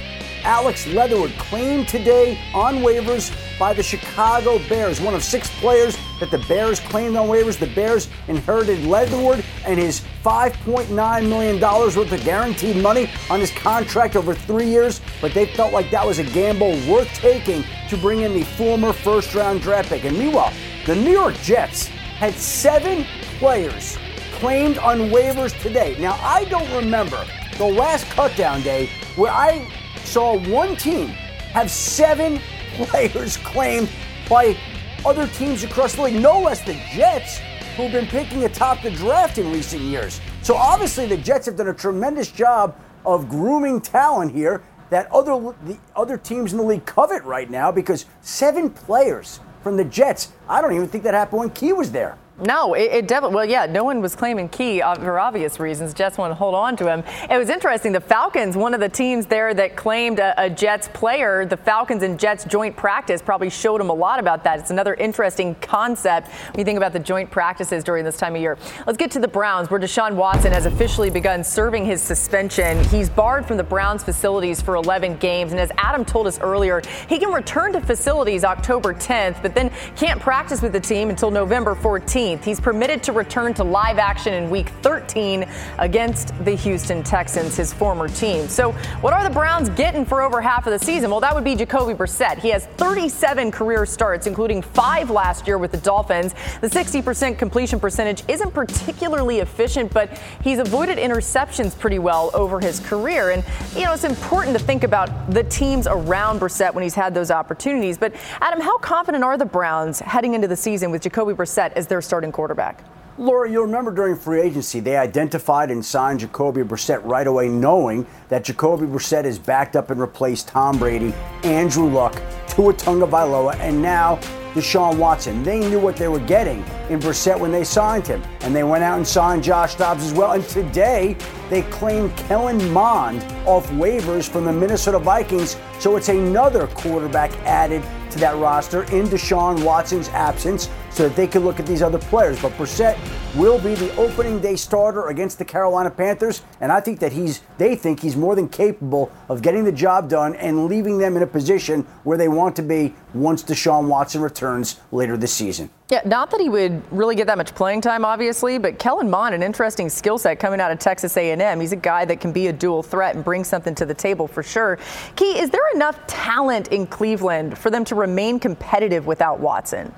Alex 0.44 0.88
Leatherwood 0.88 1.32
claimed 1.38 1.90
today 1.90 2.40
on 2.54 2.78
waivers 2.78 3.36
by 3.60 3.74
the 3.74 3.84
Chicago 3.84 4.58
Bears. 4.70 5.02
One 5.02 5.14
of 5.14 5.24
six 5.24 5.50
players 5.60 5.98
that 6.20 6.32
the 6.32 6.40
Bears 6.48 6.80
claimed 6.80 7.18
on 7.18 7.28
waivers. 7.28 7.60
The 7.60 7.68
Bears 7.68 8.08
inherited 8.30 8.86
Leatherwood 8.86 9.44
and 9.66 9.78
his 9.78 10.02
$5.9 10.24 11.28
million 11.28 11.60
worth 11.60 11.98
of 11.98 12.24
guaranteed 12.24 12.78
money 12.78 13.10
on 13.30 13.42
his 13.42 13.52
contract 13.52 14.16
over 14.16 14.34
three 14.34 14.68
years, 14.68 15.02
but 15.20 15.34
they 15.34 15.46
felt 15.48 15.74
like 15.74 15.92
that 15.92 16.08
was 16.08 16.20
a 16.20 16.24
gamble 16.24 16.72
worth 16.90 17.14
taking 17.16 17.64
to 17.90 17.98
bring 17.98 18.22
in 18.22 18.34
the 18.34 18.44
former 18.44 18.94
first 18.94 19.36
round 19.36 19.62
draft 19.62 19.90
pick. 19.90 20.06
And 20.06 20.18
meanwhile, 20.18 20.54
the 20.86 20.96
New 20.96 21.12
York 21.12 21.36
Jets 21.42 21.88
had 21.88 22.34
seven 22.34 23.06
players 23.38 23.98
claimed 24.34 24.78
on 24.78 25.10
waivers 25.10 25.60
today. 25.62 25.98
Now, 26.00 26.18
I 26.22 26.46
don't 26.46 26.72
remember 26.74 27.26
the 27.58 27.66
last 27.66 28.06
cutdown 28.06 28.64
day 28.64 28.90
where 29.18 29.32
I 29.32 29.70
saw 30.06 30.38
one 30.50 30.78
team 30.78 31.10
have 31.52 31.70
seven 31.70 32.40
players 32.86 33.38
claimed 33.38 33.90
by 34.30 34.58
other 35.06 35.28
teams 35.28 35.64
across 35.64 35.96
the 35.96 36.04
league, 36.04 36.22
no 36.22 36.40
less 36.40 36.62
the 36.62 36.74
Jets, 36.94 37.40
who've 37.76 37.92
been 37.92 38.08
picking 38.08 38.44
atop 38.44 38.82
the 38.82 38.92
draft 38.92 39.38
in 39.38 39.52
recent 39.52 39.82
years. 39.84 40.20
So 40.42 40.56
obviously 40.56 41.06
the 41.06 41.18
Jets 41.18 41.46
have 41.46 41.56
done 41.56 41.70
a 41.70 41.74
tremendous 41.74 42.32
job 42.32 42.76
of 43.06 43.30
grooming 43.30 43.82
talent 43.82 44.32
here 44.32 44.64
that 44.90 45.12
other 45.12 45.56
the 45.66 45.78
other 45.96 46.18
teams 46.18 46.52
in 46.52 46.58
the 46.58 46.64
league 46.64 46.86
covet 46.86 47.24
right 47.24 47.50
now 47.50 47.72
because 47.72 48.06
seven 48.22 48.70
players 48.70 49.40
from 49.64 49.78
the 49.78 49.84
Jets. 49.84 50.32
I 50.48 50.62
don't 50.62 50.74
even 50.74 50.88
think 50.88 51.04
that 51.04 51.14
happened 51.14 51.40
when 51.40 51.50
Key 51.52 51.74
was 51.74 51.92
there. 51.92 52.18
No, 52.42 52.74
it, 52.74 52.92
it, 52.92 53.08
definitely. 53.08 53.36
Well, 53.36 53.46
yeah, 53.46 53.66
no 53.66 53.84
one 53.84 54.02
was 54.02 54.16
claiming 54.16 54.48
Key 54.48 54.82
uh, 54.82 54.96
for 54.96 55.20
obvious 55.20 55.60
reasons. 55.60 55.94
Jets 55.94 56.18
want 56.18 56.32
to 56.32 56.36
hold 56.36 56.56
on 56.56 56.78
to 56.78 56.88
him. 56.88 57.04
It 57.30 57.38
was 57.38 57.50
interesting. 57.50 57.92
The 57.92 58.00
Falcons, 58.00 58.56
one 58.56 58.74
of 58.74 58.80
the 58.80 58.88
teams 58.88 59.26
there 59.26 59.54
that 59.54 59.76
claimed 59.76 60.20
a, 60.20 60.46
a, 60.46 60.50
Jets 60.50 60.88
player, 60.94 61.46
the 61.46 61.58
Falcons 61.58 62.02
and 62.02 62.18
Jets 62.18 62.46
joint 62.46 62.78
practice 62.78 63.22
probably 63.22 63.50
showed 63.50 63.82
him 63.82 63.90
a 63.90 63.94
lot 63.94 64.20
about 64.20 64.46
that. 64.46 64.60
It's 64.60 64.72
another 64.72 64.94
interesting 64.94 65.56
concept 65.56 66.30
when 66.30 66.60
you 66.60 66.66
think 66.66 66.78
about 66.78 66.94
the 66.94 67.00
joint 67.00 67.30
practices 67.30 67.84
during 67.84 68.06
this 68.06 68.18
time 68.18 68.36
of 68.36 68.42
year. 68.42 68.58
Let's 68.88 68.98
get 68.98 69.12
to 69.12 69.20
the 69.20 69.28
Browns, 69.28 69.70
where 69.70 69.80
Deshaun 69.80 70.16
Watson 70.16 70.54
has 70.54 70.66
officially 70.66 71.10
begun 71.10 71.44
serving 71.44 71.86
his 71.86 72.02
suspension. 72.02 72.82
He's 72.86 73.10
barred 73.10 73.46
from 73.46 73.58
the 73.58 73.64
Browns 73.64 74.04
facilities 74.04 74.62
for 74.62 74.76
11 74.76 75.18
games, 75.18 75.52
and 75.52 75.60
as 75.60 75.72
Adam 75.78 76.06
told 76.06 76.26
us 76.26 76.40
earlier, 76.40 76.82
he 77.10 77.20
can 77.20 77.34
return 77.34 77.74
to 77.74 77.82
facilities 77.82 78.46
October 78.46 78.94
10th, 78.94 79.42
but 79.42 79.54
then 79.54 79.72
can't 79.98 80.22
practice 80.22 80.62
with 80.62 80.72
the 80.72 80.80
team 80.80 81.10
until 81.10 81.32
November 81.32 81.76
14th. 81.76 82.29
15th. 82.30 82.44
He's 82.44 82.60
permitted 82.60 83.04
to 83.04 83.12
return 83.12 83.54
to 83.56 83.64
live 83.64 83.98
action 83.98 84.34
in 84.34 84.50
week 84.50 84.70
13 84.82 85.46
against 85.78 86.34
the 86.46 86.52
Houston 86.52 87.04
Texans, 87.04 87.56
his 87.56 87.74
former 87.74 88.08
team. 88.08 88.48
So, 88.48 88.72
what 89.02 89.14
are 89.14 89.24
the 89.24 89.30
Browns 89.30 89.70
getting 89.70 90.06
for 90.06 90.22
over 90.22 90.42
half 90.42 90.68
of 90.68 90.78
the 90.78 90.84
season? 90.84 91.10
Well, 91.10 91.20
that 91.22 91.34
would 91.34 91.44
be 91.44 91.56
Jacoby 91.56 91.94
Brissett. 91.94 92.40
He 92.40 92.50
has 92.50 92.66
37 92.78 93.52
career 93.52 93.86
starts, 93.86 94.28
including 94.28 94.62
five 94.62 95.10
last 95.10 95.48
year 95.48 95.58
with 95.58 95.72
the 95.72 95.78
Dolphins. 95.78 96.34
The 96.62 96.68
60% 96.68 97.38
completion 97.38 97.80
percentage 97.80 98.24
isn't 98.28 98.54
particularly 98.54 99.40
efficient, 99.40 99.94
but 99.94 100.18
he's 100.44 100.60
avoided 100.60 100.98
interceptions 100.98 101.78
pretty 101.78 102.00
well 102.00 102.32
over 102.34 102.60
his 102.60 102.80
career. 102.80 103.32
And, 103.32 103.44
you 103.76 103.84
know, 103.84 103.94
it's 103.94 104.04
important 104.04 104.58
to 104.58 104.64
think 104.64 104.84
about 104.84 105.32
the 105.32 105.44
teams 105.44 105.88
around 105.88 106.40
Brissett 106.40 106.74
when 106.74 106.84
he's 106.84 106.96
had 106.96 107.14
those 107.14 107.32
opportunities. 107.32 107.98
But, 107.98 108.14
Adam, 108.42 108.62
how 108.62 108.78
confident 108.78 109.24
are 109.24 109.38
the 109.38 109.46
Browns 109.46 110.00
heading 110.00 110.34
into 110.34 110.48
the 110.48 110.56
season 110.56 110.92
with 110.92 111.02
Jacoby 111.02 111.34
Brissett 111.34 111.74
as 111.74 111.88
their 111.88 112.02
starting 112.02 112.19
quarterback? 112.32 112.84
Laura, 113.18 113.52
you'll 113.52 113.66
remember 113.66 113.92
during 113.92 114.16
free 114.16 114.40
agency, 114.40 114.80
they 114.80 114.96
identified 114.96 115.72
and 115.72 115.84
signed 115.84 116.22
Jacoby 116.22 116.62
Brissett 116.62 117.02
right 117.04 117.28
away, 117.28 117.50
knowing 117.50 118.06
that 118.30 118.46
Jacoby 118.46 118.86
Brissett 118.86 119.26
is 119.26 119.38
backed 119.38 119.76
up 119.76 119.90
and 119.90 120.00
replaced 120.00 120.48
Tom 120.48 120.80
Brady, 120.80 121.14
Andrew 121.44 121.90
Luck, 121.90 122.14
Tua 122.48 122.74
Tagovailoa, 122.74 123.56
and 123.56 123.82
now 123.82 124.16
Deshaun 124.54 124.98
Watson. 124.98 125.44
They 125.44 125.60
knew 125.60 125.80
what 125.80 125.98
they 125.98 126.08
were 126.08 126.20
getting 126.22 126.64
in 126.90 127.00
Brissett 127.00 127.38
when 127.38 127.52
they 127.52 127.66
signed 127.66 128.08
him, 128.08 128.24
and 128.40 128.56
they 128.56 128.64
went 128.64 128.86
out 128.86 128.98
and 128.98 129.06
signed 129.06 129.44
Josh 129.44 129.76
Dobbs 129.76 130.06
as 130.06 130.14
well. 130.14 130.32
And 130.32 130.48
today, 130.48 131.18
they 131.50 131.64
claimed 131.64 132.16
Kellen 132.16 132.72
Mond 132.72 133.22
off 133.46 133.70
waivers 133.72 134.30
from 134.30 134.46
the 134.46 134.54
Minnesota 134.54 134.98
Vikings, 134.98 135.58
so 135.78 135.98
it's 135.98 136.08
another 136.08 136.68
quarterback 136.68 137.32
added 137.46 137.84
to 138.12 138.20
that 138.20 138.38
roster 138.38 138.84
in 138.84 139.08
Deshaun 139.08 139.64
Watson's 139.64 140.10
absence 140.10 140.70
so 140.90 141.08
that 141.08 141.16
they 141.16 141.28
can 141.28 141.44
look 141.44 141.60
at 141.60 141.66
these 141.66 141.82
other 141.82 142.00
players. 142.00 142.42
But 142.42 142.52
Brissett 142.54 142.98
will 143.36 143.60
be 143.60 143.76
the 143.76 143.96
opening 143.96 144.40
day 144.40 144.56
starter 144.56 145.08
against 145.08 145.38
the 145.38 145.46
Carolina 145.46 145.90
Panthers, 145.90 146.42
and 146.62 146.72
I 146.72 146.80
think 146.80 147.00
that 147.00 147.14
he's 147.14 147.42
they 147.58 147.76
think 147.76 148.00
he's 148.00 148.16
more 148.16 148.36
than 148.36 148.50
capable 148.50 149.12
of 149.28 149.42
getting 149.42 149.64
the 149.64 149.72
job 149.72 150.10
done 150.10 150.36
and 150.36 150.66
leaving 150.66 150.98
them 150.98 151.16
in 151.16 151.24
a 151.24 151.28
position 151.28 151.84
where 152.04 152.18
they 152.18 152.28
want 152.28 152.56
to 152.56 152.64
be 152.64 152.96
once 153.14 153.44
Deshaun 153.44 153.88
Watson 153.88 154.22
returns 154.22 154.80
later 154.92 155.18
this 155.18 155.34
season. 155.34 155.70
Yeah, 155.90 156.02
not 156.06 156.30
that 156.30 156.40
he 156.40 156.50
would 156.50 156.84
really 156.92 157.16
get 157.16 157.26
that 157.26 157.38
much 157.40 157.56
playing 157.56 157.82
time, 157.82 158.06
obviously, 158.06 158.60
but 158.60 158.78
Kellen 158.78 159.10
Mond, 159.10 159.34
an 159.34 159.42
interesting 159.42 159.90
skill 159.90 160.20
set 160.20 160.40
coming 160.40 160.62
out 160.62 160.72
of 160.72 160.78
Texas 160.78 161.18
A&M. 161.18 161.60
He's 161.60 161.72
a 161.72 161.76
guy 161.76 162.06
that 162.06 162.22
can 162.22 162.32
be 162.32 162.46
a 162.46 162.54
dual 162.54 162.84
threat 162.84 163.16
and 163.16 163.26
bring 163.26 163.44
something 163.44 163.74
to 163.74 163.88
the 163.88 163.96
table 163.96 164.28
for 164.28 164.44
sure. 164.44 164.78
Key, 165.16 165.40
is 165.40 165.50
there 165.50 165.68
enough 165.74 166.00
talent 166.06 166.68
in 166.68 166.86
Cleveland 166.86 167.58
for 167.58 167.72
them 167.72 167.84
to 167.86 167.96
remain 167.96 168.40
competitive 168.40 169.08
without 169.08 169.40
Watson? 169.40 169.92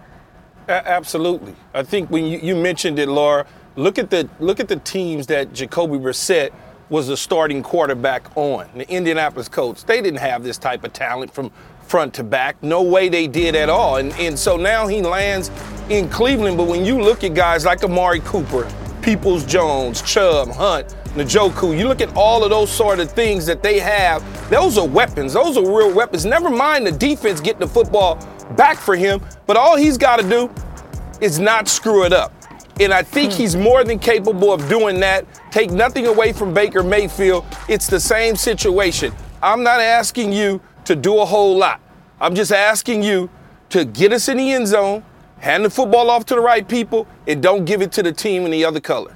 A- 0.69 0.87
absolutely. 0.87 1.55
I 1.73 1.83
think 1.83 2.09
when 2.09 2.25
you, 2.25 2.39
you 2.39 2.55
mentioned 2.55 2.97
it, 2.97 3.09
Laura, 3.09 3.45
look 3.75 3.99
at 3.99 4.09
the 4.09 4.29
look 4.39 4.61
at 4.61 4.69
the 4.69 4.77
teams 4.77 5.27
that 5.27 5.51
Jacoby 5.51 5.97
Brissett 5.97 6.53
was 6.89 7.07
the 7.07 7.17
starting 7.17 7.63
quarterback 7.63 8.35
on. 8.37 8.69
The 8.75 8.89
Indianapolis 8.89 9.49
Colts, 9.49 9.83
they 9.83 10.01
didn't 10.01 10.19
have 10.19 10.43
this 10.43 10.57
type 10.57 10.85
of 10.85 10.93
talent 10.93 11.33
from 11.33 11.51
front 11.91 12.13
to 12.13 12.23
back. 12.23 12.63
No 12.63 12.81
way 12.81 13.09
they 13.09 13.27
did 13.27 13.53
at 13.53 13.69
all. 13.69 13.97
And, 13.97 14.13
and 14.13 14.39
so 14.39 14.55
now 14.55 14.87
he 14.87 15.01
lands 15.01 15.51
in 15.89 16.07
Cleveland. 16.07 16.55
But 16.55 16.67
when 16.67 16.85
you 16.85 17.01
look 17.01 17.25
at 17.25 17.33
guys 17.33 17.65
like 17.65 17.83
Amari 17.83 18.21
Cooper, 18.21 18.65
Peoples 19.01 19.45
Jones, 19.45 20.01
Chubb, 20.01 20.47
Hunt, 20.51 20.87
Njoku, 21.15 21.77
you 21.77 21.89
look 21.89 21.99
at 21.99 22.15
all 22.15 22.45
of 22.45 22.49
those 22.49 22.71
sort 22.71 23.01
of 23.01 23.11
things 23.11 23.45
that 23.45 23.61
they 23.61 23.77
have, 23.77 24.23
those 24.49 24.77
are 24.77 24.87
weapons. 24.87 25.33
Those 25.33 25.57
are 25.57 25.65
real 25.65 25.93
weapons. 25.93 26.23
Never 26.23 26.49
mind 26.49 26.87
the 26.87 26.93
defense 26.93 27.41
getting 27.41 27.59
the 27.59 27.67
football 27.67 28.15
back 28.55 28.77
for 28.77 28.95
him, 28.95 29.19
but 29.45 29.57
all 29.57 29.75
he's 29.75 29.97
got 29.97 30.17
to 30.17 30.29
do 30.29 30.49
is 31.19 31.39
not 31.39 31.67
screw 31.67 32.05
it 32.05 32.13
up. 32.13 32.33
And 32.79 32.93
I 32.93 33.03
think 33.03 33.33
hmm. 33.33 33.37
he's 33.39 33.57
more 33.57 33.83
than 33.83 33.99
capable 33.99 34.53
of 34.53 34.69
doing 34.69 35.01
that. 35.01 35.25
Take 35.51 35.71
nothing 35.71 36.07
away 36.07 36.31
from 36.31 36.53
Baker 36.53 36.83
Mayfield. 36.83 37.45
It's 37.67 37.87
the 37.87 37.99
same 37.99 38.37
situation. 38.37 39.11
I'm 39.43 39.61
not 39.61 39.81
asking 39.81 40.31
you 40.31 40.61
to 40.91 40.95
do 41.01 41.19
a 41.19 41.25
whole 41.25 41.57
lot. 41.57 41.79
I'm 42.19 42.35
just 42.35 42.51
asking 42.51 43.03
you 43.03 43.29
to 43.69 43.85
get 43.85 44.11
us 44.11 44.27
in 44.27 44.37
the 44.37 44.51
end 44.51 44.67
zone, 44.67 45.03
hand 45.39 45.63
the 45.63 45.69
football 45.69 46.09
off 46.09 46.25
to 46.25 46.35
the 46.35 46.41
right 46.41 46.67
people, 46.67 47.07
and 47.27 47.41
don't 47.41 47.65
give 47.65 47.81
it 47.81 47.91
to 47.93 48.03
the 48.03 48.11
team 48.11 48.43
in 48.43 48.51
the 48.51 48.65
other 48.65 48.81
color. 48.81 49.15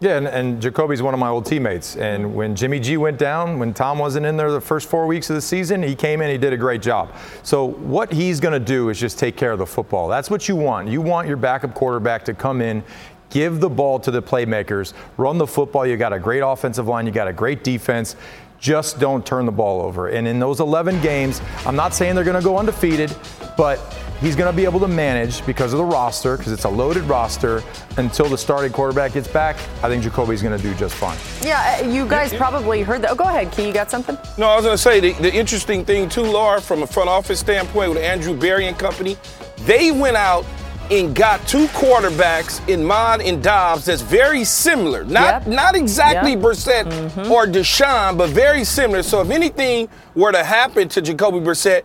Yeah, 0.00 0.16
and, 0.16 0.26
and 0.26 0.62
Jacoby's 0.62 1.02
one 1.02 1.12
of 1.12 1.20
my 1.20 1.28
old 1.28 1.44
teammates. 1.44 1.96
And 1.96 2.34
when 2.34 2.56
Jimmy 2.56 2.80
G 2.80 2.96
went 2.96 3.18
down, 3.18 3.58
when 3.58 3.74
Tom 3.74 3.98
wasn't 3.98 4.24
in 4.24 4.38
there 4.38 4.50
the 4.50 4.58
first 4.58 4.88
four 4.88 5.06
weeks 5.06 5.28
of 5.28 5.36
the 5.36 5.42
season, 5.42 5.82
he 5.82 5.94
came 5.94 6.22
in, 6.22 6.30
he 6.30 6.38
did 6.38 6.54
a 6.54 6.56
great 6.56 6.80
job. 6.80 7.14
So 7.42 7.66
what 7.66 8.10
he's 8.10 8.40
going 8.40 8.54
to 8.54 8.64
do 8.64 8.88
is 8.88 8.98
just 8.98 9.18
take 9.18 9.36
care 9.36 9.52
of 9.52 9.58
the 9.58 9.66
football. 9.66 10.08
That's 10.08 10.30
what 10.30 10.48
you 10.48 10.56
want. 10.56 10.88
You 10.88 11.02
want 11.02 11.28
your 11.28 11.36
backup 11.36 11.74
quarterback 11.74 12.24
to 12.24 12.34
come 12.34 12.62
in, 12.62 12.82
give 13.28 13.60
the 13.60 13.68
ball 13.68 14.00
to 14.00 14.10
the 14.10 14.22
playmakers, 14.22 14.94
run 15.18 15.36
the 15.36 15.46
football. 15.46 15.86
You 15.86 15.98
got 15.98 16.14
a 16.14 16.18
great 16.18 16.40
offensive 16.40 16.88
line, 16.88 17.04
you 17.04 17.12
got 17.12 17.28
a 17.28 17.32
great 17.34 17.62
defense. 17.62 18.16
Just 18.60 19.00
don't 19.00 19.24
turn 19.24 19.46
the 19.46 19.52
ball 19.52 19.80
over. 19.80 20.08
And 20.08 20.28
in 20.28 20.38
those 20.38 20.60
11 20.60 21.00
games, 21.00 21.40
I'm 21.64 21.76
not 21.76 21.94
saying 21.94 22.14
they're 22.14 22.24
going 22.24 22.40
to 22.40 22.44
go 22.44 22.58
undefeated, 22.58 23.14
but 23.56 23.78
he's 24.20 24.36
going 24.36 24.52
to 24.52 24.56
be 24.56 24.64
able 24.64 24.80
to 24.80 24.88
manage 24.88 25.44
because 25.46 25.72
of 25.72 25.78
the 25.78 25.84
roster, 25.84 26.36
because 26.36 26.52
it's 26.52 26.64
a 26.64 26.68
loaded 26.68 27.04
roster, 27.04 27.62
until 27.96 28.28
the 28.28 28.36
starting 28.36 28.70
quarterback 28.70 29.14
gets 29.14 29.28
back. 29.28 29.56
I 29.82 29.88
think 29.88 30.02
Jacoby's 30.02 30.42
going 30.42 30.56
to 30.56 30.62
do 30.62 30.74
just 30.74 30.94
fine. 30.94 31.16
Yeah, 31.40 31.80
uh, 31.82 31.88
you 31.88 32.06
guys 32.06 32.34
probably 32.34 32.82
heard 32.82 33.00
that. 33.02 33.12
Oh, 33.12 33.14
go 33.14 33.24
ahead, 33.24 33.50
Key. 33.50 33.66
You 33.66 33.72
got 33.72 33.90
something? 33.90 34.18
No, 34.36 34.48
I 34.48 34.56
was 34.56 34.64
going 34.64 34.76
to 34.76 34.82
say 34.82 35.00
the, 35.00 35.12
the 35.22 35.34
interesting 35.34 35.84
thing, 35.84 36.10
too, 36.10 36.22
Laura, 36.22 36.60
from 36.60 36.82
a 36.82 36.86
front 36.86 37.08
office 37.08 37.40
standpoint 37.40 37.94
with 37.94 38.02
Andrew 38.02 38.36
Berry 38.36 38.66
and 38.68 38.78
company, 38.78 39.16
they 39.60 39.90
went 39.90 40.18
out 40.18 40.44
and 40.90 41.14
got 41.14 41.46
two 41.46 41.66
quarterbacks 41.68 42.66
in 42.68 42.84
Mond 42.84 43.22
and 43.22 43.42
Dobbs 43.42 43.84
that's 43.84 44.02
very 44.02 44.44
similar. 44.44 45.04
Not 45.04 45.44
Yep. 45.44 45.46
not 45.46 45.76
exactly 45.76 46.32
Yep. 46.32 46.40
Brissett 46.40 46.84
Mhm. 47.14 47.30
or 47.30 47.46
Deshaun, 47.46 48.16
but 48.18 48.30
very 48.30 48.64
similar. 48.64 49.02
So 49.02 49.20
if 49.20 49.30
anything 49.30 49.88
were 50.14 50.32
to 50.32 50.42
happen 50.42 50.88
to 50.88 51.00
Jacoby 51.00 51.38
Brissett, 51.40 51.82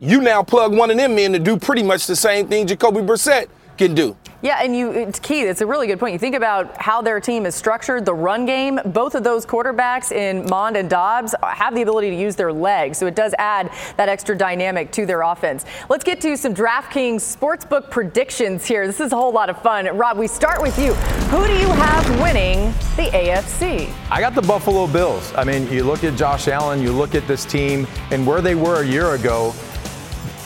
you 0.00 0.20
now 0.20 0.42
plug 0.42 0.74
one 0.76 0.90
of 0.90 0.96
them 0.96 1.18
in 1.18 1.32
to 1.32 1.38
do 1.38 1.56
pretty 1.56 1.82
much 1.82 2.06
the 2.06 2.16
same 2.16 2.46
thing 2.48 2.66
Jacoby 2.66 3.00
Brissett 3.00 3.46
can 3.76 3.94
do. 3.94 4.16
Yeah, 4.40 4.60
and 4.62 4.76
you, 4.76 4.92
it's 4.92 5.18
key. 5.18 5.40
It's 5.40 5.62
a 5.62 5.66
really 5.66 5.88
good 5.88 5.98
point. 5.98 6.12
You 6.12 6.18
think 6.18 6.36
about 6.36 6.80
how 6.80 7.02
their 7.02 7.18
team 7.18 7.44
is 7.44 7.56
structured, 7.56 8.04
the 8.04 8.14
run 8.14 8.46
game. 8.46 8.78
Both 8.86 9.16
of 9.16 9.24
those 9.24 9.44
quarterbacks 9.44 10.12
in 10.12 10.48
Mond 10.48 10.76
and 10.76 10.88
Dobbs 10.88 11.34
have 11.42 11.74
the 11.74 11.82
ability 11.82 12.10
to 12.10 12.16
use 12.16 12.36
their 12.36 12.52
legs, 12.52 12.98
so 12.98 13.06
it 13.08 13.16
does 13.16 13.34
add 13.38 13.72
that 13.96 14.08
extra 14.08 14.38
dynamic 14.38 14.92
to 14.92 15.06
their 15.06 15.22
offense. 15.22 15.64
Let's 15.88 16.04
get 16.04 16.20
to 16.20 16.36
some 16.36 16.54
DraftKings 16.54 17.16
sportsbook 17.16 17.90
predictions 17.90 18.64
here. 18.64 18.86
This 18.86 19.00
is 19.00 19.10
a 19.10 19.16
whole 19.16 19.32
lot 19.32 19.50
of 19.50 19.60
fun. 19.60 19.86
Rob, 19.96 20.16
we 20.16 20.28
start 20.28 20.62
with 20.62 20.78
you. 20.78 20.94
Who 20.94 21.44
do 21.44 21.52
you 21.54 21.68
have 21.68 22.20
winning 22.20 22.66
the 22.94 23.10
AFC? 23.12 23.92
I 24.08 24.20
got 24.20 24.36
the 24.36 24.42
Buffalo 24.42 24.86
Bills. 24.86 25.32
I 25.34 25.42
mean, 25.42 25.66
you 25.72 25.82
look 25.82 26.04
at 26.04 26.16
Josh 26.16 26.46
Allen, 26.46 26.80
you 26.80 26.92
look 26.92 27.16
at 27.16 27.26
this 27.26 27.44
team, 27.44 27.88
and 28.12 28.24
where 28.24 28.40
they 28.40 28.54
were 28.54 28.82
a 28.82 28.86
year 28.86 29.14
ago. 29.14 29.52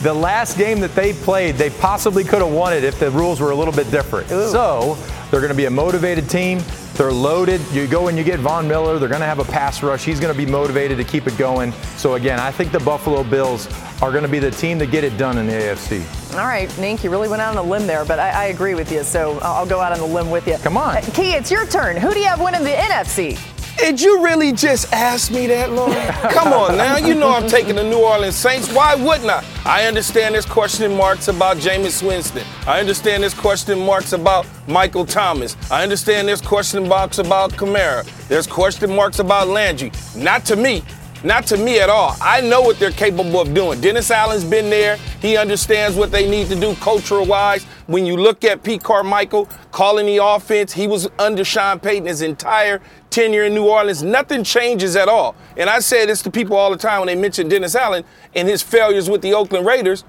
The 0.03 0.13
last 0.13 0.57
game 0.57 0.81
that 0.81 0.93
they 0.95 1.13
played, 1.13 1.55
they 1.55 1.69
possibly 1.69 2.25
could 2.25 2.41
have 2.41 2.51
won 2.51 2.73
it 2.73 2.83
if 2.83 2.99
the 2.99 3.09
rules 3.09 3.39
were 3.39 3.51
a 3.51 3.55
little 3.55 3.73
bit 3.73 3.89
different. 3.89 4.27
So 4.27 4.97
they're 5.31 5.39
going 5.39 5.49
to 5.49 5.55
be 5.55 5.63
a 5.63 5.71
motivated 5.71 6.29
team. 6.29 6.59
They're 6.95 7.13
loaded. 7.13 7.61
You 7.71 7.87
go 7.87 8.09
and 8.09 8.17
you 8.17 8.25
get 8.25 8.41
Von 8.41 8.67
Miller. 8.67 8.99
They're 8.99 9.07
going 9.07 9.21
to 9.21 9.25
have 9.25 9.39
a 9.39 9.45
pass 9.45 9.81
rush. 9.81 10.03
He's 10.03 10.19
going 10.19 10.33
to 10.33 10.37
be 10.37 10.45
motivated 10.45 10.97
to 10.97 11.05
keep 11.05 11.25
it 11.25 11.37
going. 11.37 11.71
So 11.95 12.15
again, 12.15 12.37
I 12.37 12.51
think 12.51 12.73
the 12.73 12.81
Buffalo 12.81 13.23
Bills 13.23 13.67
are 14.01 14.11
going 14.11 14.23
to 14.23 14.29
be 14.29 14.39
the 14.39 14.51
team 14.51 14.77
to 14.79 14.85
get 14.85 15.05
it 15.05 15.17
done 15.17 15.37
in 15.37 15.47
the 15.47 15.53
AFC. 15.53 16.35
All 16.35 16.47
right, 16.47 16.67
Nink, 16.71 17.01
you 17.03 17.09
really 17.09 17.29
went 17.29 17.41
out 17.41 17.55
on 17.55 17.65
a 17.65 17.67
limb 17.67 17.87
there, 17.87 18.03
but 18.03 18.19
I, 18.19 18.29
I 18.29 18.45
agree 18.45 18.75
with 18.75 18.91
you, 18.91 19.03
so 19.03 19.39
I'll 19.41 19.53
I'll 19.53 19.65
go 19.65 19.79
out 19.79 19.93
on 19.93 19.99
the 19.99 20.05
limb 20.05 20.29
with 20.29 20.47
you. 20.47 20.57
Come 20.57 20.75
on. 20.75 20.97
Uh, 20.97 21.01
Key, 21.13 21.33
it's 21.33 21.49
your 21.49 21.65
turn. 21.65 21.95
Who 21.95 22.11
do 22.13 22.19
you 22.19 22.25
have 22.25 22.41
winning 22.41 22.63
the 22.63 22.71
NFC? 22.71 23.52
Did 23.77 23.99
you 23.99 24.23
really 24.23 24.53
just 24.53 24.93
ask 24.93 25.31
me 25.31 25.47
that, 25.47 25.71
Lauren? 25.71 26.07
Come 26.31 26.53
on 26.53 26.77
now. 26.77 26.97
You 26.97 27.15
know 27.15 27.33
I'm 27.33 27.47
taking 27.47 27.75
the 27.75 27.83
New 27.83 27.99
Orleans 27.99 28.35
Saints. 28.35 28.71
Why 28.73 28.95
wouldn't 28.95 29.29
I? 29.29 29.43
I 29.65 29.85
understand 29.85 30.35
there's 30.35 30.45
question 30.45 30.95
marks 30.95 31.27
about 31.27 31.57
Jameis 31.57 32.05
Winston. 32.05 32.45
I 32.65 32.79
understand 32.79 33.23
there's 33.23 33.33
question 33.33 33.79
marks 33.79 34.13
about 34.13 34.45
Michael 34.67 35.05
Thomas. 35.05 35.57
I 35.71 35.83
understand 35.83 36.27
there's 36.27 36.41
question 36.41 36.87
marks 36.87 37.17
about 37.17 37.51
Kamara. 37.53 38.05
There's 38.27 38.47
question 38.47 38.95
marks 38.95 39.19
about 39.19 39.47
Landry. 39.47 39.91
Not 40.15 40.45
to 40.45 40.55
me. 40.55 40.83
Not 41.23 41.45
to 41.47 41.57
me 41.57 41.79
at 41.79 41.89
all. 41.89 42.17
I 42.21 42.41
know 42.41 42.61
what 42.61 42.79
they're 42.79 42.91
capable 42.91 43.39
of 43.39 43.53
doing. 43.53 43.79
Dennis 43.79 44.11
Allen's 44.11 44.43
been 44.43 44.69
there. 44.69 44.97
He 45.21 45.37
understands 45.37 45.95
what 45.95 46.11
they 46.11 46.29
need 46.29 46.47
to 46.47 46.55
do 46.59 46.75
cultural 46.75 47.25
wise. 47.25 47.63
When 47.87 48.05
you 48.05 48.17
look 48.17 48.43
at 48.43 48.61
Pete 48.61 48.83
Carmichael 48.83 49.47
calling 49.71 50.05
the 50.05 50.17
offense, 50.21 50.73
he 50.73 50.85
was 50.85 51.09
under 51.19 51.45
Sean 51.45 51.79
Payton 51.79 52.07
his 52.07 52.21
entire 52.21 52.81
tenure 53.13 53.43
in 53.43 53.53
New 53.53 53.65
Orleans. 53.65 54.03
Nothing 54.03 54.43
changes 54.43 54.95
at 54.95 55.07
all. 55.07 55.35
And 55.55 55.69
I 55.69 55.79
say 55.79 56.05
this 56.05 56.21
to 56.23 56.31
people 56.31 56.57
all 56.57 56.71
the 56.71 56.77
time 56.77 56.99
when 56.99 57.07
they 57.07 57.15
mention 57.15 57.47
Dennis 57.47 57.75
Allen 57.75 58.03
and 58.35 58.47
his 58.47 58.61
failures 58.61 59.09
with 59.09 59.21
the 59.21 59.33
Oakland 59.33 59.65
Raiders. 59.65 60.03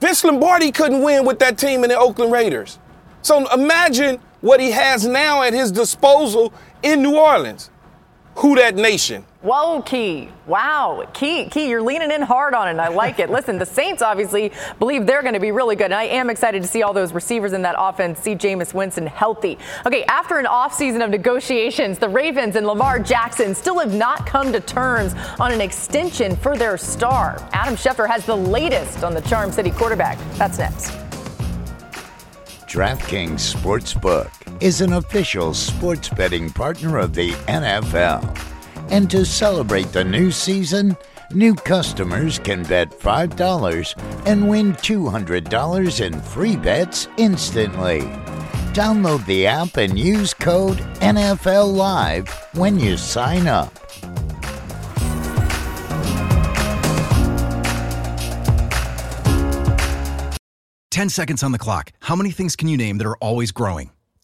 Vince 0.00 0.22
Lombardi 0.22 0.70
couldn't 0.70 1.02
win 1.02 1.24
with 1.24 1.38
that 1.38 1.56
team 1.56 1.82
in 1.82 1.90
the 1.90 1.98
Oakland 1.98 2.30
Raiders. 2.30 2.78
So 3.22 3.50
imagine 3.52 4.20
what 4.42 4.60
he 4.60 4.70
has 4.70 5.06
now 5.06 5.42
at 5.42 5.54
his 5.54 5.72
disposal 5.72 6.52
in 6.82 7.02
New 7.02 7.16
Orleans. 7.16 7.70
Who 8.38 8.54
Dat 8.54 8.74
nation? 8.74 9.24
Whoa, 9.40 9.80
Key. 9.80 10.28
Wow. 10.46 11.08
Key, 11.14 11.48
Key, 11.48 11.70
you're 11.70 11.80
leaning 11.80 12.10
in 12.10 12.20
hard 12.20 12.52
on 12.52 12.68
it, 12.68 12.78
I 12.78 12.88
like 12.88 13.18
it. 13.18 13.30
Listen, 13.30 13.58
the 13.58 13.64
Saints 13.64 14.02
obviously 14.02 14.52
believe 14.78 15.06
they're 15.06 15.22
going 15.22 15.32
to 15.32 15.40
be 15.40 15.52
really 15.52 15.74
good, 15.74 15.86
and 15.86 15.94
I 15.94 16.04
am 16.04 16.28
excited 16.28 16.60
to 16.60 16.68
see 16.68 16.82
all 16.82 16.92
those 16.92 17.14
receivers 17.14 17.54
in 17.54 17.62
that 17.62 17.76
offense, 17.78 18.18
see 18.18 18.34
Jameis 18.34 18.74
Winston 18.74 19.06
healthy. 19.06 19.56
Okay, 19.86 20.04
after 20.04 20.38
an 20.38 20.44
offseason 20.44 21.02
of 21.02 21.08
negotiations, 21.08 21.98
the 21.98 22.10
Ravens 22.10 22.56
and 22.56 22.66
Lamar 22.66 22.98
Jackson 22.98 23.54
still 23.54 23.78
have 23.78 23.94
not 23.94 24.26
come 24.26 24.52
to 24.52 24.60
terms 24.60 25.14
on 25.40 25.50
an 25.50 25.62
extension 25.62 26.36
for 26.36 26.58
their 26.58 26.76
star. 26.76 27.42
Adam 27.54 27.74
Schefter 27.74 28.06
has 28.06 28.26
the 28.26 28.36
latest 28.36 29.02
on 29.02 29.14
the 29.14 29.22
Charm 29.22 29.50
City 29.50 29.70
quarterback. 29.70 30.18
That's 30.34 30.58
next. 30.58 30.90
DraftKings 32.66 33.54
Sportsbook 33.54 34.35
is 34.60 34.80
an 34.80 34.94
official 34.94 35.54
sports 35.54 36.08
betting 36.08 36.50
partner 36.50 36.98
of 36.98 37.14
the 37.14 37.30
NFL. 37.48 38.22
And 38.90 39.10
to 39.10 39.24
celebrate 39.24 39.92
the 39.92 40.04
new 40.04 40.30
season, 40.30 40.96
new 41.32 41.54
customers 41.54 42.38
can 42.38 42.62
bet 42.62 42.90
$5 42.90 44.26
and 44.26 44.48
win 44.48 44.72
$200 44.74 46.06
in 46.06 46.20
free 46.20 46.56
bets 46.56 47.08
instantly. 47.16 48.02
Download 48.72 49.24
the 49.26 49.46
app 49.46 49.76
and 49.76 49.98
use 49.98 50.34
code 50.34 50.78
NFL 51.00 51.74
Live 51.74 52.28
when 52.52 52.78
you 52.78 52.96
sign 52.96 53.46
up. 53.46 53.72
10 60.96 61.10
seconds 61.10 61.42
on 61.42 61.52
the 61.52 61.58
clock. 61.58 61.92
How 62.00 62.16
many 62.16 62.30
things 62.30 62.56
can 62.56 62.68
you 62.68 62.78
name 62.78 62.96
that 62.96 63.06
are 63.06 63.18
always 63.18 63.52
growing? 63.52 63.90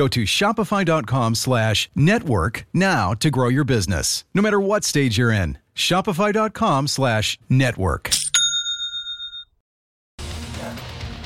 Go 0.00 0.08
to 0.08 0.22
shopify.com 0.22 1.34
slash 1.34 1.90
network 1.94 2.64
now 2.72 3.12
to 3.12 3.30
grow 3.30 3.48
your 3.48 3.64
business, 3.64 4.24
no 4.32 4.40
matter 4.40 4.58
what 4.58 4.82
stage 4.82 5.18
you're 5.18 5.30
in. 5.30 5.58
Shopify.com 5.74 6.86
slash 6.86 7.38
network. 7.50 8.10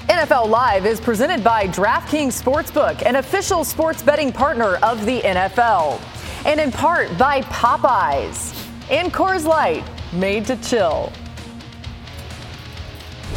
NFL 0.09 0.49
Live 0.49 0.87
is 0.87 1.01
presented 1.01 1.45
by 1.45 1.69
DraftKings 1.69 2.43
Sportsbook, 2.43 3.07
an 3.07 3.15
official 3.15 3.63
sports 3.63 4.03
betting 4.03 4.33
partner 4.33 4.75
of 4.83 5.07
the 5.07 5.21
NFL. 5.21 6.01
And 6.45 6.59
in 6.59 6.73
part 6.73 7.17
by 7.17 7.43
Popeyes 7.43 8.61
and 8.91 9.13
Coors 9.13 9.45
Light, 9.45 9.85
made 10.13 10.47
to 10.47 10.57
chill. 10.57 11.13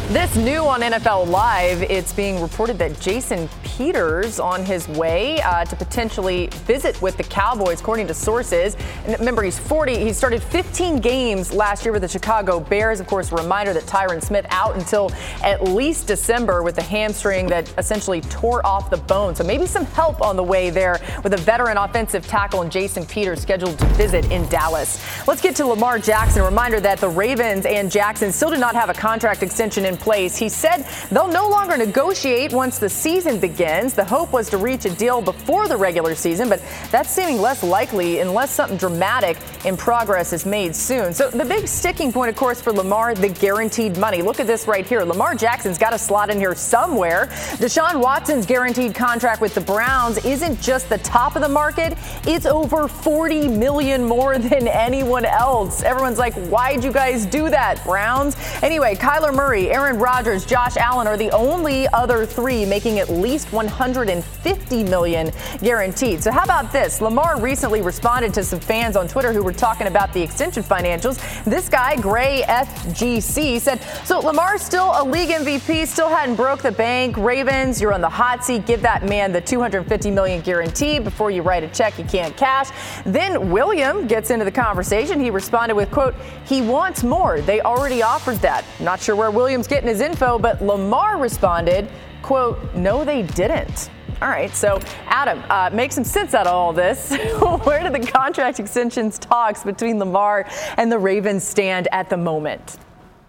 This 0.08 0.34
new 0.36 0.60
on 0.60 0.80
NFL 0.80 1.28
Live, 1.28 1.82
it's 1.82 2.14
being 2.14 2.40
reported 2.40 2.78
that 2.78 2.98
Jason 2.98 3.46
Peters 3.62 4.40
on 4.40 4.64
his 4.64 4.88
way 4.88 5.38
uh, 5.42 5.66
to 5.66 5.76
potentially 5.76 6.46
visit 6.64 7.00
with 7.02 7.18
the 7.18 7.22
Cowboys, 7.24 7.80
according 7.82 8.06
to 8.06 8.14
sources. 8.14 8.74
And 9.04 9.18
remember, 9.18 9.42
he's 9.42 9.58
40. 9.58 9.98
He 9.98 10.14
started 10.14 10.42
15 10.42 11.00
games 11.00 11.52
last 11.52 11.84
year 11.84 11.92
with 11.92 12.00
the 12.00 12.08
Chicago 12.08 12.58
Bears. 12.58 13.00
Of 13.00 13.06
course, 13.06 13.30
a 13.32 13.36
reminder 13.36 13.74
that 13.74 13.82
Tyron 13.82 14.24
Smith 14.24 14.46
out 14.48 14.76
until 14.76 15.12
at 15.44 15.62
least 15.64 16.06
December 16.06 16.62
with 16.62 16.78
a 16.78 16.82
hamstring 16.82 17.46
that 17.48 17.70
essentially 17.76 18.22
tore 18.22 18.64
off 18.66 18.88
the 18.88 18.96
bone. 18.96 19.34
So 19.34 19.44
maybe 19.44 19.66
some 19.66 19.84
help 19.84 20.22
on 20.22 20.36
the 20.36 20.42
way 20.42 20.70
there 20.70 21.02
with 21.22 21.34
a 21.34 21.36
veteran 21.36 21.76
offensive 21.76 22.26
tackle 22.26 22.62
and 22.62 22.72
Jason 22.72 23.04
Peters 23.04 23.42
scheduled 23.42 23.78
to 23.78 23.84
visit 23.88 24.32
in 24.32 24.48
Dallas. 24.48 25.04
Let's 25.28 25.42
get 25.42 25.54
to 25.56 25.66
Lamar 25.66 25.98
Jackson. 25.98 26.40
A 26.40 26.46
reminder 26.46 26.80
that 26.80 26.98
the 26.98 27.10
Ravens 27.10 27.66
and 27.66 27.90
Jackson 27.90 28.32
still 28.32 28.50
do 28.50 28.56
not 28.56 28.74
have 28.74 28.88
a 28.88 28.94
contract 28.94 29.42
extension 29.42 29.84
in 29.84 29.97
place. 29.98 30.36
He 30.36 30.48
said 30.48 30.86
they'll 31.10 31.28
no 31.28 31.48
longer 31.48 31.76
negotiate 31.76 32.52
once 32.52 32.78
the 32.78 32.88
season 32.88 33.38
begins. 33.40 33.94
The 33.94 34.04
hope 34.04 34.32
was 34.32 34.50
to 34.50 34.56
reach 34.56 34.84
a 34.84 34.90
deal 34.90 35.20
before 35.20 35.68
the 35.68 35.76
regular 35.76 36.14
season, 36.14 36.48
but 36.48 36.62
that's 36.90 37.10
seeming 37.10 37.40
less 37.40 37.62
likely 37.62 38.20
unless 38.20 38.50
something 38.50 38.78
dramatic 38.78 39.36
in 39.64 39.76
progress 39.76 40.32
is 40.32 40.46
made 40.46 40.74
soon. 40.74 41.12
So 41.12 41.30
the 41.30 41.44
big 41.44 41.66
sticking 41.66 42.12
point, 42.12 42.30
of 42.30 42.36
course, 42.36 42.60
for 42.60 42.72
Lamar, 42.72 43.14
the 43.14 43.28
guaranteed 43.28 43.96
money. 43.98 44.22
Look 44.22 44.40
at 44.40 44.46
this 44.46 44.66
right 44.66 44.86
here. 44.86 45.02
Lamar 45.02 45.34
Jackson's 45.34 45.78
got 45.78 45.92
a 45.94 45.98
slot 45.98 46.30
in 46.30 46.38
here 46.38 46.54
somewhere. 46.54 47.26
Deshaun 47.58 48.00
Watson's 48.00 48.46
guaranteed 48.46 48.94
contract 48.94 49.40
with 49.40 49.54
the 49.54 49.60
Browns 49.60 50.24
isn't 50.24 50.60
just 50.60 50.88
the 50.88 50.98
top 50.98 51.36
of 51.36 51.42
the 51.42 51.48
market, 51.48 51.96
it's 52.26 52.46
over 52.46 52.88
40 52.88 53.48
million 53.48 54.04
more 54.04 54.38
than 54.38 54.68
anyone 54.68 55.24
else. 55.24 55.82
Everyone's 55.82 56.18
like, 56.18 56.34
why'd 56.34 56.84
you 56.84 56.92
guys 56.92 57.26
do 57.26 57.48
that, 57.50 57.82
Browns? 57.84 58.36
Anyway, 58.62 58.94
Kyler 58.94 59.34
Murray, 59.34 59.70
Aaron 59.70 59.87
Rodgers, 59.96 60.44
Josh 60.44 60.76
Allen 60.76 61.06
are 61.06 61.16
the 61.16 61.30
only 61.30 61.88
other 61.88 62.26
three 62.26 62.64
making 62.64 62.98
at 62.98 63.08
least 63.08 63.52
150 63.52 64.84
million 64.84 65.32
guaranteed. 65.62 66.22
So 66.22 66.30
how 66.30 66.44
about 66.44 66.72
this? 66.72 67.00
Lamar 67.00 67.40
recently 67.40 67.82
responded 67.82 68.34
to 68.34 68.44
some 68.44 68.60
fans 68.60 68.96
on 68.96 69.08
Twitter 69.08 69.32
who 69.32 69.42
were 69.42 69.52
talking 69.52 69.86
about 69.86 70.12
the 70.12 70.22
extension 70.22 70.62
financials. 70.62 71.18
This 71.44 71.68
guy, 71.68 71.96
Gray 71.96 72.42
FGC, 72.42 73.58
said, 73.58 73.80
"So 74.04 74.20
Lamar's 74.20 74.62
still 74.62 74.92
a 74.96 75.04
league 75.04 75.30
MVP, 75.30 75.86
still 75.86 76.08
hadn't 76.08 76.36
broke 76.36 76.62
the 76.62 76.72
bank. 76.72 77.16
Ravens, 77.16 77.80
you're 77.80 77.94
on 77.94 78.00
the 78.00 78.08
hot 78.08 78.44
seat. 78.44 78.66
Give 78.66 78.82
that 78.82 79.04
man 79.04 79.32
the 79.32 79.40
250 79.40 80.10
million 80.10 80.40
guarantee 80.40 80.98
before 80.98 81.30
you 81.30 81.42
write 81.42 81.62
a 81.62 81.68
check 81.68 81.98
you 81.98 82.04
can't 82.04 82.36
cash." 82.36 82.68
Then 83.06 83.50
William 83.50 84.06
gets 84.06 84.30
into 84.30 84.44
the 84.44 84.50
conversation. 84.50 85.20
He 85.20 85.30
responded 85.30 85.74
with, 85.74 85.90
"quote 85.90 86.14
He 86.44 86.62
wants 86.62 87.04
more. 87.04 87.40
They 87.42 87.60
already 87.60 88.02
offered 88.02 88.38
that. 88.38 88.64
Not 88.80 89.00
sure 89.00 89.14
where 89.14 89.30
Williams 89.30 89.66
getting 89.78 89.88
his 89.90 90.00
info, 90.00 90.40
but 90.40 90.60
Lamar 90.60 91.18
responded, 91.18 91.88
quote, 92.22 92.58
no, 92.74 93.04
they 93.04 93.22
didn't. 93.22 93.90
All 94.20 94.28
right, 94.28 94.52
so 94.52 94.80
Adam, 95.06 95.40
uh, 95.48 95.70
make 95.72 95.92
some 95.92 96.02
sense 96.02 96.34
out 96.34 96.48
of 96.48 96.52
all 96.52 96.72
this. 96.72 97.12
Where 97.62 97.84
do 97.84 97.96
the 97.96 98.04
contract 98.04 98.58
extensions 98.58 99.20
talks 99.20 99.62
between 99.62 100.00
Lamar 100.00 100.48
and 100.76 100.90
the 100.90 100.98
Ravens 100.98 101.44
stand 101.44 101.86
at 101.92 102.10
the 102.10 102.16
moment? 102.16 102.78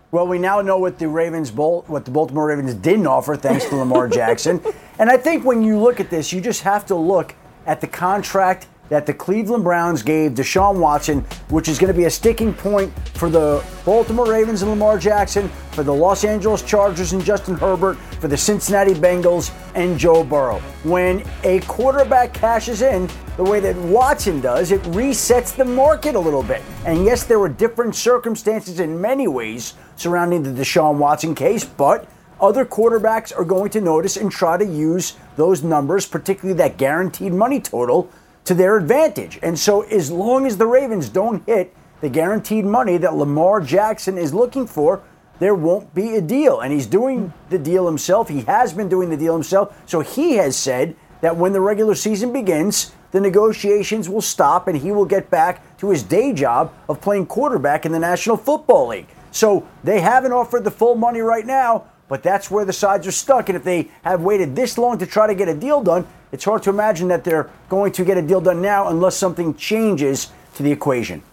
Well, 0.09 0.25
we 0.25 0.39
now 0.39 0.59
know 0.61 0.79
what 0.79 0.97
the 0.97 1.07
Ravens, 1.07 1.51
what 1.51 2.03
the 2.03 2.09
Baltimore 2.09 2.47
Ravens 2.47 2.73
didn't 2.73 3.05
offer, 3.05 3.35
thanks 3.35 3.65
to 3.65 3.75
Lamar 3.75 4.07
Jackson. 4.07 4.59
And 4.99 5.09
I 5.09 5.15
think 5.15 5.45
when 5.45 5.61
you 5.61 5.77
look 5.79 6.01
at 6.01 6.09
this, 6.09 6.33
you 6.33 6.41
just 6.41 6.61
have 6.63 6.85
to 6.87 6.95
look 6.95 7.33
at 7.65 7.79
the 7.79 7.87
contract 7.87 8.67
that 8.89 9.05
the 9.05 9.13
Cleveland 9.13 9.63
Browns 9.63 10.01
gave 10.03 10.31
Deshaun 10.31 10.79
Watson, 10.79 11.21
which 11.49 11.67
is 11.67 11.79
going 11.79 11.91
to 11.91 11.97
be 11.97 12.05
a 12.05 12.09
sticking 12.09 12.53
point 12.53 12.91
for 13.13 13.29
the 13.29 13.63
Baltimore 13.85 14.29
Ravens 14.29 14.61
and 14.61 14.71
Lamar 14.71 14.97
Jackson, 14.97 15.47
for 15.71 15.83
the 15.83 15.93
Los 15.93 16.23
Angeles 16.23 16.61
Chargers 16.61 17.13
and 17.13 17.23
Justin 17.23 17.55
Herbert, 17.55 17.95
for 18.19 18.27
the 18.27 18.37
Cincinnati 18.37 18.93
Bengals 18.93 19.51
and 19.75 19.97
Joe 19.97 20.23
Burrow. 20.23 20.59
When 20.83 21.23
a 21.43 21.59
quarterback 21.61 22.33
cashes 22.33 22.81
in 22.81 23.09
the 23.37 23.43
way 23.43 23.59
that 23.61 23.75
Watson 23.77 24.41
does, 24.41 24.71
it 24.71 24.81
resets 24.83 25.55
the 25.55 25.65
market 25.65 26.15
a 26.15 26.19
little 26.19 26.43
bit. 26.43 26.61
And 26.85 27.05
yes, 27.05 27.23
there 27.23 27.39
were 27.39 27.49
different 27.49 27.95
circumstances 27.95 28.79
in 28.79 28.99
many 28.99 29.27
ways 29.27 29.75
surrounding 29.95 30.43
the 30.43 30.49
Deshaun 30.49 30.97
Watson 30.97 31.35
case, 31.35 31.63
but 31.63 32.07
other 32.41 32.65
quarterbacks 32.65 33.37
are 33.37 33.45
going 33.45 33.69
to 33.71 33.81
notice 33.81 34.17
and 34.17 34.31
try 34.31 34.57
to 34.57 34.65
use 34.65 35.15
those 35.35 35.61
numbers, 35.61 36.05
particularly 36.05 36.57
that 36.57 36.77
guaranteed 36.77 37.33
money 37.33 37.59
total, 37.59 38.09
to 38.49 38.55
their 38.55 38.77
advantage. 38.77 39.37
And 39.43 39.59
so, 39.59 39.83
as 39.83 40.09
long 40.09 40.47
as 40.47 40.57
the 40.57 40.65
Ravens 40.65 41.07
don't 41.07 41.45
hit 41.45 41.71
the 42.01 42.09
guaranteed 42.09 42.65
money 42.65 42.97
that 42.97 43.13
Lamar 43.13 43.61
Jackson 43.61 44.17
is 44.17 44.33
looking 44.33 44.65
for, 44.65 45.03
there 45.37 45.53
won't 45.53 45.93
be 45.93 46.15
a 46.15 46.21
deal. 46.21 46.59
And 46.59 46.73
he's 46.73 46.87
doing 46.87 47.31
the 47.51 47.59
deal 47.59 47.85
himself. 47.85 48.27
He 48.27 48.41
has 48.41 48.73
been 48.73 48.89
doing 48.89 49.11
the 49.11 49.17
deal 49.17 49.33
himself. 49.33 49.79
So, 49.85 49.99
he 49.99 50.33
has 50.37 50.57
said 50.57 50.95
that 51.21 51.37
when 51.37 51.53
the 51.53 51.61
regular 51.61 51.93
season 51.93 52.33
begins, 52.33 52.91
the 53.11 53.21
negotiations 53.21 54.09
will 54.09 54.19
stop 54.19 54.67
and 54.67 54.75
he 54.75 54.91
will 54.91 55.05
get 55.05 55.29
back 55.29 55.77
to 55.77 55.91
his 55.91 56.01
day 56.01 56.33
job 56.33 56.73
of 56.87 57.01
playing 57.01 57.27
quarterback 57.27 57.85
in 57.85 57.91
the 57.91 57.99
National 57.99 58.35
Football 58.35 58.87
League. 58.87 59.09
So, 59.29 59.67
they 59.83 60.01
haven't 60.01 60.31
offered 60.31 60.63
the 60.63 60.71
full 60.71 60.95
money 60.95 61.19
right 61.19 61.45
now. 61.45 61.85
But 62.09 62.23
that's 62.23 62.51
where 62.51 62.65
the 62.65 62.73
sides 62.73 63.07
are 63.07 63.11
stuck. 63.11 63.47
And 63.47 63.55
if 63.55 63.63
they 63.63 63.89
have 64.01 64.21
waited 64.21 64.55
this 64.55 64.77
long 64.77 64.97
to 64.97 65.05
try 65.05 65.27
to 65.27 65.35
get 65.35 65.47
a 65.47 65.53
deal 65.53 65.81
done, 65.81 66.05
it's 66.31 66.43
hard 66.43 66.63
to 66.63 66.71
imagine 66.71 67.07
that 67.07 67.23
they're 67.23 67.49
going 67.69 67.91
to 67.93 68.03
get 68.03 68.17
a 68.17 68.21
deal 68.21 68.41
done 68.41 68.61
now 68.61 68.89
unless 68.89 69.15
something 69.15 69.53
changes 69.55 70.31
to 70.55 70.63
the 70.63 70.71
equation. 70.71 71.23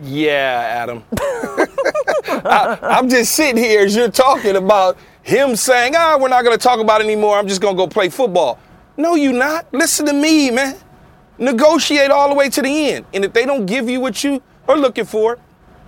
Yeah, 0.00 0.66
Adam. 0.68 1.02
I, 1.12 2.78
I'm 2.82 3.08
just 3.08 3.34
sitting 3.34 3.62
here 3.62 3.84
as 3.86 3.96
you're 3.96 4.10
talking 4.10 4.56
about 4.56 4.98
him 5.22 5.56
saying, 5.56 5.94
ah, 5.96 6.18
we're 6.20 6.28
not 6.28 6.44
going 6.44 6.56
to 6.56 6.62
talk 6.62 6.78
about 6.78 7.00
it 7.00 7.04
anymore. 7.04 7.38
I'm 7.38 7.48
just 7.48 7.62
going 7.62 7.74
to 7.74 7.78
go 7.78 7.86
play 7.86 8.10
football. 8.10 8.58
No, 8.98 9.14
you 9.14 9.32
not. 9.32 9.66
Listen 9.72 10.04
to 10.06 10.12
me, 10.12 10.50
man. 10.50 10.76
Negotiate 11.38 12.10
all 12.10 12.28
the 12.28 12.34
way 12.34 12.50
to 12.50 12.60
the 12.60 12.90
end. 12.90 13.06
And 13.14 13.24
if 13.24 13.32
they 13.32 13.46
don't 13.46 13.64
give 13.64 13.88
you 13.88 14.00
what 14.00 14.22
you 14.22 14.42
are 14.68 14.76
looking 14.76 15.06
for. 15.06 15.38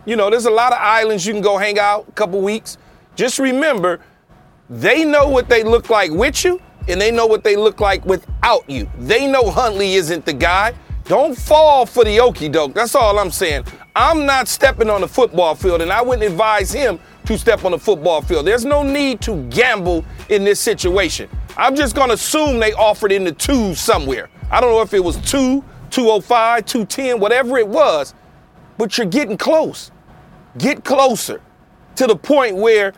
You 0.07 0.15
know, 0.15 0.31
there's 0.31 0.47
a 0.47 0.51
lot 0.51 0.73
of 0.73 0.79
islands 0.81 1.27
you 1.27 1.33
can 1.33 1.43
go 1.43 1.59
hang 1.59 1.81
out 1.81 2.07
a 2.09 2.13
couple 2.13 2.41
weeks. 2.41 2.79
Just 3.17 3.41
remember, 3.41 4.01
they 4.71 5.05
know 5.05 5.29
what 5.29 5.49
they 5.49 5.65
look 5.65 5.91
like 5.91 6.13
with 6.13 6.45
you, 6.45 6.63
and 6.89 7.01
they 7.01 7.11
know 7.11 7.27
what 7.27 7.43
they 7.43 7.57
look 7.57 7.81
like 7.81 8.05
without 8.07 8.71
you. 8.71 8.89
They 8.99 9.27
know 9.27 9.51
Huntley 9.51 9.95
isn't 9.95 10.25
the 10.25 10.33
guy. 10.33 10.75
Don't 11.07 11.37
fall 11.37 11.87
for 11.87 12.05
the 12.05 12.21
okey 12.21 12.49
doke. 12.49 12.73
That's 12.75 12.95
all 12.95 13.19
I'm 13.19 13.33
saying. 13.33 13.65
I'm 13.97 14.27
not 14.27 14.47
stepping 14.47 14.91
on 14.91 15.01
the 15.01 15.09
football 15.09 15.57
field, 15.57 15.83
and 15.83 15.93
I 15.93 16.03
wouldn't 16.03 16.31
advise 16.31 16.73
him 16.73 17.01
to 17.25 17.37
step 17.37 17.65
on 17.65 17.73
the 17.73 17.79
football 17.79 18.23
field. 18.23 18.47
There's 18.47 18.65
no 18.65 18.85
need 18.85 19.21
to 19.23 19.43
gamble 19.51 20.05
in 20.29 20.45
this 20.45 20.61
situation. 20.61 21.29
I'm 21.57 21.75
just 21.75 21.97
going 21.97 22.09
to 22.09 22.15
assume 22.15 22.61
they 22.61 22.75
offered 22.75 23.11
in 23.11 23.25
the 23.25 23.33
two 23.33 23.75
somewhere. 23.75 24.29
I 24.53 24.61
don't 24.61 24.71
know 24.71 24.83
if 24.83 24.95
it 24.95 25.03
was 25.03 25.17
two, 25.29 25.65
205, 25.91 26.65
210, 26.65 27.19
whatever 27.19 27.59
it 27.59 27.67
was, 27.67 28.15
but 28.79 28.97
you're 28.97 29.07
getting 29.07 29.37
close. 29.37 29.91
Get 30.59 30.85
closer 30.85 31.41
to 31.97 32.07
the 32.07 32.17
point 32.17 32.57
where 32.57 32.93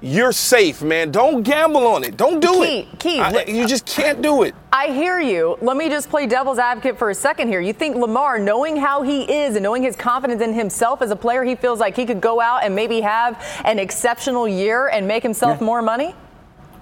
you're 0.00 0.32
safe, 0.32 0.80
man. 0.82 1.10
Don't 1.10 1.42
gamble 1.42 1.86
on 1.86 2.04
it. 2.04 2.16
Don't 2.16 2.40
do 2.40 2.52
Key, 2.64 2.78
it. 2.92 2.98
Key, 3.00 3.20
I- 3.20 3.44
you 3.44 3.66
just 3.66 3.86
can't 3.86 4.22
do 4.22 4.42
it. 4.44 4.54
I 4.72 4.88
hear 4.88 5.18
you. 5.18 5.58
Let 5.60 5.76
me 5.76 5.88
just 5.88 6.08
play 6.08 6.26
devil's 6.26 6.58
advocate 6.58 6.96
for 6.98 7.10
a 7.10 7.14
second 7.14 7.48
here. 7.48 7.60
You 7.60 7.72
think 7.72 7.96
Lamar, 7.96 8.38
knowing 8.38 8.76
how 8.76 9.02
he 9.02 9.22
is 9.22 9.56
and 9.56 9.62
knowing 9.62 9.82
his 9.82 9.96
confidence 9.96 10.40
in 10.40 10.52
himself 10.52 11.02
as 11.02 11.10
a 11.10 11.16
player, 11.16 11.42
he 11.42 11.56
feels 11.56 11.80
like 11.80 11.96
he 11.96 12.06
could 12.06 12.20
go 12.20 12.40
out 12.40 12.62
and 12.62 12.76
maybe 12.76 13.00
have 13.00 13.42
an 13.64 13.78
exceptional 13.80 14.46
year 14.46 14.88
and 14.88 15.08
make 15.08 15.22
himself 15.22 15.60
more 15.60 15.82
money? 15.82 16.14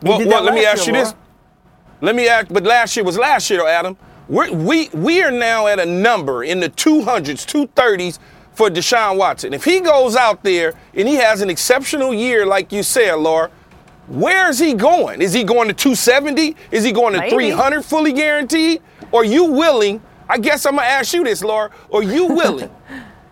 Well, 0.02 0.18
well, 0.26 0.42
let 0.42 0.52
me 0.52 0.66
ask 0.66 0.86
you 0.86 0.92
year, 0.92 1.04
this. 1.04 1.14
Let 2.02 2.14
me 2.14 2.28
ask, 2.28 2.48
but 2.50 2.64
last 2.64 2.96
year 2.96 3.04
was 3.04 3.16
last 3.16 3.48
year, 3.48 3.60
though, 3.60 3.66
Adam. 3.68 3.96
We're, 4.28 4.52
we 4.52 4.90
we 4.92 5.22
are 5.22 5.30
now 5.30 5.68
at 5.68 5.78
a 5.78 5.86
number 5.86 6.42
in 6.44 6.60
the 6.60 6.68
200s, 6.68 7.46
230s 7.46 8.18
for 8.56 8.70
Deshaun 8.70 9.18
Watson. 9.18 9.52
If 9.52 9.64
he 9.64 9.80
goes 9.80 10.16
out 10.16 10.42
there 10.42 10.72
and 10.94 11.06
he 11.06 11.16
has 11.16 11.42
an 11.42 11.50
exceptional 11.50 12.14
year, 12.14 12.46
like 12.46 12.72
you 12.72 12.82
said, 12.82 13.14
Laura, 13.16 13.50
where 14.08 14.48
is 14.48 14.58
he 14.58 14.72
going? 14.72 15.20
Is 15.20 15.34
he 15.34 15.44
going 15.44 15.68
to 15.68 15.74
270? 15.74 16.56
Is 16.70 16.82
he 16.82 16.90
going 16.90 17.12
to 17.12 17.20
Maybe. 17.20 17.30
300 17.32 17.84
fully 17.84 18.14
guaranteed? 18.14 18.80
Or 19.12 19.24
you 19.24 19.44
willing? 19.44 20.00
I 20.28 20.38
guess 20.38 20.64
I'm 20.64 20.76
gonna 20.76 20.86
ask 20.88 21.12
you 21.12 21.22
this, 21.22 21.44
Laura. 21.44 21.70
Are 21.92 22.02
you 22.02 22.26
willing? 22.34 22.70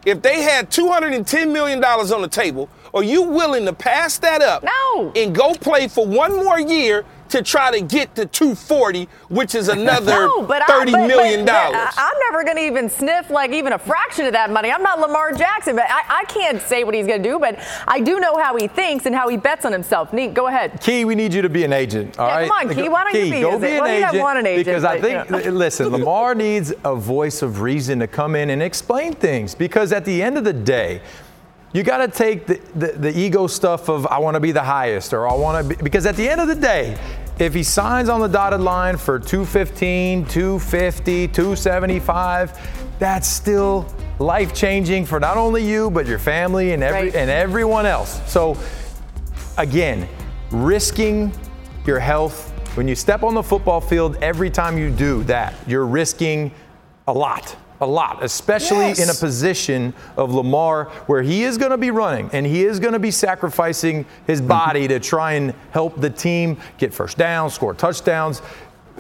if 0.04 0.20
they 0.20 0.42
had 0.42 0.70
210 0.70 1.52
million 1.52 1.80
dollars 1.80 2.12
on 2.12 2.20
the 2.20 2.28
table, 2.28 2.68
are 2.92 3.02
you 3.02 3.22
willing 3.22 3.64
to 3.64 3.72
pass 3.72 4.18
that 4.18 4.42
up? 4.42 4.62
No. 4.62 5.10
And 5.16 5.34
go 5.34 5.54
play 5.54 5.88
for 5.88 6.06
one 6.06 6.36
more 6.36 6.60
year 6.60 7.04
to 7.34 7.42
try 7.42 7.70
to 7.70 7.80
get 7.84 8.14
to 8.14 8.26
240, 8.26 9.08
which 9.28 9.54
is 9.54 9.68
another 9.68 10.12
No, 10.26 10.42
but 10.42 10.62
I- 10.62 10.66
thirty 10.66 10.92
but- 10.92 11.06
million 11.06 11.44
but- 11.44 11.52
but 11.52 11.72
dollars. 11.72 11.94
I- 11.96 12.10
I'm 12.12 12.20
never 12.32 12.44
going 12.44 12.56
to 12.56 12.62
even 12.64 12.88
sniff 12.88 13.30
like 13.30 13.50
even 13.52 13.72
a 13.72 13.78
fraction 13.78 14.24
of 14.26 14.32
that 14.32 14.50
money. 14.50 14.70
I'm 14.70 14.82
not 14.82 15.00
Lamar 15.00 15.32
Jackson, 15.32 15.74
but 15.76 15.86
I, 15.88 16.20
I 16.20 16.24
can't 16.26 16.60
say 16.62 16.84
what 16.84 16.94
he's 16.94 17.06
going 17.06 17.22
to 17.22 17.28
do. 17.28 17.38
But 17.38 17.58
I 17.88 18.00
do 18.00 18.20
know 18.20 18.36
how 18.36 18.56
he 18.56 18.68
thinks 18.68 19.06
and 19.06 19.14
how 19.14 19.28
he 19.28 19.36
bets 19.36 19.64
on 19.64 19.72
himself. 19.72 20.12
Neat, 20.12 20.34
go 20.34 20.46
ahead. 20.46 20.80
Key, 20.80 21.04
we 21.04 21.14
need 21.14 21.34
you 21.34 21.42
to 21.42 21.48
be 21.48 21.64
an 21.64 21.72
agent. 21.72 22.18
All 22.18 22.28
Yeah, 22.28 22.34
right. 22.36 22.48
come 22.48 22.68
on, 22.70 22.74
Key, 22.74 22.88
why 22.88 23.04
don't 23.04 23.14
you 23.14 23.24
Key, 23.24 23.30
be 23.32 23.40
go 23.40 23.58
be 23.58 23.66
agent? 23.66 23.72
an 23.78 23.82
Well, 23.82 23.94
you 23.96 24.04
have 24.04 24.14
agent 24.14 24.22
one 24.22 24.36
an 24.36 24.46
agent, 24.46 24.66
because 24.66 24.84
I 24.84 25.00
think, 25.00 25.30
you 25.30 25.36
know. 25.44 25.50
listen, 25.58 25.88
Lamar 25.88 26.34
needs 26.34 26.72
a 26.84 26.94
voice 26.94 27.42
of 27.42 27.60
reason 27.60 27.98
to 28.00 28.06
come 28.06 28.36
in 28.36 28.50
and 28.50 28.62
explain 28.62 29.12
things 29.12 29.54
because 29.54 29.92
at 29.92 30.04
the 30.04 30.22
end 30.22 30.38
of 30.38 30.44
the 30.44 30.52
day. 30.52 31.00
You 31.72 31.82
got 31.82 31.96
to 31.98 32.06
take 32.06 32.46
the, 32.46 32.60
the, 32.76 32.86
the 32.92 33.18
ego 33.18 33.48
stuff 33.48 33.88
of 33.88 34.06
I 34.06 34.18
want 34.20 34.34
to 34.36 34.40
be 34.40 34.52
the 34.52 34.62
highest 34.62 35.12
or 35.12 35.28
I 35.28 35.34
want 35.34 35.60
to 35.68 35.74
be 35.74 35.82
because 35.82 36.06
at 36.06 36.14
the 36.14 36.28
end 36.28 36.40
of 36.40 36.46
the 36.46 36.54
day, 36.54 36.96
if 37.38 37.52
he 37.54 37.62
signs 37.62 38.08
on 38.08 38.20
the 38.20 38.28
dotted 38.28 38.60
line 38.60 38.96
for 38.96 39.18
215, 39.18 40.24
250, 40.26 41.28
275, 41.28 42.98
that's 42.98 43.26
still 43.28 43.86
life 44.18 44.54
changing 44.54 45.04
for 45.04 45.18
not 45.18 45.36
only 45.36 45.64
you 45.64 45.90
but 45.90 46.06
your 46.06 46.18
family 46.18 46.72
and 46.72 46.82
every 46.82 47.08
Right. 47.08 47.14
and 47.16 47.28
everyone 47.30 47.86
else. 47.86 48.20
So 48.30 48.56
again, 49.58 50.08
risking 50.50 51.32
your 51.84 51.98
health 51.98 52.52
when 52.76 52.88
you 52.88 52.94
step 52.94 53.22
on 53.22 53.34
the 53.34 53.42
football 53.42 53.80
field 53.80 54.16
every 54.22 54.50
time 54.50 54.78
you 54.78 54.90
do 54.90 55.22
that, 55.24 55.54
you're 55.66 55.86
risking 55.86 56.50
a 57.06 57.12
lot. 57.12 57.56
A 57.80 57.86
lot, 57.86 58.22
especially 58.22 58.88
Yes. 58.88 59.00
in 59.02 59.10
a 59.10 59.14
position 59.14 59.94
of 60.16 60.32
Lamar 60.32 60.84
where 61.06 61.22
he 61.22 61.42
is 61.42 61.58
going 61.58 61.72
to 61.72 61.78
be 61.78 61.90
running 61.90 62.30
and 62.32 62.46
he 62.46 62.64
is 62.64 62.78
going 62.78 62.92
to 62.92 62.98
be 62.98 63.10
sacrificing 63.10 64.06
his 64.26 64.40
mm-hmm. 64.40 64.48
body 64.48 64.88
to 64.88 65.00
try 65.00 65.32
and 65.32 65.52
help 65.72 66.00
the 66.00 66.10
team 66.10 66.56
get 66.78 66.94
first 66.94 67.18
down, 67.18 67.50
score 67.50 67.74
touchdowns, 67.74 68.42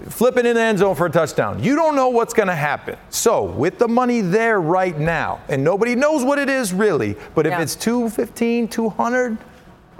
flipping 0.08 0.44
in 0.44 0.54
the 0.56 0.60
end 0.60 0.78
zone 0.80 0.94
for 0.96 1.06
a 1.06 1.10
touchdown. 1.10 1.62
You 1.62 1.76
don't 1.76 1.94
know 1.94 2.08
what's 2.08 2.34
going 2.34 2.48
to 2.48 2.54
happen. 2.54 2.96
So, 3.10 3.44
with 3.44 3.78
the 3.78 3.86
money 3.88 4.20
there 4.20 4.60
right 4.60 4.98
now, 4.98 5.40
and 5.48 5.62
nobody 5.62 5.94
knows 5.94 6.24
what 6.24 6.38
it 6.38 6.48
is 6.48 6.72
really, 6.72 7.16
but 7.34 7.46
if 7.46 7.52
Yeah. 7.52 7.62
it's 7.62 7.76
215, 7.76 8.66
200, 8.66 9.38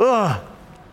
ugh, 0.01 0.41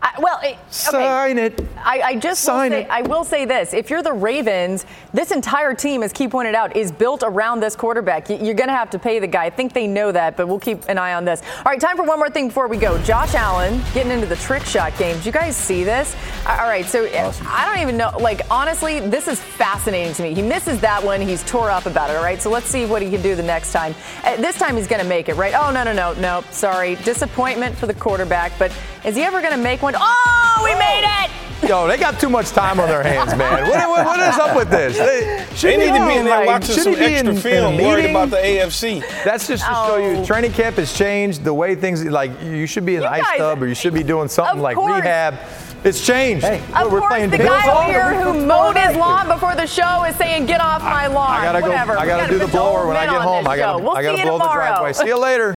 I, 0.03 0.15
well, 0.19 0.39
it, 0.41 0.53
okay. 0.53 0.59
sign 0.71 1.37
it. 1.37 1.61
I, 1.77 2.01
I 2.01 2.15
just 2.15 2.43
will 2.47 2.53
Sign 2.55 2.71
say, 2.71 2.81
it. 2.83 2.89
I 2.89 3.01
will 3.03 3.23
say 3.23 3.45
this: 3.45 3.73
if 3.73 3.89
you're 3.91 4.01
the 4.01 4.13
Ravens, 4.13 4.85
this 5.13 5.29
entire 5.31 5.75
team, 5.75 6.01
as 6.01 6.11
Key 6.11 6.27
pointed 6.27 6.55
out, 6.55 6.75
is 6.75 6.91
built 6.91 7.21
around 7.23 7.59
this 7.59 7.75
quarterback. 7.75 8.29
You- 8.29 8.37
You're 8.37 8.55
going 8.55 8.69
to 8.69 8.75
have 8.75 8.89
to 8.91 8.99
pay 8.99 9.19
the 9.19 9.27
guy. 9.27 9.45
I 9.45 9.49
think 9.51 9.73
they 9.73 9.85
know 9.85 10.11
that, 10.11 10.35
but 10.37 10.47
we'll 10.47 10.59
keep 10.59 10.85
an 10.89 10.97
eye 10.97 11.13
on 11.13 11.23
this. 11.25 11.43
All 11.57 11.63
right, 11.65 11.79
time 11.79 11.97
for 11.97 12.03
one 12.03 12.17
more 12.17 12.29
thing 12.31 12.47
before 12.47 12.67
we 12.67 12.77
go. 12.77 12.97
Josh 13.03 13.35
Allen 13.35 13.79
getting 13.93 14.11
into 14.11 14.25
the 14.25 14.35
trick 14.37 14.63
shot 14.63 14.97
game. 14.97 15.17
Did 15.17 15.25
you 15.27 15.31
guys 15.31 15.55
see 15.55 15.83
this? 15.83 16.15
All 16.47 16.57
right, 16.57 16.85
so 16.85 17.05
uh, 17.05 17.31
I 17.47 17.65
don't 17.71 17.81
even 17.83 17.95
know. 17.95 18.11
Like 18.19 18.41
honestly, 18.49 18.99
this 19.01 19.27
is 19.27 19.39
fascinating 19.39 20.13
to 20.15 20.23
me. 20.23 20.33
He 20.33 20.41
misses 20.41 20.79
that 20.81 21.03
one. 21.03 21.21
He's 21.21 21.43
tore 21.43 21.69
up 21.69 21.85
about 21.85 22.09
it. 22.09 22.15
All 22.15 22.23
right, 22.23 22.41
so 22.41 22.49
let's 22.49 22.67
see 22.67 22.85
what 22.87 23.03
he 23.03 23.09
can 23.11 23.21
do 23.21 23.35
the 23.35 23.43
next 23.43 23.71
time. 23.71 23.93
Uh, 24.23 24.35
this 24.37 24.57
time 24.57 24.77
he's 24.77 24.87
going 24.87 25.01
to 25.01 25.07
make 25.07 25.29
it, 25.29 25.35
right? 25.35 25.53
Oh 25.55 25.71
no, 25.71 25.83
no, 25.83 25.93
no, 25.93 26.13
no. 26.13 26.43
Sorry, 26.49 26.95
disappointment 26.95 27.75
for 27.75 27.85
the 27.85 27.93
quarterback. 27.93 28.51
But 28.57 28.75
is 29.05 29.15
he 29.15 29.21
ever 29.21 29.41
going 29.41 29.53
to 29.53 29.61
make 29.61 29.81
one? 29.83 29.90
Oh, 29.97 30.61
we 30.63 30.73
made 30.75 31.03
it! 31.23 31.31
Yo, 31.69 31.87
they 31.87 31.95
got 31.97 32.19
too 32.19 32.29
much 32.29 32.49
time 32.49 32.79
on 32.79 32.89
their 32.89 33.03
hands, 33.03 33.35
man. 33.35 33.67
What, 33.69 33.87
what- 33.89 34.05
what 34.05 34.19
is 34.19 34.37
up 34.39 34.55
with 34.55 34.69
this? 34.71 34.97
They, 34.97 35.45
They 35.61 35.77
need 35.77 35.93
to 35.97 36.07
be 36.07 36.15
in 36.15 36.25
there 36.25 36.39
like, 36.39 36.47
watching 36.47 36.73
should 36.75 36.83
some 36.85 36.93
he 36.93 36.99
be 36.99 37.05
extra 37.05 37.29
in- 37.29 37.35
in 37.35 37.41
film, 37.41 37.79
a 37.79 37.83
worried 37.83 38.09
about 38.09 38.31
the 38.31 38.37
AFC. 38.37 39.01
That's 39.23 39.47
just 39.47 39.63
to 39.63 39.69
show 39.73 39.97
you 39.97 40.17
Oh. 40.17 40.25
training 40.25 40.53
camp 40.53 40.77
has 40.77 40.91
changed. 40.91 41.43
The 41.43 41.53
way 41.53 41.75
things 41.75 42.03
like 42.03 42.31
you 42.41 42.65
should 42.65 42.85
be 42.85 42.95
in 42.95 43.01
You 43.03 43.07
the 43.07 43.13
ice 43.13 43.21
guys- 43.23 43.37
tub 43.37 43.61
or 43.61 43.67
you 43.67 43.75
should 43.75 43.93
be 43.93 44.01
doing 44.03 44.27
something 44.27 44.59
like 44.59 44.75
course. 44.75 45.01
rehab. 45.01 45.35
It's 45.83 46.05
changed. 46.05 46.45
Of 46.45 46.91
We're 46.91 46.99
course, 46.99 47.05
playing 47.09 47.31
the 47.31 47.39
guy 47.39 47.67
over 47.71 47.83
here 47.91 48.13
the 48.13 48.21
who 48.33 48.45
mowed 48.45 48.77
his 48.77 48.95
lawn 48.95 49.27
before 49.27 49.55
the 49.55 49.65
show 49.65 50.03
is 50.03 50.15
saying, 50.15 50.45
"Get 50.45 50.61
off 50.61 50.83
my 50.83 51.07
lawn." 51.07 51.31
I 51.31 51.43
gotta 51.43 51.59
Whatever. 51.61 51.93
go. 51.95 51.99
I 51.99 52.05
gotta 52.05 52.21
gotta 52.21 52.33
do 52.33 52.37
the 52.37 52.45
put 52.45 52.51
blower 52.51 52.87
when 52.87 52.97
I 52.97 53.05
get 53.07 53.15
home. 53.21 53.47
I 53.47 53.57
gotta. 53.57 53.79
We'll 53.79 53.97
I 53.97 54.03
gotta 54.03 54.17
see 54.17 54.23
you 54.23 54.29
blow 54.29 54.37
the 54.37 54.53
driveway. 54.53 54.93
See 54.93 55.07
you 55.07 55.17
later. 55.17 55.49